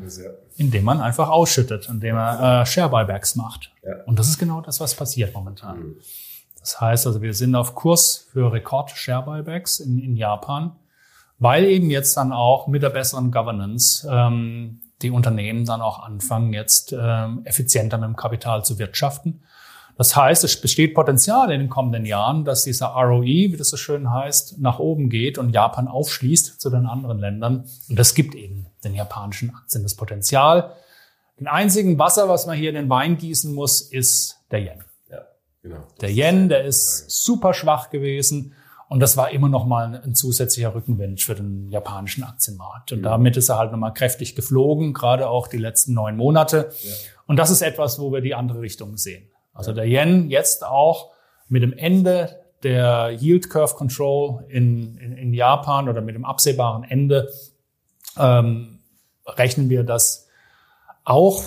Indem 0.57 0.83
man 0.83 0.99
einfach 0.99 1.29
ausschüttet, 1.29 1.87
indem 1.89 2.15
man 2.15 2.61
äh, 2.61 2.65
Share 2.65 2.89
Buybacks 2.89 3.37
macht. 3.37 3.71
Ja. 3.83 4.03
Und 4.05 4.19
das 4.19 4.27
ist 4.27 4.37
genau 4.37 4.59
das, 4.59 4.81
was 4.81 4.95
passiert 4.95 5.33
momentan. 5.33 5.79
Mhm. 5.79 5.95
Das 6.63 6.79
heißt 6.79 7.07
also, 7.07 7.21
wir 7.21 7.33
sind 7.33 7.55
auf 7.55 7.75
Kurs 7.75 8.29
für 8.31 8.53
Rekord-Share-Buybacks 8.53 9.81
in, 9.81 9.99
in 9.99 10.15
Japan, 10.15 10.71
weil 11.37 11.65
eben 11.65 11.89
jetzt 11.89 12.15
dann 12.15 12.31
auch 12.31 12.67
mit 12.67 12.81
der 12.81 12.89
besseren 12.89 13.31
Governance 13.31 14.07
ähm, 14.09 14.79
die 15.01 15.11
Unternehmen 15.11 15.65
dann 15.65 15.81
auch 15.81 15.99
anfangen, 15.99 16.53
jetzt 16.53 16.95
ähm, 16.97 17.41
effizienter 17.43 17.97
mit 17.97 18.07
dem 18.07 18.15
Kapital 18.15 18.63
zu 18.63 18.79
wirtschaften. 18.79 19.43
Das 19.97 20.15
heißt, 20.15 20.45
es 20.45 20.59
besteht 20.59 20.95
Potenzial 20.95 21.51
in 21.51 21.59
den 21.59 21.69
kommenden 21.69 22.05
Jahren, 22.05 22.45
dass 22.45 22.63
dieser 22.63 22.87
ROE, 22.87 23.25
wie 23.25 23.57
das 23.57 23.69
so 23.69 23.77
schön 23.77 24.09
heißt, 24.09 24.59
nach 24.59 24.79
oben 24.79 25.09
geht 25.09 25.37
und 25.37 25.49
Japan 25.49 25.89
aufschließt 25.89 26.61
zu 26.61 26.69
den 26.69 26.85
anderen 26.85 27.19
Ländern. 27.19 27.65
Und 27.89 27.99
das 27.99 28.15
gibt 28.15 28.35
eben 28.35 28.67
den 28.85 28.95
japanischen 28.95 29.53
Aktien 29.53 29.83
das 29.83 29.95
Potenzial. 29.95 30.71
Den 31.41 31.47
einzigen 31.47 31.99
Wasser, 31.99 32.29
was 32.29 32.47
man 32.47 32.57
hier 32.57 32.69
in 32.69 32.75
den 32.75 32.89
Wein 32.89 33.17
gießen 33.17 33.53
muss, 33.53 33.81
ist 33.81 34.39
der 34.49 34.61
Yen. 34.61 34.92
Genau. 35.63 35.87
Der 36.01 36.11
Yen, 36.11 36.49
der 36.49 36.65
ist 36.65 37.09
super 37.09 37.53
schwach 37.53 37.89
gewesen. 37.89 38.53
Und 38.89 38.99
das 38.99 39.17
war 39.17 39.31
immer 39.31 39.49
noch 39.49 39.65
mal 39.65 40.01
ein, 40.03 40.13
zusätzlicher 40.13 40.75
Rückenwind 40.75 41.21
für 41.21 41.33
den 41.33 41.69
japanischen 41.69 42.23
Aktienmarkt. 42.23 42.91
Und 42.91 42.99
ja. 42.99 43.09
damit 43.09 43.37
ist 43.37 43.49
er 43.49 43.57
halt 43.57 43.71
nochmal 43.71 43.93
kräftig 43.93 44.35
geflogen, 44.35 44.93
gerade 44.93 45.29
auch 45.29 45.47
die 45.47 45.57
letzten 45.57 45.93
neun 45.93 46.15
Monate. 46.17 46.69
Ja. 46.83 46.91
Und 47.25 47.37
das 47.37 47.49
ist 47.49 47.61
etwas, 47.61 47.97
wo 47.99 48.11
wir 48.11 48.21
die 48.21 48.35
andere 48.35 48.61
Richtung 48.61 48.97
sehen. 48.97 49.31
Also 49.53 49.71
ja. 49.71 49.75
der 49.75 49.87
Yen 49.87 50.29
jetzt 50.29 50.65
auch 50.65 51.11
mit 51.47 51.63
dem 51.63 51.73
Ende 51.73 52.39
der 52.61 53.11
Yield 53.19 53.49
Curve 53.49 53.73
Control 53.75 54.43
in, 54.49 54.97
in, 54.97 55.17
in 55.17 55.33
Japan 55.33 55.89
oder 55.89 56.01
mit 56.01 56.15
dem 56.15 56.25
absehbaren 56.25 56.83
Ende 56.83 57.29
ähm, 58.17 58.79
rechnen 59.25 59.69
wir, 59.69 59.83
dass 59.83 60.27
auch 61.03 61.43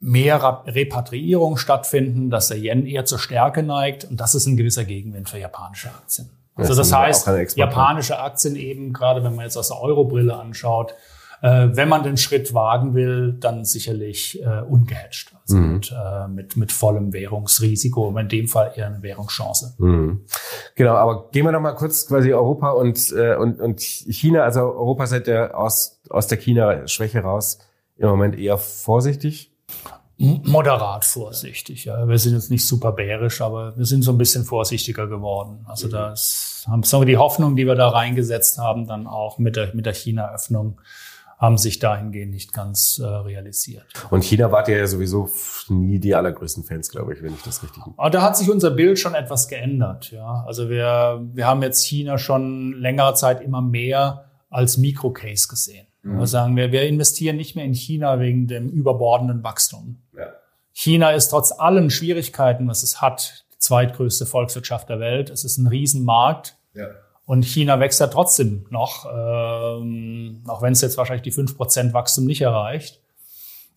mehr 0.00 0.62
Repatriierung 0.66 1.56
stattfinden, 1.56 2.30
dass 2.30 2.48
der 2.48 2.58
Yen 2.58 2.86
eher 2.86 3.04
zur 3.04 3.18
Stärke 3.18 3.62
neigt 3.62 4.04
und 4.04 4.20
das 4.20 4.34
ist 4.34 4.46
ein 4.46 4.56
gewisser 4.56 4.84
Gegenwind 4.84 5.28
für 5.28 5.38
japanische 5.38 5.88
Aktien. 5.88 6.30
Also 6.54 6.74
das, 6.74 6.90
das 6.90 6.98
heißt, 6.98 7.56
japanische 7.56 8.18
Aktien 8.18 8.56
eben, 8.56 8.92
gerade 8.92 9.22
wenn 9.22 9.34
man 9.36 9.44
jetzt 9.44 9.56
aus 9.56 9.68
der 9.68 9.80
Eurobrille 9.80 10.34
anschaut, 10.34 10.94
äh, 11.40 11.68
wenn 11.70 11.88
man 11.88 12.02
den 12.02 12.16
Schritt 12.16 12.52
wagen 12.52 12.94
will, 12.94 13.32
dann 13.38 13.64
sicherlich 13.64 14.42
äh, 14.42 14.62
ungehatcht, 14.62 15.32
also 15.40 15.56
mhm. 15.56 15.74
mit, 15.74 15.92
äh, 15.92 16.28
mit, 16.28 16.56
mit 16.56 16.72
vollem 16.72 17.12
Währungsrisiko, 17.12 18.08
aber 18.08 18.22
in 18.22 18.28
dem 18.28 18.48
Fall 18.48 18.72
eher 18.74 18.86
eine 18.86 19.02
Währungschance. 19.02 19.74
Mhm. 19.78 20.24
Genau, 20.74 20.94
aber 20.94 21.30
gehen 21.30 21.44
wir 21.44 21.52
noch 21.52 21.60
mal 21.60 21.74
kurz 21.74 22.08
quasi 22.08 22.32
Europa 22.32 22.70
und, 22.70 23.12
äh, 23.12 23.36
und, 23.36 23.60
und 23.60 23.80
China, 23.80 24.42
also 24.42 24.60
Europa 24.62 25.06
seit 25.06 25.28
der 25.28 25.56
aus, 25.56 26.00
aus 26.10 26.26
der 26.26 26.38
China-Schwäche 26.38 27.20
raus 27.20 27.58
im 27.96 28.08
Moment 28.08 28.36
eher 28.36 28.58
vorsichtig. 28.58 29.52
Moderat 30.18 31.04
vorsichtig. 31.04 31.84
Ja. 31.84 32.08
Wir 32.08 32.18
sind 32.18 32.34
jetzt 32.34 32.50
nicht 32.50 32.66
super 32.66 32.90
bärisch, 32.90 33.40
aber 33.40 33.76
wir 33.76 33.84
sind 33.84 34.02
so 34.02 34.10
ein 34.10 34.18
bisschen 34.18 34.44
vorsichtiger 34.44 35.06
geworden. 35.06 35.64
Also 35.68 35.86
mhm. 35.86 35.92
das 35.92 36.66
haben 36.66 36.82
wir, 36.82 37.04
die 37.06 37.16
Hoffnung, 37.16 37.54
die 37.54 37.66
wir 37.66 37.76
da 37.76 37.88
reingesetzt 37.88 38.58
haben, 38.58 38.88
dann 38.88 39.06
auch 39.06 39.38
mit 39.38 39.54
der, 39.54 39.74
mit 39.74 39.86
der 39.86 39.94
China-Öffnung, 39.94 40.80
haben 41.38 41.56
sich 41.56 41.78
dahingehend 41.78 42.32
nicht 42.32 42.52
ganz 42.52 42.98
äh, 42.98 43.06
realisiert. 43.06 43.86
Und 44.10 44.24
China 44.24 44.50
wart 44.50 44.66
ja 44.66 44.84
sowieso 44.88 45.30
nie 45.68 46.00
die 46.00 46.16
allergrößten 46.16 46.64
Fans, 46.64 46.90
glaube 46.90 47.14
ich, 47.14 47.22
wenn 47.22 47.32
ich 47.32 47.42
das 47.42 47.62
richtig. 47.62 47.80
Aber 47.96 48.10
da 48.10 48.22
hat 48.22 48.36
sich 48.36 48.50
unser 48.50 48.72
Bild 48.72 48.98
schon 48.98 49.14
etwas 49.14 49.46
geändert. 49.46 50.10
Ja, 50.10 50.42
also 50.48 50.68
wir 50.68 51.24
wir 51.32 51.46
haben 51.46 51.62
jetzt 51.62 51.84
China 51.84 52.18
schon 52.18 52.72
längere 52.72 53.14
Zeit 53.14 53.40
immer 53.40 53.62
mehr 53.62 54.24
als 54.50 54.78
Mikrocase 54.78 55.46
gesehen. 55.46 55.87
Mhm. 56.02 56.18
Wir 56.18 56.26
sagen 56.26 56.56
wir, 56.56 56.72
wir 56.72 56.82
investieren 56.82 57.36
nicht 57.36 57.56
mehr 57.56 57.64
in 57.64 57.74
China 57.74 58.20
wegen 58.20 58.46
dem 58.46 58.68
überbordenden 58.68 59.42
Wachstum. 59.42 60.02
Ja. 60.16 60.26
China 60.72 61.10
ist 61.10 61.28
trotz 61.28 61.52
allen 61.52 61.90
Schwierigkeiten, 61.90 62.68
was 62.68 62.82
es 62.82 63.00
hat, 63.00 63.44
die 63.52 63.58
zweitgrößte 63.58 64.26
Volkswirtschaft 64.26 64.88
der 64.88 65.00
Welt. 65.00 65.30
Es 65.30 65.44
ist 65.44 65.58
ein 65.58 65.66
Riesenmarkt. 65.66 66.56
Ja. 66.74 66.86
Und 67.24 67.44
China 67.44 67.78
wächst 67.80 68.00
ja 68.00 68.06
trotzdem 68.06 68.66
noch, 68.70 69.04
ähm, 69.04 70.42
auch 70.46 70.62
wenn 70.62 70.72
es 70.72 70.80
jetzt 70.80 70.96
wahrscheinlich 70.96 71.22
die 71.22 71.32
5% 71.32 71.92
Wachstum 71.92 72.24
nicht 72.24 72.40
erreicht. 72.40 73.02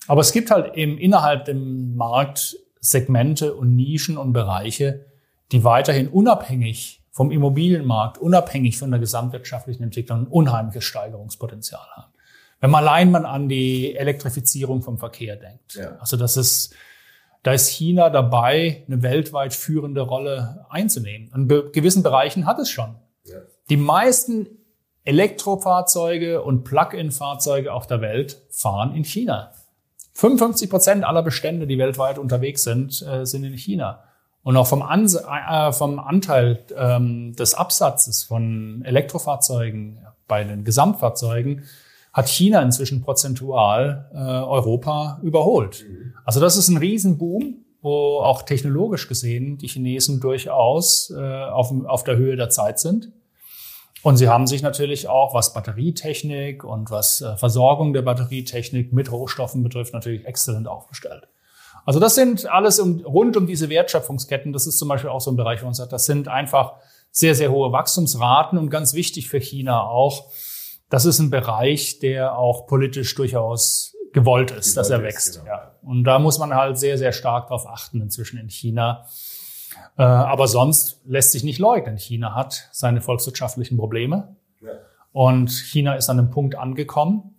Aber 0.08 0.22
es 0.22 0.32
gibt 0.32 0.52
halt 0.52 0.76
eben 0.76 0.98
innerhalb 0.98 1.46
dem 1.46 1.96
Markt 1.96 2.58
Segmente 2.80 3.54
und 3.54 3.76
Nischen 3.76 4.18
und 4.18 4.34
Bereiche, 4.34 5.06
die 5.52 5.64
weiterhin 5.64 6.08
unabhängig 6.08 7.02
vom 7.12 7.30
Immobilienmarkt, 7.30 8.18
unabhängig 8.18 8.78
von 8.78 8.90
der 8.90 9.00
gesamtwirtschaftlichen 9.00 9.84
Entwicklung 9.84 10.22
ein 10.22 10.28
unheimliches 10.28 10.86
Steigerungspotenzial 10.86 11.86
haben. 11.96 12.11
Wenn 12.62 12.70
man 12.70 12.84
allein 12.84 13.12
man 13.12 13.26
an 13.26 13.50
die 13.50 13.96
Elektrifizierung 13.96 14.84
vom 14.84 15.00
Verkehr 15.00 15.36
denkt. 15.36 15.74
Ja. 15.74 15.98
Also 16.00 16.16
das 16.16 16.38
ist, 16.38 16.74
da 17.44 17.54
ist 17.54 17.68
China 17.68 18.10
dabei, 18.12 18.84
eine 18.88 19.02
weltweit 19.02 19.54
führende 19.54 20.02
Rolle 20.02 20.66
einzunehmen. 20.70 21.32
In 21.36 21.48
gewissen 21.48 22.04
Bereichen 22.04 22.46
hat 22.46 22.60
es 22.60 22.70
schon. 22.70 22.96
Ja. 23.26 23.40
Die 23.70 23.78
meisten 23.78 24.48
Elektrofahrzeuge 25.04 26.44
und 26.44 26.64
Plug-in-Fahrzeuge 26.64 27.74
auf 27.74 27.88
der 27.88 28.02
Welt 28.02 28.40
fahren 28.52 28.96
in 28.96 29.04
China. 29.04 29.52
55 30.14 30.70
Prozent 30.70 31.04
aller 31.04 31.24
Bestände, 31.24 31.66
die 31.66 31.80
weltweit 31.80 32.20
unterwegs 32.20 32.62
sind, 32.62 33.02
äh, 33.02 33.26
sind 33.26 33.44
in 33.44 33.58
China. 33.58 34.04
Und 34.44 34.56
auch 34.56 34.68
vom, 34.68 34.84
Ans 34.84 35.16
äh, 35.16 35.72
vom 35.72 35.98
Anteil 35.98 36.64
ähm, 36.76 37.36
des 37.36 37.56
Absatzes 37.56 38.24
von 38.24 38.84
Elektrofahrzeugen 38.86 40.06
bei 40.28 40.44
den 40.44 40.64
Gesamtfahrzeugen 40.64 41.64
hat 42.14 42.28
China 42.28 42.62
inzwischen 42.62 43.02
prozentual 43.02 44.10
äh, 44.14 44.18
Europa 44.18 45.20
überholt. 45.24 45.86
Mhm. 45.88 46.14
Also 46.26 46.40
das 46.40 46.58
ist 46.58 46.68
ein 46.68 46.78
Riesenboom, 46.78 47.56
wo 47.82 48.20
auch 48.20 48.44
technologisch 48.44 49.08
gesehen 49.08 49.58
die 49.58 49.68
Chinesen 49.68 50.20
durchaus 50.20 51.10
äh, 51.10 51.20
auf, 51.20 51.74
auf 51.86 52.04
der 52.04 52.18
Höhe 52.18 52.36
der 52.36 52.50
Zeit 52.50 52.80
sind. 52.80 53.12
Und 54.04 54.18
sie 54.18 54.28
haben 54.28 54.48
sich 54.48 54.62
natürlich 54.62 55.08
auch, 55.08 55.34
was 55.34 55.54
Batterietechnik 55.54 56.64
und 56.64 56.90
was 56.90 57.22
äh, 57.22 57.38
Versorgung 57.38 57.94
der 57.94 58.02
Batterietechnik 58.02 58.92
mit 58.94 59.12
Rohstoffen 59.12 59.64
betrifft, 59.64 59.94
natürlich 59.94 60.26
exzellent 60.26 60.68
aufgestellt. 60.68 61.28
Also 61.86 62.00
das 62.00 62.16
sind 62.16 62.48
alles 62.48 62.80
um, 62.80 63.02
rund 63.02 63.38
um 63.38 63.48
diese 63.48 63.70
Wertschöpfungsketten. 63.70 64.54
Das 64.54 64.68
ist 64.68 64.78
zum 64.78 64.88
Beispiel 64.88 65.10
auch 65.10 65.22
so 65.22 65.32
ein 65.32 65.38
Bereich, 65.38 65.62
wo 65.62 65.66
man 65.66 65.74
sagt, 65.74 65.92
das 65.92 66.06
sind 66.06 66.28
einfach 66.28 66.74
sehr, 67.12 67.36
sehr 67.36 67.52
hohe 67.52 67.72
Wachstumsraten 67.72 68.58
und 68.58 68.70
ganz 68.70 68.94
wichtig 68.94 69.30
für 69.30 69.40
China 69.40 69.84
auch, 69.84 70.32
das 70.92 71.06
ist 71.06 71.20
ein 71.20 71.30
Bereich, 71.30 72.00
der 72.00 72.38
auch 72.38 72.68
politisch 72.68 73.16
durchaus 73.16 73.96
gewollt 74.12 74.52
ist, 74.52 74.74
gewollt 74.74 74.78
dass 74.78 74.90
er 74.90 75.02
wächst. 75.02 75.40
Genau. 75.40 75.46
Ja. 75.46 75.72
Und 75.82 76.04
da 76.04 76.20
muss 76.20 76.38
man 76.38 76.54
halt 76.54 76.78
sehr, 76.78 76.98
sehr 76.98 77.14
stark 77.14 77.48
darauf 77.48 77.66
achten 77.66 78.02
inzwischen 78.02 78.38
in 78.38 78.50
China. 78.50 79.06
Äh, 79.98 80.04
aber 80.04 80.50
sonst 80.50 81.00
lässt 81.06 81.32
sich 81.32 81.46
nicht 81.46 81.60
leugnen. 81.60 81.98
China 81.98 82.36
hat 82.36 82.68
seine 82.74 83.02
volkswirtschaftlichen 83.02 83.78
Probleme. 83.78 84.36
Ja. 84.60 84.72
Und 85.14 85.50
China 85.50 85.96
ist 85.96 86.10
an 86.10 86.20
einem 86.20 86.30
Punkt 86.30 86.56
angekommen, 86.56 87.36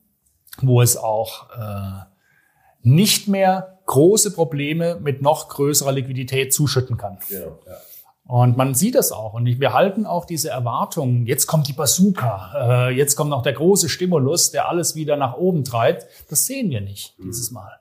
wo 0.62 0.80
es 0.80 0.96
auch 0.96 1.50
äh, 1.50 2.04
nicht 2.80 3.28
mehr 3.28 3.80
große 3.84 4.32
Probleme 4.32 4.98
mit 4.98 5.20
noch 5.20 5.50
größerer 5.50 5.92
Liquidität 5.92 6.54
zuschütten 6.54 6.96
kann. 6.96 7.18
Genau, 7.28 7.58
ja. 7.66 7.76
Und 8.32 8.56
man 8.56 8.72
sieht 8.72 8.94
das 8.94 9.12
auch. 9.12 9.34
Und 9.34 9.44
wir 9.44 9.74
halten 9.74 10.06
auch 10.06 10.24
diese 10.24 10.48
Erwartungen, 10.48 11.26
jetzt 11.26 11.46
kommt 11.46 11.68
die 11.68 11.74
Bazooka, 11.74 12.88
äh, 12.88 12.96
jetzt 12.96 13.14
kommt 13.14 13.28
noch 13.28 13.42
der 13.42 13.52
große 13.52 13.90
Stimulus, 13.90 14.50
der 14.50 14.70
alles 14.70 14.94
wieder 14.94 15.18
nach 15.18 15.36
oben 15.36 15.64
treibt. 15.64 16.06
Das 16.30 16.46
sehen 16.46 16.70
wir 16.70 16.80
nicht 16.80 17.18
mhm. 17.18 17.24
dieses 17.24 17.50
Mal. 17.50 17.80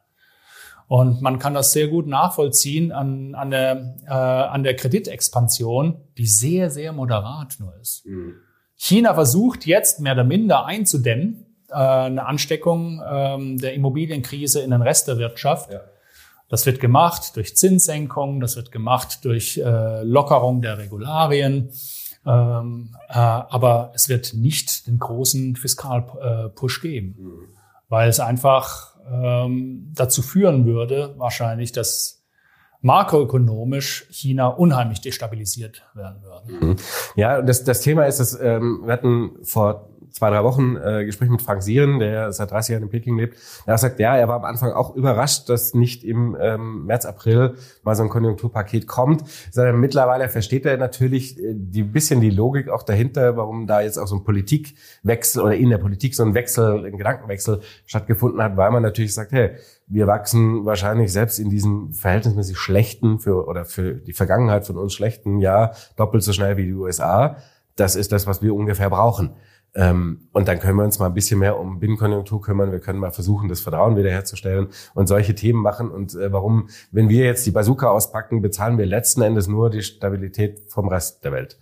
Und 0.90 1.22
man 1.22 1.40
kann 1.40 1.54
das 1.54 1.72
sehr 1.72 1.88
gut 1.88 2.06
nachvollziehen 2.06 2.92
an, 2.92 3.34
an, 3.34 3.50
der, 3.50 3.96
äh, 4.06 4.12
an 4.12 4.64
der 4.64 4.76
Kreditexpansion, 4.76 6.02
die 6.18 6.28
sehr, 6.28 6.70
sehr 6.70 6.92
moderat 6.92 7.56
nur 7.60 7.74
ist. 7.80 8.06
Mhm. 8.06 8.34
China 8.76 9.14
versucht 9.14 9.66
jetzt 9.66 10.02
mehr 10.02 10.16
oder 10.16 10.26
minder 10.26 10.66
einzudämmen, 10.66 11.46
äh, 11.70 11.76
eine 11.76 12.26
Ansteckung 12.26 13.02
ähm, 13.10 13.58
der 13.58 13.74
Immobilienkrise 13.74 14.60
in 14.60 14.72
den 14.72 14.82
Rest 14.82 15.08
der 15.08 15.18
Wirtschaft. 15.18 15.72
Ja. 15.72 15.80
Das 16.52 16.66
wird 16.66 16.82
gemacht 16.82 17.38
durch 17.38 17.56
Zinssenkungen, 17.56 18.42
das 18.42 18.58
wird 18.58 18.74
gemacht 18.74 19.24
durch 19.24 19.58
äh, 19.58 20.04
Lockerung 20.04 20.62
der 20.62 20.78
Regularien. 20.78 21.70
Ähm, 22.26 22.94
äh, 23.08 23.14
aber 23.14 23.94
es 23.96 24.10
wird 24.10 24.34
nicht 24.34 24.86
den 24.86 25.00
großen 25.00 25.56
Fiskalpush 25.56 26.82
geben, 26.82 27.16
mhm. 27.18 27.48
weil 27.88 28.10
es 28.10 28.20
einfach 28.20 28.98
ähm, 29.10 29.94
dazu 29.96 30.22
führen 30.22 30.66
würde, 30.66 31.16
wahrscheinlich, 31.18 31.72
dass 31.72 32.22
makroökonomisch 32.82 34.08
China 34.10 34.48
unheimlich 34.48 35.00
destabilisiert 35.00 35.84
werden 35.94 36.22
würde. 36.22 36.66
Mhm. 36.66 36.76
Ja, 37.16 37.42
das, 37.42 37.64
das 37.64 37.80
Thema 37.80 38.06
ist, 38.08 38.20
dass 38.20 38.38
ähm, 38.40 38.82
wir 38.84 38.92
hatten 38.92 39.38
vor 39.44 39.88
zwei, 40.10 40.30
drei 40.30 40.44
Wochen 40.44 40.76
äh, 40.78 41.06
Gespräch 41.06 41.30
mit 41.30 41.42
Frank 41.42 41.64
Sieren, 41.64 42.00
der 42.00 42.32
seit 42.32 42.52
30 42.52 42.74
Jahren 42.74 42.84
in 42.84 42.90
Peking 42.90 43.18
lebt. 43.18 43.38
Er 43.66 43.74
hat 43.74 43.82
gesagt, 43.82 44.00
ja, 44.00 44.16
er 44.16 44.28
war 44.28 44.38
am 44.38 44.46
Anfang 44.46 44.72
auch 44.72 44.96
überrascht, 44.96 45.50
dass 45.50 45.74
nicht 45.74 46.04
im 46.04 46.38
ähm, 46.40 46.86
März, 46.86 47.06
April 47.06 47.56
mal 47.84 47.96
so 47.96 48.04
ein 48.04 48.10
Konjunkturpaket 48.10 48.88
kommt. 48.88 49.24
Sondern 49.52 49.80
mittlerweile 49.80 50.30
versteht 50.30 50.66
er 50.66 50.78
natürlich 50.78 51.40
äh, 51.40 51.54
die 51.54 51.84
bisschen 51.84 52.22
die 52.22 52.30
Logik 52.30 52.70
auch 52.70 52.84
dahinter, 52.84 53.38
warum 53.38 53.68
da 53.68 53.82
jetzt 53.82 53.98
auch 53.98 54.08
so 54.08 54.16
ein 54.16 54.24
Politikwechsel 54.24 55.42
oder 55.42 55.56
in 55.56 55.70
der 55.70 55.78
Politik 55.78 56.16
so 56.16 56.24
ein 56.24 56.34
Wechsel, 56.34 56.86
ein 56.86 56.98
Gedankenwechsel 56.98 57.62
stattgefunden 57.86 58.42
hat, 58.42 58.58
weil 58.58 58.72
man 58.72 58.84
natürlich 58.84 59.14
sagt, 59.14 59.32
hey, 59.32 59.52
wir 59.88 60.08
wachsen 60.08 60.66
wahrscheinlich 60.66 61.12
selbst 61.12 61.38
in 61.38 61.50
diesem 61.50 61.94
verhältnismäßig 61.94 62.58
schlechten 62.58 63.20
für 63.20 63.46
oder 63.48 63.66
für 63.66 63.96
die 63.96 64.14
Vergangenheit 64.14 64.66
von 64.66 64.78
uns 64.78 64.94
schlechten 64.94 65.40
Jahr 65.40 65.76
doppelt 65.98 66.24
so 66.24 66.32
schnell 66.32 66.58
wie 66.58 66.66
die 66.66 66.74
USA. 66.74 67.38
Das 67.76 67.96
ist 67.96 68.12
das, 68.12 68.28
was 68.28 68.42
wir 68.42 68.56
ungefähr 68.56 68.90
brauchen. 68.90 69.36
Ähm, 69.74 70.28
und 70.34 70.48
dann 70.48 70.60
können 70.60 70.78
wir 70.78 70.84
uns 70.84 71.00
mal 71.00 71.06
ein 71.06 71.14
bisschen 71.14 71.40
mehr 71.40 71.58
um 71.58 71.80
Binnenkonjunktur 71.80 72.42
kümmern. 72.42 72.72
Wir 72.72 72.80
können 72.80 73.00
mal 73.00 73.12
versuchen, 73.12 73.48
das 73.48 73.62
Vertrauen 73.62 73.96
wiederherzustellen 73.96 74.68
und 74.94 75.08
solche 75.08 75.34
Themen 75.34 75.62
machen. 75.62 75.90
Und 75.90 76.14
äh, 76.16 76.32
warum, 76.32 76.68
wenn 76.92 77.08
wir 77.08 77.26
jetzt 77.26 77.46
die 77.46 77.52
Bazooka 77.52 77.90
auspacken, 77.90 78.42
bezahlen 78.42 78.78
wir 78.78 78.86
letzten 78.86 79.22
Endes 79.22 79.48
nur 79.48 79.70
die 79.70 79.82
Stabilität 79.82 80.62
vom 80.68 80.90
Rest 80.90 81.24
der 81.24 81.32
Welt. 81.32 81.58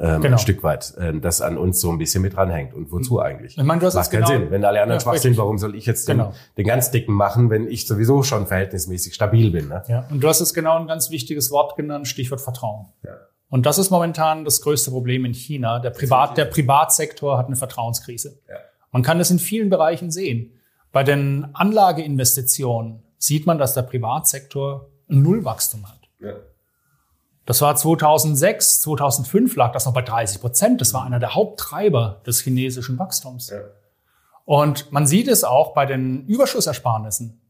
Ähm, 0.00 0.20
genau. 0.20 0.36
Ein 0.36 0.38
Stück 0.38 0.62
weit, 0.62 0.94
äh, 0.98 1.18
das 1.18 1.40
an 1.40 1.58
uns 1.58 1.80
so 1.80 1.90
ein 1.90 1.98
bisschen 1.98 2.22
mit 2.22 2.36
dranhängt. 2.36 2.72
Und 2.72 2.92
wozu 2.92 3.14
mhm. 3.14 3.20
eigentlich? 3.20 3.58
Ich 3.58 3.64
meine, 3.64 3.80
du 3.80 3.86
hast 3.86 3.94
Macht 3.94 4.10
keinen 4.12 4.24
genau, 4.24 4.38
Sinn. 4.38 4.50
Wenn 4.50 4.64
alle 4.64 4.80
anderen 4.80 5.00
ja, 5.00 5.02
schwach 5.02 5.16
sind, 5.16 5.36
warum 5.36 5.58
soll 5.58 5.74
ich 5.74 5.86
jetzt 5.86 6.06
den, 6.08 6.18
genau. 6.18 6.32
den 6.56 6.66
ganz 6.66 6.92
dicken 6.92 7.12
machen, 7.12 7.50
wenn 7.50 7.66
ich 7.66 7.86
sowieso 7.88 8.22
schon 8.22 8.46
verhältnismäßig 8.46 9.14
stabil 9.14 9.50
bin? 9.50 9.68
Ne? 9.68 9.82
Ja, 9.88 10.06
und 10.10 10.20
du 10.20 10.28
hast 10.28 10.38
jetzt 10.38 10.54
genau 10.54 10.78
ein 10.78 10.86
ganz 10.86 11.10
wichtiges 11.10 11.50
Wort 11.50 11.76
genannt, 11.76 12.06
Stichwort 12.06 12.40
Vertrauen. 12.40 12.86
Ja. 13.04 13.10
Und 13.50 13.64
das 13.64 13.78
ist 13.78 13.90
momentan 13.90 14.44
das 14.44 14.60
größte 14.60 14.90
Problem 14.90 15.24
in 15.24 15.32
China. 15.32 15.78
Der, 15.78 15.90
Privat, 15.90 16.36
der 16.36 16.44
Privatsektor 16.44 17.38
hat 17.38 17.46
eine 17.46 17.56
Vertrauenskrise. 17.56 18.40
Ja. 18.48 18.56
Man 18.92 19.02
kann 19.02 19.18
das 19.18 19.30
in 19.30 19.38
vielen 19.38 19.70
Bereichen 19.70 20.10
sehen. 20.10 20.52
Bei 20.92 21.02
den 21.02 21.48
Anlageinvestitionen 21.54 23.02
sieht 23.18 23.46
man, 23.46 23.58
dass 23.58 23.74
der 23.74 23.82
Privatsektor 23.82 24.90
ein 25.10 25.22
Nullwachstum 25.22 25.88
hat. 25.88 26.00
Ja. 26.20 26.34
Das 27.46 27.62
war 27.62 27.74
2006, 27.74 28.82
2005 28.82 29.56
lag 29.56 29.72
das 29.72 29.86
noch 29.86 29.94
bei 29.94 30.02
30 30.02 30.40
Prozent. 30.40 30.80
Das 30.82 30.92
war 30.92 31.04
einer 31.04 31.18
der 31.18 31.34
Haupttreiber 31.34 32.20
des 32.26 32.40
chinesischen 32.40 32.98
Wachstums. 32.98 33.48
Ja. 33.48 33.60
Und 34.44 34.92
man 34.92 35.06
sieht 35.06 35.28
es 35.28 35.44
auch 35.44 35.72
bei 35.72 35.86
den 35.86 36.26
Überschussersparnissen 36.26 37.40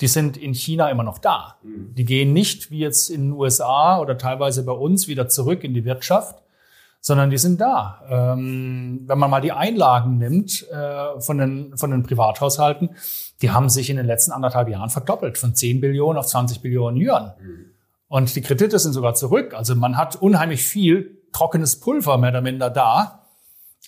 die 0.00 0.06
sind 0.06 0.36
in 0.36 0.54
China 0.54 0.90
immer 0.90 1.02
noch 1.02 1.18
da. 1.18 1.56
Mhm. 1.62 1.94
Die 1.94 2.04
gehen 2.04 2.32
nicht 2.32 2.70
wie 2.70 2.78
jetzt 2.78 3.10
in 3.10 3.28
den 3.28 3.32
USA 3.32 3.98
oder 3.98 4.16
teilweise 4.16 4.64
bei 4.64 4.72
uns 4.72 5.08
wieder 5.08 5.28
zurück 5.28 5.64
in 5.64 5.74
die 5.74 5.84
Wirtschaft, 5.84 6.42
sondern 7.00 7.30
die 7.30 7.38
sind 7.38 7.60
da. 7.60 8.02
Ähm, 8.08 9.02
wenn 9.06 9.18
man 9.18 9.30
mal 9.30 9.40
die 9.40 9.52
Einlagen 9.52 10.18
nimmt 10.18 10.66
äh, 10.70 11.20
von, 11.20 11.38
den, 11.38 11.76
von 11.76 11.90
den 11.90 12.02
Privathaushalten, 12.02 12.90
die 13.42 13.50
haben 13.50 13.68
sich 13.68 13.90
in 13.90 13.96
den 13.96 14.06
letzten 14.06 14.32
anderthalb 14.32 14.68
Jahren 14.68 14.90
verdoppelt, 14.90 15.38
von 15.38 15.54
10 15.54 15.80
Billionen 15.80 16.18
auf 16.18 16.26
20 16.26 16.60
Billionen 16.60 17.00
Yuan. 17.00 17.32
Mhm. 17.40 17.64
Und 18.08 18.34
die 18.34 18.40
Kredite 18.40 18.78
sind 18.78 18.92
sogar 18.92 19.14
zurück. 19.14 19.54
Also 19.54 19.74
man 19.74 19.96
hat 19.96 20.16
unheimlich 20.16 20.64
viel 20.64 21.18
trockenes 21.32 21.78
Pulver 21.78 22.18
mehr 22.18 22.30
oder 22.30 22.40
minder 22.40 22.70
da. 22.70 23.17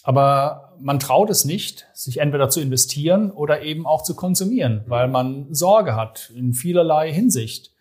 Aber 0.03 0.75
man 0.81 0.99
traut 0.99 1.31
es 1.31 1.45
nicht, 1.45 1.87
sich 1.93 2.19
entweder 2.19 2.49
zu 2.49 2.61
investieren 2.61 3.31
oder 3.31 3.63
eben 3.63 3.87
auch 3.87 4.03
zu 4.03 4.15
konsumieren, 4.15 4.83
weil 4.87 5.09
man 5.09 5.53
Sorge 5.53 5.95
hat 5.95 6.33
in 6.35 6.55
vielerlei 6.55 7.13
Hinsicht 7.13 7.73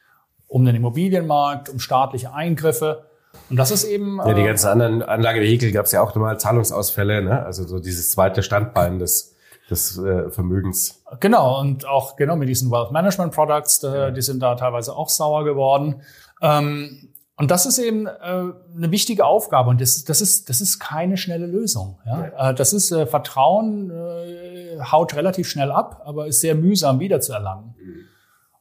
um 0.48 0.66
den 0.66 0.76
Immobilienmarkt, 0.76 1.70
um 1.70 1.80
staatliche 1.80 2.34
Eingriffe. 2.34 3.06
Und 3.50 3.58
das 3.58 3.72
ist 3.72 3.84
eben. 3.84 4.18
Ja, 4.18 4.34
die 4.34 4.42
äh, 4.42 4.48
ganzen 4.48 4.68
anderen 4.68 5.04
Anlagevehikel 5.04 5.72
gab 5.72 5.86
es 5.86 5.92
ja 5.92 6.02
auch 6.02 6.14
nochmal 6.16 6.40
Zahlungsausfälle, 6.40 7.22
ne? 7.22 7.46
Also 7.46 7.66
so 7.66 7.80
dieses 7.80 8.12
zweite 8.12 8.44
Standbein 8.44 9.00
des 9.00 9.36
des 9.70 9.98
äh, 9.98 10.30
Vermögens. 10.30 11.04
Genau, 11.20 11.60
und 11.60 11.88
auch 11.88 12.16
genau 12.16 12.36
mit 12.36 12.50
diesen 12.50 12.72
Wealth 12.72 12.92
Management 12.92 13.34
Products, 13.34 13.84
äh, 13.84 14.12
die 14.12 14.22
sind 14.22 14.42
da 14.42 14.56
teilweise 14.56 14.96
auch 14.96 15.10
sauer 15.10 15.44
geworden. 15.46 16.02
Ähm, 16.42 17.09
und 17.40 17.52
das 17.52 17.66
ist 17.66 17.80
eben 17.80 18.06
äh, 18.06 18.12
eine 18.20 18.92
wichtige 18.92 19.24
Aufgabe 19.24 19.70
und 19.70 19.80
das, 19.80 20.04
das, 20.04 20.20
ist, 20.20 20.50
das 20.50 20.60
ist 20.60 20.78
keine 20.78 21.16
schnelle 21.16 21.46
Lösung. 21.46 21.98
Ja? 22.06 22.50
Äh, 22.50 22.54
das 22.54 22.74
ist 22.74 22.92
äh, 22.92 23.06
Vertrauen 23.06 23.90
äh, 23.92 24.82
haut 24.82 25.16
relativ 25.16 25.48
schnell 25.48 25.72
ab, 25.72 26.02
aber 26.04 26.28
ist 26.28 26.42
sehr 26.42 26.54
mühsam 26.54 27.00
wiederzuerlangen. 27.00 27.76
Mhm. 27.82 27.96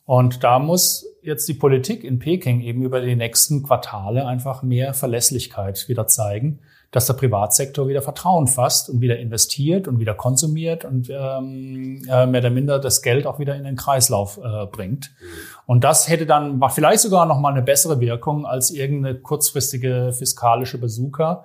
Und 0.05 0.45
da 0.45 0.61
muss 0.61 1.05
jetzt 1.23 1.49
die 1.49 1.55
Politik 1.55 2.05
in 2.05 2.21
Peking 2.21 2.61
eben 2.61 2.83
über 2.83 3.01
die 3.01 3.17
nächsten 3.17 3.65
Quartale 3.65 4.25
einfach 4.29 4.63
mehr 4.63 4.95
Verlässlichkeit 4.95 5.89
wieder 5.89 6.07
zeigen 6.07 6.61
dass 6.91 7.07
der 7.07 7.15
Privatsektor 7.15 7.87
wieder 7.87 8.01
Vertrauen 8.01 8.47
fasst 8.47 8.89
und 8.89 9.03
wieder 9.03 9.19
investiert 9.19 9.89
und 9.89 10.01
wieder 10.01 10.15
konsumiert 10.15 10.87
und 10.87 11.11
ähm, 11.11 12.03
äh, 12.09 12.27
mehr 12.27 12.41
oder 12.41 12.51
minder 12.51 12.79
das 12.79 13.03
Geld 13.03 13.27
auch 13.27 13.39
wieder 13.39 13.57
in 13.57 13.65
den 13.65 13.77
Kreislauf 13.77 14.39
äh, 14.39 14.67
bringt. 14.67 15.11
Und 15.67 15.85
das 15.85 16.09
hätte 16.09 16.25
dann 16.25 16.63
vielleicht 16.71 17.01
sogar 17.01 17.27
noch 17.27 17.41
mal 17.41 17.53
eine 17.53 17.61
bessere 17.61 18.01
Wirkung 18.01 18.47
als 18.47 18.71
irgendeine 18.71 19.17
kurzfristige 19.17 20.13
fiskalische 20.13 20.79
Bazooka. 20.79 21.45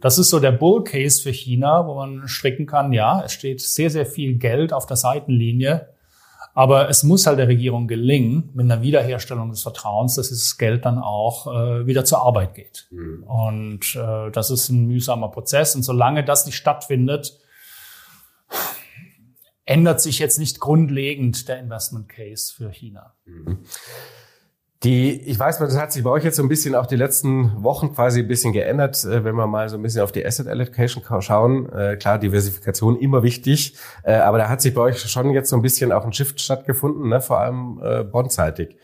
Das 0.00 0.18
ist 0.18 0.28
so 0.28 0.38
der 0.38 0.52
Bull 0.52 0.84
Case 0.84 1.22
für 1.22 1.32
China, 1.32 1.86
wo 1.86 1.94
man 1.94 2.28
stricken 2.28 2.66
kann, 2.66 2.92
ja, 2.92 3.22
es 3.24 3.32
steht 3.32 3.62
sehr, 3.62 3.88
sehr 3.88 4.04
viel 4.04 4.36
Geld 4.36 4.74
auf 4.74 4.84
der 4.84 4.96
Seitenlinie 4.96 5.93
aber 6.54 6.88
es 6.88 7.02
muss 7.02 7.26
halt 7.26 7.38
der 7.38 7.48
Regierung 7.48 7.88
gelingen, 7.88 8.50
mit 8.54 8.64
einer 8.64 8.80
Wiederherstellung 8.80 9.50
des 9.50 9.62
Vertrauens, 9.62 10.14
dass 10.14 10.28
dieses 10.28 10.56
Geld 10.56 10.84
dann 10.84 10.98
auch 10.98 11.48
äh, 11.48 11.86
wieder 11.86 12.04
zur 12.04 12.22
Arbeit 12.22 12.54
geht. 12.54 12.86
Mhm. 12.90 13.24
Und 13.24 13.96
äh, 13.96 14.30
das 14.30 14.50
ist 14.50 14.68
ein 14.68 14.86
mühsamer 14.86 15.30
Prozess. 15.30 15.74
Und 15.74 15.82
solange 15.82 16.24
das 16.24 16.46
nicht 16.46 16.56
stattfindet, 16.56 17.38
ändert 19.64 20.00
sich 20.00 20.20
jetzt 20.20 20.38
nicht 20.38 20.60
grundlegend 20.60 21.48
der 21.48 21.58
Investment 21.58 22.08
Case 22.08 22.54
für 22.54 22.70
China. 22.70 23.14
Mhm. 23.24 23.64
Die, 24.84 25.18
ich 25.22 25.38
weiß, 25.38 25.58
das 25.58 25.78
hat 25.78 25.92
sich 25.92 26.04
bei 26.04 26.10
euch 26.10 26.24
jetzt 26.24 26.36
so 26.36 26.42
ein 26.42 26.48
bisschen 26.48 26.74
auch 26.74 26.84
die 26.84 26.96
letzten 26.96 27.62
Wochen 27.62 27.94
quasi 27.94 28.20
ein 28.20 28.28
bisschen 28.28 28.52
geändert, 28.52 29.02
äh, 29.04 29.24
wenn 29.24 29.34
wir 29.34 29.46
mal 29.46 29.70
so 29.70 29.76
ein 29.76 29.82
bisschen 29.82 30.02
auf 30.02 30.12
die 30.12 30.24
Asset 30.24 30.46
Allocation 30.46 31.02
schauen. 31.22 31.72
Äh, 31.72 31.96
klar, 31.96 32.18
Diversifikation 32.18 32.98
immer 32.98 33.22
wichtig, 33.22 33.76
äh, 34.02 34.12
aber 34.12 34.36
da 34.36 34.50
hat 34.50 34.60
sich 34.60 34.74
bei 34.74 34.82
euch 34.82 34.98
schon 35.00 35.30
jetzt 35.30 35.48
so 35.48 35.56
ein 35.56 35.62
bisschen 35.62 35.90
auch 35.90 36.04
ein 36.04 36.12
Shift 36.12 36.38
stattgefunden, 36.38 37.08
ne? 37.08 37.22
vor 37.22 37.40
allem 37.40 37.80
bondseitig. 38.12 38.76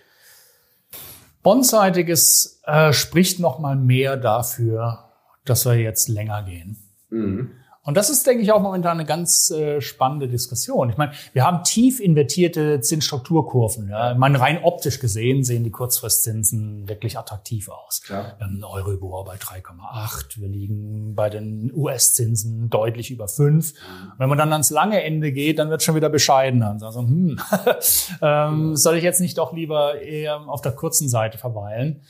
Bondseitiges 1.42 2.60
äh, 2.64 2.92
spricht 2.92 3.38
noch 3.38 3.58
mal 3.58 3.76
mehr 3.76 4.16
dafür, 4.16 5.10
dass 5.44 5.66
wir 5.66 5.74
jetzt 5.74 6.08
länger 6.08 6.42
gehen. 6.42 6.76
Mhm. 7.10 7.50
Und 7.82 7.96
das 7.96 8.10
ist, 8.10 8.26
denke 8.26 8.42
ich, 8.42 8.52
auch 8.52 8.60
momentan 8.60 8.98
eine 8.98 9.06
ganz 9.06 9.50
äh, 9.50 9.80
spannende 9.80 10.28
Diskussion. 10.28 10.90
Ich 10.90 10.98
meine, 10.98 11.12
wir 11.32 11.46
haben 11.46 11.64
tief 11.64 11.98
invertierte 11.98 12.80
Zinsstrukturkurven. 12.80 13.88
Ja. 13.88 14.12
Ich 14.12 14.18
meine, 14.18 14.38
rein 14.38 14.62
optisch 14.62 15.00
gesehen 15.00 15.44
sehen 15.44 15.64
die 15.64 15.70
Kurzfristzinsen 15.70 16.90
wirklich 16.90 17.18
attraktiv 17.18 17.70
aus. 17.70 18.02
Haben 18.38 18.56
einen 18.56 18.64
Euribor 18.64 19.24
bei 19.24 19.36
3,8. 19.36 20.40
Wir 20.40 20.48
liegen 20.48 21.14
bei 21.14 21.30
den 21.30 21.72
US-Zinsen 21.74 22.68
deutlich 22.68 23.10
über 23.10 23.28
5. 23.28 23.72
Mhm. 23.72 24.12
Wenn 24.18 24.28
man 24.28 24.36
dann 24.36 24.52
ans 24.52 24.68
lange 24.68 25.02
Ende 25.02 25.32
geht, 25.32 25.58
dann 25.58 25.70
wird 25.70 25.80
es 25.80 25.84
schon 25.86 25.94
wieder 25.94 26.10
bescheidener. 26.10 26.76
Also, 26.82 27.00
hm, 27.00 27.40
ähm, 28.22 28.76
soll 28.76 28.96
ich 28.96 29.04
jetzt 29.04 29.22
nicht 29.22 29.38
doch 29.38 29.54
lieber 29.54 29.98
eher 30.02 30.48
auf 30.48 30.60
der 30.60 30.72
kurzen 30.72 31.08
Seite 31.08 31.38
verweilen? 31.38 32.02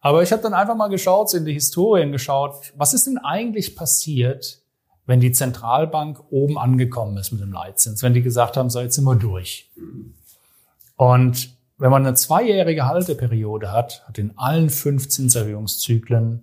Aber 0.00 0.22
ich 0.22 0.32
habe 0.32 0.42
dann 0.42 0.54
einfach 0.54 0.76
mal 0.76 0.88
geschaut, 0.88 1.34
in 1.34 1.44
die 1.44 1.52
Historien 1.52 2.12
geschaut, 2.12 2.72
was 2.76 2.94
ist 2.94 3.06
denn 3.06 3.18
eigentlich 3.18 3.76
passiert, 3.76 4.62
wenn 5.08 5.20
die 5.20 5.32
Zentralbank 5.32 6.22
oben 6.30 6.58
angekommen 6.58 7.16
ist 7.16 7.32
mit 7.32 7.40
dem 7.40 7.50
Leitzins, 7.50 8.02
wenn 8.02 8.12
die 8.12 8.20
gesagt 8.20 8.58
haben, 8.58 8.68
so 8.68 8.78
jetzt 8.78 8.94
sind 8.94 9.04
wir 9.04 9.16
durch. 9.16 9.70
Und 10.96 11.56
wenn 11.78 11.90
man 11.90 12.06
eine 12.06 12.14
zweijährige 12.14 12.86
Halteperiode 12.86 13.72
hat, 13.72 14.06
hat 14.06 14.18
in 14.18 14.36
allen 14.36 14.68
fünf 14.68 15.08
Zinserhöhungszyklen 15.08 16.42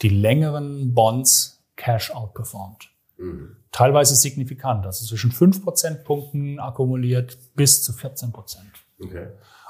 die 0.00 0.08
längeren 0.08 0.94
Bonds 0.94 1.62
Cash 1.76 2.10
outperformed. 2.10 2.88
Mhm. 3.18 3.56
Teilweise 3.72 4.16
signifikant, 4.16 4.86
also 4.86 5.04
zwischen 5.04 5.30
fünf 5.30 5.62
Prozentpunkten 5.62 6.60
akkumuliert 6.60 7.36
bis 7.56 7.82
zu 7.82 7.92
14 7.92 8.32
Prozent. 8.32 8.70
Okay. 9.04 9.26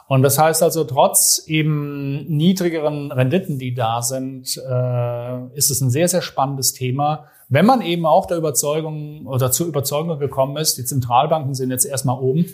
Und 0.06 0.22
das 0.22 0.38
heißt 0.38 0.62
also, 0.62 0.84
trotz 0.84 1.42
eben 1.48 2.24
niedrigeren 2.28 3.10
Renditen, 3.10 3.58
die 3.58 3.74
da 3.74 4.00
sind, 4.00 4.56
äh, 4.56 5.56
ist 5.56 5.70
es 5.70 5.80
ein 5.80 5.90
sehr, 5.90 6.06
sehr 6.06 6.22
spannendes 6.22 6.72
Thema. 6.72 7.26
Wenn 7.48 7.64
man 7.64 7.80
eben 7.80 8.04
auch 8.04 8.26
der 8.26 8.36
Überzeugung 8.36 9.26
oder 9.26 9.50
zur 9.50 9.66
Überzeugung 9.66 10.18
gekommen 10.18 10.56
ist, 10.56 10.76
die 10.76 10.84
Zentralbanken 10.84 11.54
sind 11.54 11.70
jetzt 11.70 11.86
erstmal 11.86 12.18
oben, 12.18 12.46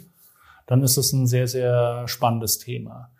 dann 0.66 0.82
ist 0.82 0.96
es 0.96 1.12
ein 1.12 1.26
sehr, 1.26 1.48
sehr 1.48 2.06
spannendes 2.06 2.58
Thema. 2.58 3.10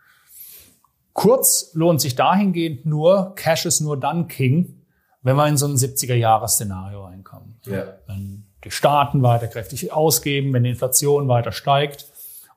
Kurz 1.12 1.70
lohnt 1.74 2.00
sich 2.00 2.14
dahingehend 2.14 2.86
nur, 2.86 3.34
Cash 3.36 3.66
ist 3.66 3.80
nur 3.80 3.98
dann 3.98 4.28
King, 4.28 4.82
wenn 5.22 5.36
wir 5.36 5.46
in 5.46 5.56
so 5.56 5.66
ein 5.66 5.74
70er-Jahres-Szenario 5.74 7.04
reinkommen. 7.04 7.58
Ja. 7.66 7.84
Wenn 8.06 8.46
die 8.64 8.70
Staaten 8.70 9.22
weiter 9.22 9.46
kräftig 9.46 9.92
ausgeben, 9.92 10.52
wenn 10.52 10.64
die 10.64 10.70
Inflation 10.70 11.28
weiter 11.28 11.52
steigt 11.52 12.06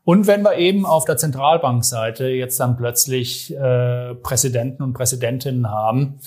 und 0.03 0.25
wenn 0.25 0.41
wir 0.41 0.55
eben 0.55 0.85
auf 0.85 1.05
der 1.05 1.17
Zentralbankseite 1.17 2.27
jetzt 2.27 2.59
dann 2.59 2.77
plötzlich 2.77 3.53
äh, 3.53 4.15
Präsidenten 4.15 4.83
und 4.83 4.93
Präsidentinnen 4.93 5.69
haben, 5.69 6.19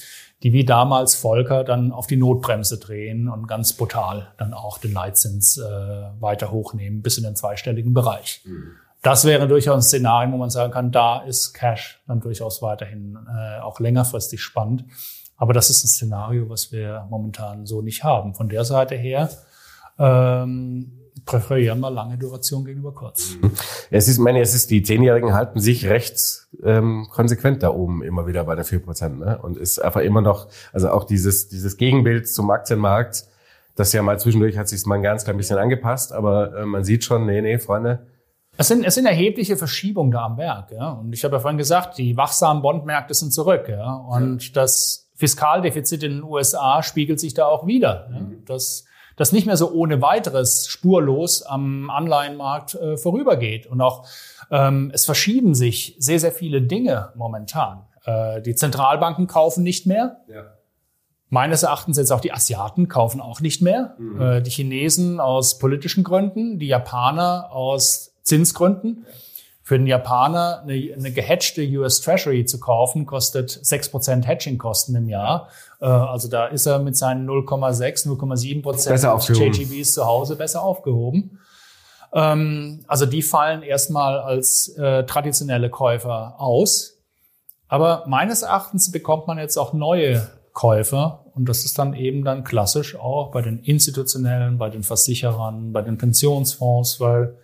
die 0.42 0.52
wie 0.52 0.64
damals 0.64 1.14
Volker 1.14 1.64
dann 1.64 1.92
auf 1.92 2.06
die 2.06 2.16
Notbremse 2.16 2.78
drehen 2.78 3.28
und 3.28 3.46
ganz 3.46 3.74
brutal 3.74 4.32
dann 4.38 4.54
auch 4.54 4.78
den 4.78 4.92
Leitzins 4.92 5.58
äh, 5.58 5.62
weiter 6.20 6.50
hochnehmen 6.50 7.02
bis 7.02 7.18
in 7.18 7.24
den 7.24 7.36
zweistelligen 7.36 7.92
Bereich. 7.92 8.42
Mhm. 8.44 8.72
Das 9.02 9.24
wäre 9.24 9.48
durchaus 9.48 9.76
ein 9.76 9.82
Szenario, 9.82 10.32
wo 10.32 10.36
man 10.36 10.50
sagen 10.50 10.72
kann, 10.72 10.92
da 10.92 11.20
ist 11.20 11.54
Cash 11.54 12.02
dann 12.06 12.20
durchaus 12.20 12.60
weiterhin 12.60 13.18
äh, 13.34 13.60
auch 13.60 13.80
längerfristig 13.80 14.42
spannend. 14.42 14.84
Aber 15.36 15.54
das 15.54 15.70
ist 15.70 15.84
ein 15.84 15.88
Szenario, 15.88 16.50
was 16.50 16.70
wir 16.70 17.06
momentan 17.08 17.64
so 17.64 17.80
nicht 17.80 18.04
haben. 18.04 18.34
Von 18.34 18.50
der 18.50 18.64
Seite 18.64 18.94
her 18.94 19.30
ähm, 19.98 20.99
präferieren 21.24 21.80
wir 21.80 21.90
lange 21.90 22.18
Duration 22.18 22.64
gegenüber 22.64 22.92
kurz. 22.92 23.36
Mhm. 23.40 23.52
Es 23.90 24.08
ist, 24.08 24.18
meine, 24.18 24.40
es 24.40 24.54
ist, 24.54 24.70
die 24.70 24.82
Zehnjährigen 24.82 25.34
halten 25.34 25.60
sich 25.60 25.86
recht 25.86 26.48
ähm, 26.62 27.08
konsequent 27.10 27.62
da 27.62 27.70
oben 27.70 28.02
immer 28.02 28.26
wieder 28.26 28.44
bei 28.44 28.54
den 28.54 28.64
vier 28.64 28.80
Prozent, 28.80 29.18
ne? 29.18 29.38
Und 29.40 29.56
ist 29.56 29.78
einfach 29.78 30.00
immer 30.00 30.20
noch, 30.20 30.48
also 30.72 30.90
auch 30.90 31.04
dieses, 31.04 31.48
dieses 31.48 31.76
Gegenbild 31.76 32.28
zum 32.28 32.50
Aktienmarkt, 32.50 33.24
das 33.76 33.92
ja 33.92 34.02
mal 34.02 34.18
zwischendurch 34.18 34.58
hat 34.58 34.68
sich 34.68 34.84
mal 34.86 34.96
ein 34.96 35.02
ganz 35.02 35.24
klein 35.24 35.36
bisschen 35.36 35.58
angepasst, 35.58 36.12
aber 36.12 36.56
äh, 36.56 36.66
man 36.66 36.84
sieht 36.84 37.04
schon, 37.04 37.26
nee, 37.26 37.40
nee, 37.40 37.58
Freunde. 37.58 38.06
Es 38.56 38.68
sind, 38.68 38.84
es 38.84 38.94
sind 38.94 39.06
erhebliche 39.06 39.56
Verschiebungen 39.56 40.10
da 40.12 40.26
am 40.26 40.36
Werk, 40.36 40.72
ja. 40.72 40.90
Und 40.90 41.12
ich 41.12 41.24
habe 41.24 41.36
ja 41.36 41.40
vorhin 41.40 41.58
gesagt, 41.58 41.96
die 41.98 42.16
wachsamen 42.16 42.62
Bondmärkte 42.62 43.14
sind 43.14 43.32
zurück, 43.32 43.68
ja. 43.68 43.94
Und 43.94 44.48
ja. 44.48 44.52
das 44.54 45.10
Fiskaldefizit 45.14 46.02
in 46.02 46.12
den 46.12 46.22
USA 46.22 46.82
spiegelt 46.82 47.20
sich 47.20 47.34
da 47.34 47.46
auch 47.46 47.66
wieder. 47.66 48.08
Ja? 48.12 48.20
Mhm. 48.20 48.44
Das 48.46 48.84
das 49.16 49.32
nicht 49.32 49.46
mehr 49.46 49.56
so 49.56 49.72
ohne 49.72 50.00
weiteres 50.02 50.66
spurlos 50.68 51.42
am 51.42 51.90
Anleihenmarkt 51.90 52.74
äh, 52.74 52.96
vorübergeht. 52.96 53.66
Und 53.66 53.80
auch 53.80 54.06
ähm, 54.50 54.90
es 54.94 55.04
verschieben 55.04 55.54
sich 55.54 55.96
sehr, 55.98 56.20
sehr 56.20 56.32
viele 56.32 56.62
Dinge 56.62 57.12
momentan. 57.14 57.84
Äh, 58.04 58.42
die 58.42 58.54
Zentralbanken 58.54 59.26
kaufen 59.26 59.62
nicht 59.62 59.86
mehr. 59.86 60.20
Ja. 60.28 60.54
Meines 61.28 61.62
Erachtens 61.62 61.96
jetzt 61.96 62.10
auch 62.10 62.20
die 62.20 62.32
Asiaten 62.32 62.88
kaufen 62.88 63.20
auch 63.20 63.40
nicht 63.40 63.62
mehr. 63.62 63.94
Mhm. 63.98 64.20
Äh, 64.20 64.42
die 64.42 64.50
Chinesen 64.50 65.20
aus 65.20 65.58
politischen 65.58 66.02
Gründen, 66.02 66.58
die 66.58 66.66
Japaner 66.66 67.52
aus 67.52 68.14
Zinsgründen. 68.22 69.06
Ja. 69.06 69.14
Für 69.62 69.78
den 69.78 69.86
Japaner 69.86 70.62
eine, 70.62 70.92
eine 70.96 71.12
gehatchte 71.12 71.62
US 71.78 72.00
Treasury 72.00 72.44
zu 72.44 72.58
kaufen, 72.58 73.06
kostet 73.06 73.50
6% 73.50 74.24
Hedging-Kosten 74.24 74.96
im 74.96 75.08
Jahr. 75.08 75.46
Äh, 75.46 75.69
also 75.86 76.28
da 76.28 76.46
ist 76.46 76.66
er 76.66 76.78
mit 76.78 76.96
seinen 76.96 77.28
0,6, 77.28 78.06
0,7 78.06 78.62
Prozent 78.62 79.02
JGBs 79.28 79.92
zu 79.92 80.04
Hause 80.04 80.36
besser 80.36 80.62
aufgehoben. 80.62 81.38
Ähm, 82.12 82.84
also 82.86 83.06
die 83.06 83.22
fallen 83.22 83.62
erstmal 83.62 84.18
als 84.20 84.68
äh, 84.76 85.04
traditionelle 85.04 85.70
Käufer 85.70 86.34
aus. 86.38 86.98
Aber 87.68 88.04
meines 88.06 88.42
Erachtens 88.42 88.90
bekommt 88.90 89.26
man 89.26 89.38
jetzt 89.38 89.56
auch 89.56 89.72
neue 89.72 90.28
Käufer 90.52 91.24
und 91.34 91.48
das 91.48 91.64
ist 91.64 91.78
dann 91.78 91.94
eben 91.94 92.24
dann 92.24 92.42
klassisch 92.42 92.96
auch 92.96 93.30
bei 93.30 93.40
den 93.40 93.60
institutionellen, 93.60 94.58
bei 94.58 94.68
den 94.68 94.82
Versicherern, 94.82 95.72
bei 95.72 95.80
den 95.80 95.96
Pensionsfonds, 95.96 96.98
weil 96.98 97.38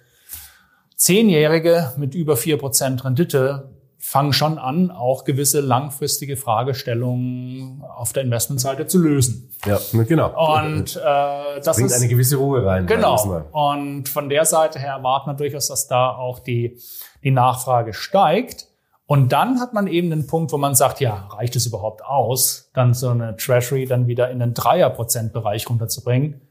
Zehnjährige 0.97 1.93
mit 1.97 2.15
über 2.15 2.37
vier 2.37 2.59
Prozent 2.59 3.05
Rendite 3.05 3.76
fangen 4.09 4.33
schon 4.33 4.61
an, 4.61 4.93
auch 4.93 5.25
gewisse 5.25 5.59
langfristige 5.61 6.37
Fragestellungen 6.37 7.83
auf 7.83 8.13
der 8.13 8.23
Investmentseite 8.23 8.87
zu 8.87 9.03
lösen. 9.03 9.51
Ja, 9.67 9.81
genau. 9.91 10.55
Und 10.55 10.95
äh, 10.95 11.01
das, 11.01 11.65
das 11.65 11.77
bringt 11.77 11.91
ist, 11.91 11.97
eine 11.97 12.07
gewisse 12.07 12.37
Ruhe 12.37 12.65
rein. 12.65 12.87
Genau. 12.87 13.45
Und 13.51 14.09
von 14.09 14.29
der 14.29 14.45
Seite 14.45 14.79
her 14.79 14.93
erwarten 14.93 15.31
wir 15.31 15.35
durchaus, 15.35 15.67
dass 15.67 15.89
da 15.89 16.11
auch 16.11 16.39
die, 16.39 16.79
die 17.25 17.33
Nachfrage 17.33 17.95
steigt. 17.95 18.69
Und 19.07 19.33
dann 19.33 19.59
hat 19.59 19.75
man 19.75 19.89
eben 19.89 20.11
den 20.11 20.29
Punkt, 20.29 20.53
wo 20.53 20.57
man 20.57 20.77
sagt, 20.77 21.01
ja, 21.01 21.27
reicht 21.33 21.57
es 21.57 21.67
überhaupt 21.67 22.05
aus, 22.05 22.71
dann 22.75 22.95
so 22.95 23.09
eine 23.11 23.37
Treasury 23.37 23.87
dann 23.87 24.07
wieder 24.07 24.31
in 24.31 24.39
den 24.39 24.55
Dreier-Prozent-Bereich 24.55 25.69
runterzubringen? 25.69 26.46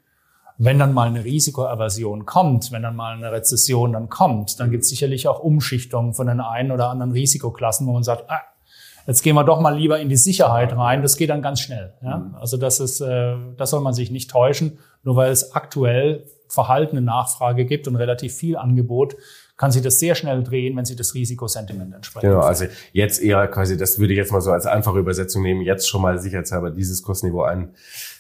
Wenn 0.58 0.80
dann 0.80 0.94
mal 0.94 1.08
eine 1.08 1.24
Risikoaversion 1.24 2.26
kommt, 2.26 2.72
wenn 2.72 2.84
dann 2.84 2.96
mal 2.96 3.16
eine 3.16 3.32
Rezession 3.32 3.94
dann 3.94 4.10
kommt, 4.10 4.60
dann 4.60 4.72
gibt 4.72 4.84
es 4.84 4.90
sicherlich 4.90 5.28
auch 5.28 5.40
Umschichtungen 5.40 6.14
von 6.14 6.28
den 6.28 6.40
einen 6.40 6.72
oder 6.72 6.90
anderen 6.90 7.12
Risikoklassen, 7.12 7.86
wo 7.88 7.92
man 7.92 8.04
sagt, 8.04 8.30
ah, 8.30 8.42
jetzt 9.08 9.22
gehen 9.22 9.36
wir 9.36 9.44
doch 9.44 9.60
mal 9.60 9.78
lieber 9.78 10.00
in 10.00 10.10
die 10.10 10.16
Sicherheit 10.16 10.76
rein. 10.76 11.02
Das 11.02 11.18
geht 11.18 11.30
dann 11.30 11.42
ganz 11.42 11.60
schnell. 11.60 11.94
Ja? 12.02 12.18
Mhm. 12.18 12.36
Also 12.36 12.58
das 12.58 12.80
ist, 12.80 13.02
äh, 13.02 13.36
das 13.58 13.70
soll 13.70 13.82
man 13.82 13.94
sich 13.94 14.12
nicht 14.12 14.32
täuschen, 14.32 14.80
nur 15.04 15.16
weil 15.16 15.32
es 15.32 15.54
aktuell 15.54 16.26
verhaltene 16.48 17.02
Nachfrage 17.02 17.66
gibt 17.66 17.88
und 17.88 17.96
relativ 17.96 18.34
viel 18.34 18.56
Angebot, 18.56 19.16
kann 19.58 19.72
sich 19.72 19.82
das 19.82 20.00
sehr 20.00 20.16
schnell 20.16 20.44
drehen, 20.44 20.76
wenn 20.76 20.86
sich 20.86 20.98
das 20.98 21.14
Risikosentiment 21.14 21.94
entspricht. 21.94 22.24
Genau, 22.24 22.42
also 22.42 22.66
jetzt 22.92 23.22
eher 23.22 23.48
quasi, 23.48 23.78
das 23.78 24.00
würde 24.00 24.14
ich 24.14 24.18
jetzt 24.18 24.32
mal 24.32 24.42
so 24.42 24.52
als 24.52 24.66
einfache 24.66 25.00
Übersetzung 25.00 25.44
nehmen, 25.44 25.62
jetzt 25.62 25.88
schon 25.88 26.02
mal 26.02 26.20
sicherheitshalber 26.20 26.72
dieses 26.72 27.04
Kursniveau 27.04 27.44
ein 27.44 27.74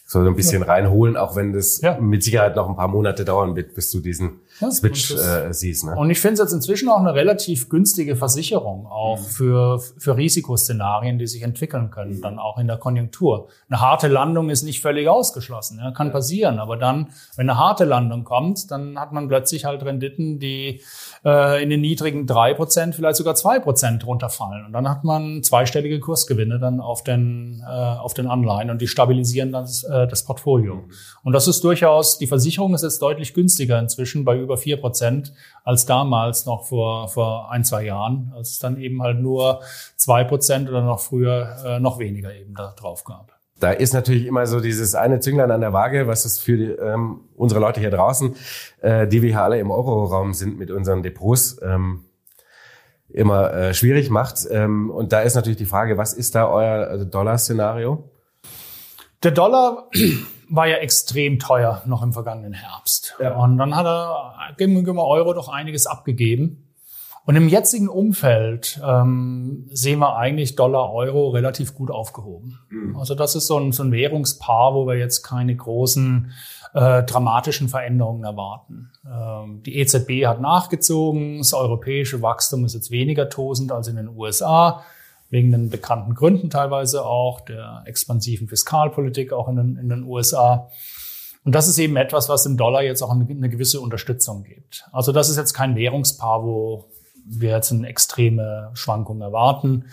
so 0.07 0.19
ein 0.19 0.35
bisschen 0.35 0.61
ja. 0.61 0.67
reinholen, 0.67 1.17
auch 1.17 1.35
wenn 1.35 1.51
das 1.51 1.81
ja. 1.81 1.97
mit 1.99 2.23
Sicherheit 2.23 2.55
noch 2.55 2.69
ein 2.69 2.75
paar 2.75 2.87
Monate 2.87 3.25
dauern 3.25 3.55
wird, 3.55 3.73
bis 3.73 3.89
du 3.89 4.01
diesen 4.01 4.41
ja, 4.61 4.69
Switch 4.69 5.11
äh, 5.11 5.51
siehst. 5.51 5.83
Ne? 5.83 5.95
Und 5.95 6.11
ich 6.11 6.19
finde 6.19 6.35
es 6.35 6.39
jetzt 6.41 6.53
inzwischen 6.53 6.89
auch 6.89 6.99
eine 6.99 7.15
relativ 7.15 7.69
günstige 7.69 8.15
Versicherung, 8.15 8.85
auch 8.85 9.17
mhm. 9.17 9.23
für, 9.23 9.79
für 9.97 10.15
Risikoszenarien, 10.15 11.17
die 11.17 11.25
sich 11.25 11.41
entwickeln 11.41 11.89
können, 11.89 12.17
mhm. 12.17 12.21
dann 12.21 12.37
auch 12.37 12.59
in 12.59 12.67
der 12.67 12.77
Konjunktur. 12.77 13.47
Eine 13.67 13.81
harte 13.81 14.07
Landung 14.07 14.51
ist 14.51 14.61
nicht 14.61 14.79
völlig 14.79 15.09
ausgeschlossen, 15.09 15.79
ja, 15.79 15.89
kann 15.89 16.11
passieren, 16.11 16.59
aber 16.59 16.77
dann, 16.77 17.07
wenn 17.35 17.49
eine 17.49 17.57
harte 17.57 17.85
Landung 17.85 18.25
kommt, 18.25 18.69
dann 18.69 18.99
hat 18.99 19.11
man 19.11 19.27
plötzlich 19.27 19.65
halt 19.65 19.83
Renditen, 19.83 20.37
die 20.37 20.81
äh, 21.25 21.63
in 21.63 21.71
den 21.71 21.81
niedrigen 21.81 22.27
drei 22.27 22.53
Prozent, 22.53 22.93
vielleicht 22.93 23.17
sogar 23.17 23.33
zwei 23.33 23.57
Prozent 23.57 24.05
runterfallen. 24.05 24.67
Und 24.67 24.73
dann 24.73 24.87
hat 24.87 25.03
man 25.03 25.41
zweistellige 25.41 25.99
Kursgewinne 25.99 26.59
dann 26.59 26.79
auf 26.79 27.03
den, 27.03 27.63
äh, 27.67 27.71
auf 27.71 28.13
den 28.13 28.27
Anleihen 28.27 28.69
und 28.69 28.81
die 28.81 28.87
stabilisieren 28.87 29.51
das, 29.51 29.83
äh, 29.83 29.94
das 29.95 30.25
Portfolio. 30.25 30.83
Und 31.23 31.33
das 31.33 31.47
ist 31.47 31.63
durchaus, 31.63 32.17
die 32.17 32.27
Versicherung 32.27 32.73
ist 32.73 32.83
jetzt 32.83 33.01
deutlich 33.01 33.33
günstiger 33.33 33.79
inzwischen 33.79 34.25
bei 34.25 34.37
über 34.37 34.57
vier 34.57 34.77
Prozent 34.77 35.33
als 35.63 35.85
damals 35.85 36.45
noch 36.45 36.65
vor, 36.65 37.07
vor 37.07 37.51
ein, 37.51 37.63
zwei 37.63 37.85
Jahren, 37.85 38.31
als 38.35 38.51
es 38.51 38.59
dann 38.59 38.77
eben 38.79 39.01
halt 39.01 39.19
nur 39.19 39.61
zwei 39.95 40.23
Prozent 40.23 40.69
oder 40.69 40.81
noch 40.81 40.99
früher 40.99 41.55
äh, 41.65 41.79
noch 41.79 41.99
weniger 41.99 42.33
eben 42.33 42.53
da 42.53 42.73
drauf 42.77 43.03
gab. 43.03 43.31
Da 43.59 43.71
ist 43.71 43.93
natürlich 43.93 44.25
immer 44.25 44.45
so 44.47 44.59
dieses 44.59 44.95
eine 44.95 45.21
Zünglein 45.21 45.49
an 45.49 45.61
der 45.61 45.71
Waage, 45.71 46.07
was 46.07 46.25
es 46.25 46.39
für 46.39 46.57
die, 46.57 46.71
ähm, 46.71 47.21
unsere 47.35 47.61
Leute 47.61 47.79
hier 47.79 47.89
draußen, 47.89 48.35
äh, 48.81 49.07
die 49.07 49.21
wir 49.21 49.29
hier 49.29 49.41
alle 49.41 49.59
im 49.59 49.71
Euro-Raum 49.71 50.33
sind 50.33 50.59
mit 50.59 50.71
unseren 50.71 51.03
Depots, 51.03 51.57
ähm, 51.61 52.03
immer 53.07 53.53
äh, 53.53 53.73
schwierig 53.73 54.09
macht. 54.09 54.45
Ähm, 54.51 54.89
und 54.89 55.13
da 55.13 55.21
ist 55.21 55.35
natürlich 55.35 55.57
die 55.57 55.65
Frage, 55.65 55.97
was 55.97 56.13
ist 56.13 56.35
da 56.35 56.49
euer 56.49 57.05
Dollar-Szenario? 57.05 58.03
Der 59.25 59.31
Dollar 59.31 59.89
war 60.49 60.67
ja 60.67 60.75
extrem 60.75 61.39
teuer 61.39 61.81
noch 61.87 62.03
im 62.03 62.13
vergangenen 62.13 62.53
Herbst. 62.53 63.15
Ja. 63.19 63.35
Und 63.35 63.57
dann 63.57 63.75
hat 63.75 63.87
er 63.87 64.35
gegenüber 64.55 65.07
Euro 65.07 65.33
doch 65.33 65.49
einiges 65.49 65.87
abgegeben. 65.87 66.61
Und 67.25 67.35
im 67.35 67.49
jetzigen 67.49 67.89
Umfeld 67.89 68.79
ähm, 68.85 69.67
sehen 69.71 69.97
wir 69.97 70.15
eigentlich 70.15 70.55
Dollar-Euro 70.55 71.29
relativ 71.29 71.73
gut 71.73 71.89
aufgehoben. 71.89 72.59
Mhm. 72.69 72.97
Also 72.97 73.15
das 73.15 73.35
ist 73.35 73.47
so 73.47 73.57
ein, 73.57 73.71
so 73.71 73.81
ein 73.81 73.91
Währungspaar, 73.91 74.75
wo 74.75 74.85
wir 74.85 74.95
jetzt 74.95 75.23
keine 75.23 75.55
großen 75.55 76.31
äh, 76.75 77.01
dramatischen 77.01 77.67
Veränderungen 77.67 78.25
erwarten. 78.25 78.91
Ähm, 79.11 79.63
die 79.63 79.75
EZB 79.79 80.27
hat 80.27 80.39
nachgezogen, 80.39 81.39
das 81.39 81.55
europäische 81.55 82.21
Wachstum 82.21 82.63
ist 82.63 82.75
jetzt 82.75 82.91
weniger 82.91 83.27
tosend 83.27 83.71
als 83.71 83.87
in 83.87 83.95
den 83.95 84.09
USA, 84.09 84.83
wegen 85.29 85.51
den 85.51 85.69
bekannten 85.69 86.13
Gründen 86.15 86.49
teilweise 86.49 87.05
auch, 87.05 87.41
der 87.41 87.83
expansiven 87.85 88.47
Fiskalpolitik 88.47 89.33
auch 89.33 89.47
in 89.47 89.55
den, 89.55 89.77
in 89.77 89.89
den 89.89 90.03
USA. 90.03 90.69
Und 91.43 91.53
das 91.53 91.67
ist 91.67 91.77
eben 91.77 91.95
etwas, 91.95 92.27
was 92.27 92.43
dem 92.43 92.57
Dollar 92.57 92.83
jetzt 92.83 93.01
auch 93.01 93.11
eine, 93.11 93.49
gewisse 93.49 93.79
Unterstützung 93.79 94.43
gibt. 94.43 94.87
Also 94.91 95.11
das 95.11 95.29
ist 95.29 95.37
jetzt 95.37 95.53
kein 95.53 95.75
Währungspaar, 95.75 96.43
wo 96.43 96.89
wir 97.25 97.51
jetzt 97.51 97.71
eine 97.71 97.87
extreme 97.87 98.71
Schwankung 98.73 99.21
erwarten. 99.21 99.85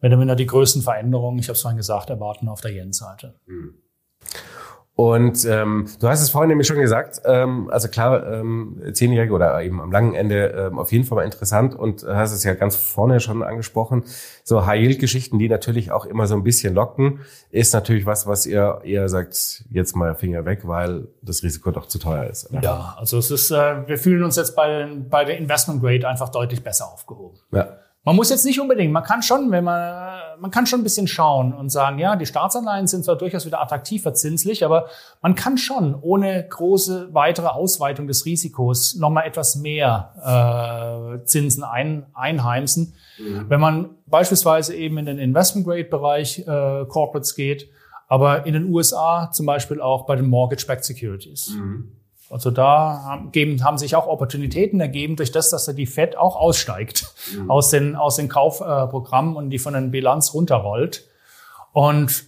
Wenn 0.00 0.18
wir 0.18 0.26
da 0.26 0.34
die 0.34 0.46
größten 0.46 0.82
Veränderungen, 0.82 1.38
ich 1.38 1.48
habe 1.48 1.54
es 1.54 1.62
vorhin 1.62 1.78
gesagt, 1.78 2.10
erwarten 2.10 2.48
auf 2.48 2.60
der 2.60 2.72
Yen-Seite. 2.72 3.34
Und 4.96 5.44
ähm, 5.44 5.88
du 5.98 6.08
hast 6.08 6.22
es 6.22 6.30
vorhin 6.30 6.50
nämlich 6.50 6.68
schon 6.68 6.78
gesagt, 6.78 7.22
ähm, 7.24 7.68
also 7.70 7.88
klar, 7.88 8.32
ähm, 8.32 8.80
zehnjährige 8.92 9.32
oder 9.32 9.60
eben 9.60 9.80
am 9.80 9.90
langen 9.90 10.14
Ende 10.14 10.68
ähm, 10.70 10.78
auf 10.78 10.92
jeden 10.92 11.04
Fall 11.04 11.16
mal 11.16 11.24
interessant 11.24 11.74
und 11.74 12.04
hast 12.06 12.30
es 12.30 12.44
ja 12.44 12.54
ganz 12.54 12.76
vorne 12.76 13.18
schon 13.18 13.42
angesprochen. 13.42 14.04
So 14.44 14.66
High-Yield-Geschichten, 14.66 15.40
die 15.40 15.48
natürlich 15.48 15.90
auch 15.90 16.06
immer 16.06 16.28
so 16.28 16.36
ein 16.36 16.44
bisschen 16.44 16.74
locken, 16.74 17.20
ist 17.50 17.74
natürlich 17.74 18.06
was, 18.06 18.28
was 18.28 18.46
ihr 18.46 18.82
eher 18.84 19.08
sagt, 19.08 19.64
jetzt 19.70 19.96
mal 19.96 20.14
Finger 20.14 20.44
weg, 20.44 20.60
weil 20.62 21.08
das 21.22 21.42
Risiko 21.42 21.72
doch 21.72 21.86
zu 21.86 21.98
teuer 21.98 22.26
ist. 22.26 22.52
Oder? 22.52 22.62
Ja, 22.62 22.94
also 22.96 23.18
es 23.18 23.32
ist, 23.32 23.50
äh, 23.50 23.88
wir 23.88 23.98
fühlen 23.98 24.22
uns 24.22 24.36
jetzt 24.36 24.54
bei, 24.54 24.68
den, 24.68 25.08
bei 25.08 25.24
der 25.24 25.38
Investment 25.38 25.82
Grade 25.82 26.06
einfach 26.06 26.28
deutlich 26.28 26.62
besser 26.62 26.86
aufgehoben. 26.86 27.40
Ja. 27.50 27.78
Man 28.04 28.16
muss 28.16 28.28
jetzt 28.28 28.44
nicht 28.44 28.60
unbedingt, 28.60 28.92
man 28.92 29.02
kann 29.02 29.22
schon, 29.22 29.50
wenn 29.50 29.64
man, 29.64 30.20
man 30.38 30.50
kann 30.50 30.66
schon 30.66 30.80
ein 30.80 30.82
bisschen 30.82 31.08
schauen 31.08 31.54
und 31.54 31.70
sagen, 31.70 31.98
ja, 31.98 32.16
die 32.16 32.26
Staatsanleihen 32.26 32.86
sind 32.86 33.02
zwar 33.02 33.16
durchaus 33.16 33.46
wieder 33.46 33.62
attraktiver 33.62 34.12
zinslich, 34.12 34.62
aber 34.62 34.88
man 35.22 35.34
kann 35.34 35.56
schon 35.56 35.94
ohne 35.94 36.46
große 36.46 37.14
weitere 37.14 37.46
Ausweitung 37.46 38.06
des 38.06 38.26
Risikos 38.26 38.94
nochmal 38.96 39.26
etwas 39.26 39.56
mehr 39.56 41.16
äh, 41.18 41.24
Zinsen 41.24 41.64
ein, 41.64 42.04
einheimsen. 42.12 42.92
Mhm. 43.18 43.46
Wenn 43.48 43.60
man 43.60 43.90
beispielsweise 44.04 44.74
eben 44.74 44.98
in 44.98 45.06
den 45.06 45.18
Investment-Grade-Bereich 45.18 46.40
äh, 46.40 46.84
Corporates 46.86 47.34
geht, 47.34 47.70
aber 48.06 48.44
in 48.44 48.52
den 48.52 48.66
USA 48.66 49.30
zum 49.32 49.46
Beispiel 49.46 49.80
auch 49.80 50.04
bei 50.04 50.14
den 50.14 50.28
Mortgage-Backed 50.28 50.84
Securities. 50.84 51.54
Mhm. 51.56 51.92
Also 52.34 52.50
da 52.50 53.00
haben, 53.04 53.30
geben, 53.30 53.62
haben 53.62 53.78
sich 53.78 53.94
auch 53.94 54.08
Opportunitäten 54.08 54.80
ergeben 54.80 55.14
durch 55.14 55.30
das, 55.30 55.50
dass 55.50 55.66
da 55.66 55.72
die 55.72 55.86
Fed 55.86 56.16
auch 56.16 56.34
aussteigt 56.34 57.14
mhm. 57.32 57.48
aus 57.48 57.70
den, 57.70 57.94
aus 57.94 58.16
den 58.16 58.28
Kaufprogrammen 58.28 59.36
und 59.36 59.50
die 59.50 59.60
von 59.60 59.72
den 59.72 59.92
Bilanz 59.92 60.34
runterrollt. 60.34 61.06
Und 61.72 62.24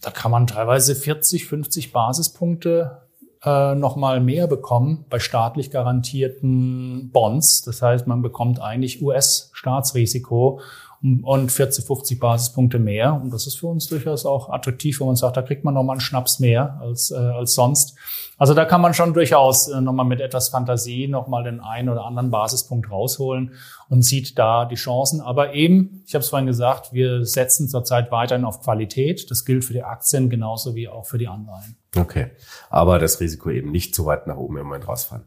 da 0.00 0.10
kann 0.12 0.30
man 0.30 0.46
teilweise 0.46 0.94
40, 0.94 1.44
50 1.44 1.92
Basispunkte 1.92 3.02
äh, 3.44 3.74
nochmal 3.74 4.20
mehr 4.20 4.46
bekommen 4.46 5.04
bei 5.10 5.18
staatlich 5.18 5.70
garantierten 5.70 7.10
Bonds. 7.12 7.60
Das 7.60 7.82
heißt, 7.82 8.06
man 8.06 8.22
bekommt 8.22 8.62
eigentlich 8.62 9.02
US-Staatsrisiko 9.02 10.60
und 11.02 11.50
40, 11.50 11.86
50 11.86 12.20
Basispunkte 12.20 12.78
mehr. 12.78 13.14
Und 13.14 13.32
das 13.32 13.46
ist 13.46 13.58
für 13.58 13.68
uns 13.68 13.86
durchaus 13.86 14.26
auch 14.26 14.50
attraktiv, 14.50 15.00
wenn 15.00 15.06
man 15.06 15.16
sagt, 15.16 15.36
da 15.36 15.42
kriegt 15.42 15.64
man 15.64 15.72
nochmal 15.72 15.94
einen 15.94 16.00
Schnaps 16.00 16.40
mehr 16.40 16.78
als, 16.80 17.10
äh, 17.10 17.16
als 17.16 17.54
sonst. 17.54 17.96
Also 18.36 18.52
da 18.52 18.66
kann 18.66 18.82
man 18.82 18.92
schon 18.92 19.14
durchaus 19.14 19.68
äh, 19.68 19.80
nochmal 19.80 20.04
mit 20.04 20.20
etwas 20.20 20.50
Fantasie 20.50 21.08
nochmal 21.08 21.44
den 21.44 21.60
einen 21.60 21.88
oder 21.88 22.04
anderen 22.04 22.30
Basispunkt 22.30 22.90
rausholen 22.90 23.54
und 23.88 24.02
sieht 24.02 24.38
da 24.38 24.66
die 24.66 24.74
Chancen. 24.74 25.22
Aber 25.22 25.54
eben, 25.54 26.02
ich 26.06 26.14
habe 26.14 26.22
es 26.22 26.28
vorhin 26.28 26.46
gesagt, 26.46 26.92
wir 26.92 27.24
setzen 27.24 27.68
zurzeit 27.68 28.10
weiterhin 28.12 28.44
auf 28.44 28.60
Qualität. 28.60 29.30
Das 29.30 29.46
gilt 29.46 29.64
für 29.64 29.72
die 29.72 29.82
Aktien 29.82 30.28
genauso 30.28 30.74
wie 30.74 30.88
auch 30.88 31.06
für 31.06 31.18
die 31.18 31.28
Anleihen. 31.28 31.76
Okay. 31.96 32.30
Aber 32.68 32.98
das 32.98 33.20
Risiko 33.20 33.48
eben 33.48 33.70
nicht 33.70 33.94
zu 33.94 34.04
weit 34.04 34.26
nach 34.26 34.36
oben 34.36 34.58
im 34.58 34.64
Moment 34.64 34.86
rausfallen. 34.86 35.24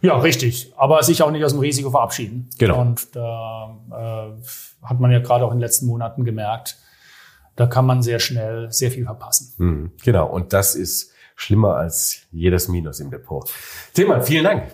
Ja, 0.00 0.18
richtig. 0.18 0.72
Aber 0.76 1.02
sich 1.02 1.22
auch 1.22 1.30
nicht 1.30 1.44
aus 1.44 1.52
dem 1.52 1.60
Risiko 1.60 1.90
verabschieden. 1.90 2.48
Genau. 2.58 2.80
Und 2.80 3.14
da 3.16 3.76
äh, 3.90 4.86
hat 4.86 5.00
man 5.00 5.10
ja 5.10 5.18
gerade 5.18 5.44
auch 5.44 5.50
in 5.50 5.58
den 5.58 5.62
letzten 5.62 5.86
Monaten 5.86 6.24
gemerkt, 6.24 6.76
da 7.56 7.66
kann 7.66 7.86
man 7.86 8.02
sehr 8.02 8.20
schnell 8.20 8.70
sehr 8.70 8.90
viel 8.90 9.04
verpassen. 9.04 9.52
Mhm, 9.58 9.92
genau. 10.04 10.28
Und 10.28 10.52
das 10.52 10.76
ist 10.76 11.12
schlimmer 11.34 11.76
als 11.76 12.22
jedes 12.30 12.68
Minus 12.68 13.00
im 13.00 13.10
Depot. 13.10 13.50
Thema, 13.94 14.20
vielen 14.22 14.44
Dank. 14.44 14.72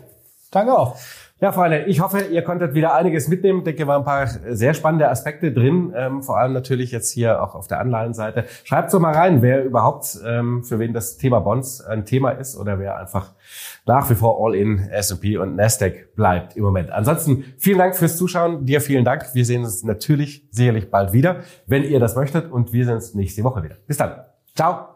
Danke 0.50 0.76
auch. 0.76 0.96
Ja, 1.40 1.50
Freunde, 1.50 1.84
ich 1.86 2.00
hoffe, 2.00 2.20
ihr 2.30 2.42
konntet 2.42 2.74
wieder 2.74 2.94
einiges 2.94 3.26
mitnehmen. 3.26 3.58
Ich 3.58 3.64
denke, 3.64 3.88
waren 3.88 4.02
ein 4.02 4.04
paar 4.04 4.28
sehr 4.28 4.72
spannende 4.72 5.10
Aspekte 5.10 5.52
drin, 5.52 5.92
ähm, 5.96 6.22
vor 6.22 6.38
allem 6.38 6.52
natürlich 6.52 6.92
jetzt 6.92 7.10
hier 7.10 7.42
auch 7.42 7.56
auf 7.56 7.66
der 7.66 7.80
Anleihenseite. 7.80 8.44
Schreibt 8.62 8.94
doch 8.94 9.00
mal 9.00 9.12
rein, 9.12 9.42
wer 9.42 9.64
überhaupt, 9.64 10.16
ähm, 10.24 10.62
für 10.62 10.78
wen 10.78 10.92
das 10.92 11.16
Thema 11.16 11.40
Bonds 11.40 11.80
ein 11.80 12.06
Thema 12.06 12.30
ist 12.30 12.56
oder 12.56 12.78
wer 12.78 12.98
einfach 12.98 13.32
nach 13.84 14.08
wie 14.10 14.14
vor 14.14 14.46
all 14.46 14.54
in 14.54 14.78
S&P 14.78 15.36
und 15.36 15.56
Nasdaq 15.56 16.14
bleibt 16.14 16.56
im 16.56 16.62
Moment. 16.62 16.92
Ansonsten 16.92 17.44
vielen 17.58 17.78
Dank 17.78 17.96
fürs 17.96 18.16
Zuschauen. 18.16 18.64
Dir 18.64 18.80
vielen 18.80 19.04
Dank. 19.04 19.34
Wir 19.34 19.44
sehen 19.44 19.64
uns 19.64 19.82
natürlich 19.82 20.46
sicherlich 20.52 20.88
bald 20.88 21.12
wieder, 21.12 21.40
wenn 21.66 21.82
ihr 21.82 21.98
das 21.98 22.14
möchtet 22.14 22.50
und 22.50 22.72
wir 22.72 22.84
sehen 22.84 22.94
uns 22.94 23.12
nächste 23.14 23.42
Woche 23.42 23.64
wieder. 23.64 23.74
Bis 23.88 23.96
dann. 23.96 24.20
Ciao. 24.54 24.93